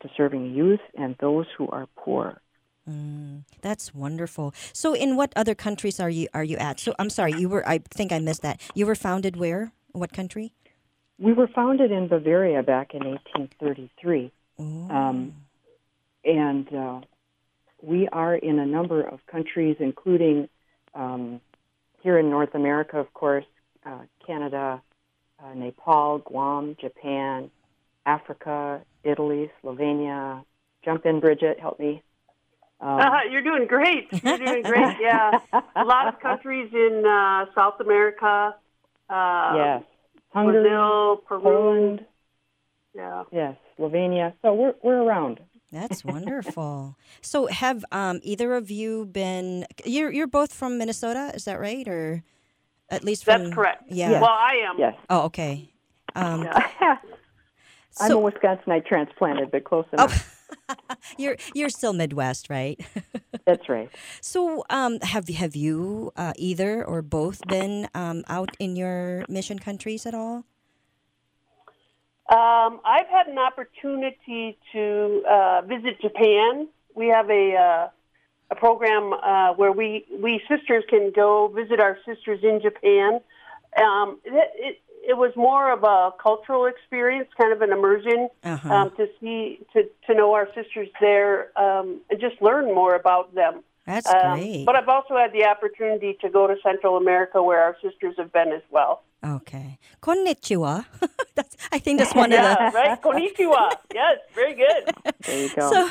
to 0.00 0.08
serving 0.16 0.54
youth, 0.54 0.80
and 0.94 1.16
those 1.18 1.46
who 1.56 1.68
are 1.68 1.86
poor. 1.96 2.40
Mm, 2.88 3.44
that's 3.62 3.94
wonderful. 3.94 4.54
So, 4.72 4.94
in 4.94 5.16
what 5.16 5.32
other 5.34 5.54
countries 5.54 5.98
are 5.98 6.10
you 6.10 6.28
are 6.34 6.44
you 6.44 6.56
at? 6.56 6.78
So, 6.78 6.94
I'm 7.00 7.10
sorry, 7.10 7.32
you 7.32 7.48
were. 7.48 7.66
I 7.68 7.78
think 7.78 8.12
I 8.12 8.20
missed 8.20 8.42
that. 8.42 8.60
You 8.74 8.86
were 8.86 8.94
founded 8.94 9.36
where? 9.36 9.72
What 9.92 10.12
country? 10.12 10.52
We 11.18 11.32
were 11.32 11.48
founded 11.48 11.90
in 11.90 12.08
Bavaria 12.08 12.62
back 12.62 12.94
in 12.94 13.04
1833. 13.04 14.30
Um, 14.90 15.34
and 16.24 16.74
uh, 16.74 17.00
we 17.82 18.08
are 18.08 18.34
in 18.34 18.58
a 18.58 18.66
number 18.66 19.02
of 19.02 19.24
countries, 19.26 19.76
including 19.80 20.48
um, 20.94 21.40
here 22.02 22.18
in 22.18 22.30
North 22.30 22.54
America, 22.54 22.98
of 22.98 23.12
course, 23.14 23.44
uh, 23.84 24.00
Canada, 24.26 24.82
uh, 25.42 25.54
Nepal, 25.54 26.18
Guam, 26.18 26.76
Japan, 26.80 27.50
Africa, 28.04 28.82
Italy, 29.04 29.50
Slovenia. 29.62 30.44
Jump 30.84 31.04
in, 31.06 31.20
Bridget, 31.20 31.58
help 31.60 31.78
me. 31.80 32.02
Um, 32.80 33.00
Uh, 33.00 33.20
you're 33.30 33.42
doing 33.42 33.66
great. 33.66 34.08
You're 34.22 34.38
doing 34.38 34.62
great. 34.62 34.96
Yeah, 35.00 35.38
a 35.74 35.84
lot 35.84 36.08
of 36.08 36.20
countries 36.20 36.70
in 36.72 37.04
uh, 37.06 37.46
South 37.54 37.80
America. 37.80 38.54
Uh, 39.08 39.52
yes. 39.56 39.82
Hungary, 40.32 40.62
Brazil, 40.62 41.16
Peru. 41.26 41.40
Poland, 41.40 42.04
Yeah. 42.94 43.24
yes, 43.32 43.56
Slovenia. 43.78 44.32
So 44.42 44.54
we're, 44.54 44.74
we're 44.82 45.02
around. 45.02 45.40
That's 45.72 46.04
wonderful. 46.04 46.96
so, 47.20 47.46
have 47.46 47.84
um, 47.92 48.20
either 48.22 48.54
of 48.54 48.70
you 48.70 49.06
been? 49.06 49.66
You're 49.84 50.12
you're 50.12 50.26
both 50.26 50.52
from 50.52 50.78
Minnesota, 50.78 51.32
is 51.34 51.44
that 51.46 51.58
right? 51.58 51.86
Or 51.88 52.22
at 52.88 53.04
least 53.04 53.24
from? 53.24 53.44
That's 53.44 53.54
correct. 53.54 53.84
Yeah. 53.88 54.20
Well, 54.20 54.30
I 54.30 54.62
am. 54.68 54.78
Yes. 54.78 54.94
Oh, 55.10 55.22
okay. 55.24 55.70
Um, 56.14 56.48
I'm 58.00 58.12
a 58.12 58.14
Wisconsinite 58.16 58.86
transplanted, 58.86 59.50
but 59.50 59.64
close 59.64 59.86
enough. 59.92 60.35
you're 61.18 61.36
you're 61.54 61.68
still 61.68 61.92
Midwest, 61.92 62.50
right? 62.50 62.80
That's 63.46 63.68
right. 63.68 63.90
so, 64.20 64.64
um, 64.70 64.98
have 65.00 65.28
have 65.28 65.54
you 65.56 66.12
uh, 66.16 66.32
either 66.36 66.84
or 66.84 67.02
both 67.02 67.46
been 67.46 67.88
um, 67.94 68.24
out 68.28 68.56
in 68.58 68.76
your 68.76 69.24
mission 69.28 69.58
countries 69.58 70.06
at 70.06 70.14
all? 70.14 70.44
Um, 72.28 72.80
I've 72.84 73.06
had 73.06 73.28
an 73.28 73.38
opportunity 73.38 74.58
to 74.72 75.22
uh, 75.30 75.62
visit 75.62 76.00
Japan. 76.00 76.68
We 76.94 77.06
have 77.08 77.30
a 77.30 77.54
uh, 77.54 77.88
a 78.50 78.54
program 78.56 79.12
uh, 79.12 79.52
where 79.54 79.72
we 79.72 80.06
we 80.20 80.40
sisters 80.48 80.84
can 80.88 81.12
go 81.14 81.48
visit 81.54 81.80
our 81.80 81.98
sisters 82.04 82.40
in 82.42 82.60
Japan. 82.60 83.20
Um, 83.80 84.18
it, 84.24 84.50
it 84.56 84.78
it 85.08 85.16
was 85.16 85.32
more 85.36 85.72
of 85.72 85.82
a 85.84 86.10
cultural 86.22 86.66
experience, 86.66 87.28
kind 87.40 87.52
of 87.52 87.60
an 87.62 87.72
immersion 87.72 88.28
Uh-huh. 88.44 88.74
um, 88.74 88.90
to 88.96 89.06
see 89.20 89.60
to 89.72 89.78
to 90.06 90.14
know 90.14 90.32
our 90.34 90.46
sisters 90.54 90.88
there 91.00 91.36
um, 91.58 92.00
and 92.10 92.20
just 92.20 92.40
learn 92.42 92.66
more 92.74 92.94
about 92.94 93.34
them. 93.34 93.62
That's 93.86 94.12
Um, 94.12 94.38
great. 94.40 94.64
But 94.66 94.74
I've 94.76 94.88
also 94.88 95.16
had 95.16 95.32
the 95.32 95.44
opportunity 95.46 96.18
to 96.22 96.28
go 96.28 96.46
to 96.48 96.56
Central 96.62 96.96
America, 96.96 97.40
where 97.42 97.62
our 97.62 97.76
sisters 97.82 98.14
have 98.18 98.32
been 98.32 98.50
as 98.52 98.62
well. 98.70 99.02
Okay. 99.24 99.78
Konnichiwa. 100.02 100.84
that's, 101.36 101.56
I 101.72 101.78
think 101.78 101.98
that's 102.00 102.14
one 102.24 102.32
yeah, 102.32 102.52
of 102.66 102.72
the. 102.72 102.78
right. 102.78 103.00
Konnichiwa. 103.00 103.64
Yes, 103.94 104.18
very 104.34 104.54
good. 104.54 104.82
There 105.26 105.40
you 105.42 105.54
go. 105.54 105.70
So, 105.72 105.90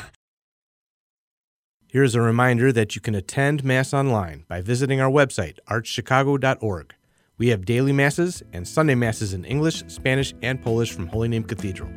Here's 1.88 2.14
a 2.14 2.20
reminder 2.20 2.72
that 2.72 2.94
you 2.94 3.00
can 3.00 3.14
attend 3.14 3.64
Mass 3.64 3.94
online 3.94 4.44
by 4.48 4.60
visiting 4.60 5.00
our 5.00 5.10
website, 5.10 5.58
archchicago.org. 5.68 6.94
We 7.38 7.48
have 7.48 7.66
daily 7.66 7.92
Masses 7.92 8.42
and 8.54 8.66
Sunday 8.66 8.94
Masses 8.94 9.34
in 9.34 9.44
English, 9.44 9.84
Spanish, 9.88 10.32
and 10.40 10.62
Polish 10.62 10.92
from 10.92 11.06
Holy 11.06 11.28
Name 11.28 11.44
Cathedral. 11.44 11.90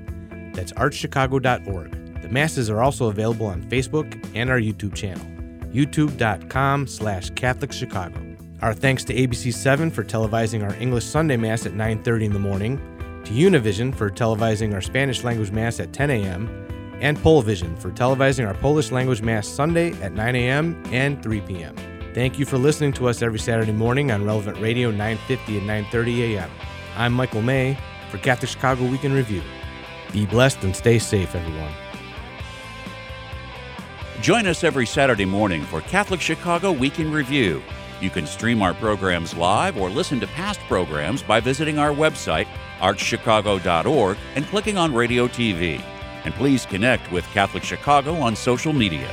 That's 0.54 0.74
archchicago.org. 0.74 2.22
The 2.22 2.28
Masses 2.28 2.70
are 2.70 2.82
also 2.82 3.08
available 3.08 3.46
on 3.46 3.64
Facebook 3.64 4.22
and 4.36 4.50
our 4.50 4.60
YouTube 4.60 4.94
channel, 4.94 5.26
youtube.com 5.72 6.88
slash 6.88 7.30
Catholic 7.32 7.72
Chicago. 7.72 8.22
Our 8.62 8.74
thanks 8.74 9.06
to 9.06 9.14
ABC7 9.14 9.94
for 9.94 10.04
televising 10.04 10.62
our 10.62 10.76
English 10.76 11.06
Sunday 11.06 11.38
Mass 11.38 11.66
at 11.66 11.72
9.30 11.72 12.26
in 12.26 12.34
the 12.34 12.40
morning, 12.40 12.78
to 13.24 13.32
Univision 13.32 13.96
for 13.96 14.10
televising 14.10 14.74
our 14.74 14.82
Spanish 14.82 15.24
language 15.24 15.52
Mass 15.52 15.80
at 15.80 15.94
10 15.94 16.10
a.m., 16.10 16.66
and 17.00 17.18
Polvision 17.18 17.80
for 17.80 17.92
televising 17.92 18.46
our 18.46 18.56
Polish 18.56 18.92
language 18.92 19.22
Mass 19.22 19.48
Sunday 19.48 19.94
at 20.02 20.12
9 20.12 20.36
a.m. 20.36 20.84
and 20.92 21.24
3 21.24 21.40
p.m. 21.42 21.74
Thank 22.20 22.38
you 22.38 22.46
for 22.46 22.58
listening 22.58 22.92
to 22.96 23.08
us 23.08 23.22
every 23.22 23.40
Saturday 23.40 23.72
morning 23.72 24.12
on 24.12 24.26
Relevant 24.26 24.60
Radio 24.60 24.92
950 24.92 25.60
and 25.60 25.66
930 25.66 26.36
a.m. 26.36 26.52
I'm 26.98 27.14
Michael 27.14 27.42
May 27.42 27.78
for 28.12 28.18
Catholic 28.18 28.52
Chicago 28.52 28.86
Week 28.88 29.06
in 29.06 29.14
Review. 29.14 29.42
Be 30.12 30.26
blessed 30.26 30.62
and 30.66 30.76
stay 30.76 31.00
safe, 31.00 31.34
everyone. 31.34 31.72
Join 34.20 34.48
us 34.48 34.66
every 34.66 34.86
Saturday 34.86 35.24
morning 35.24 35.64
for 35.64 35.80
Catholic 35.80 36.20
Chicago 36.20 36.74
Week 36.74 37.00
in 37.00 37.10
Review. 37.10 37.64
You 38.02 38.10
can 38.10 38.28
stream 38.28 38.62
our 38.62 38.74
programs 38.74 39.34
live 39.34 39.78
or 39.78 39.90
listen 39.90 40.20
to 40.20 40.28
past 40.28 40.60
programs 40.68 41.24
by 41.24 41.40
visiting 41.40 41.80
our 41.80 41.92
website, 41.92 42.48
archchicago.org, 42.80 44.18
and 44.36 44.46
clicking 44.48 44.78
on 44.78 44.94
Radio 44.94 45.30
TV. 45.30 45.82
And 46.26 46.34
please 46.34 46.66
connect 46.66 47.14
with 47.14 47.24
Catholic 47.28 47.64
Chicago 47.64 48.16
on 48.16 48.36
social 48.36 48.74
media. 48.74 49.08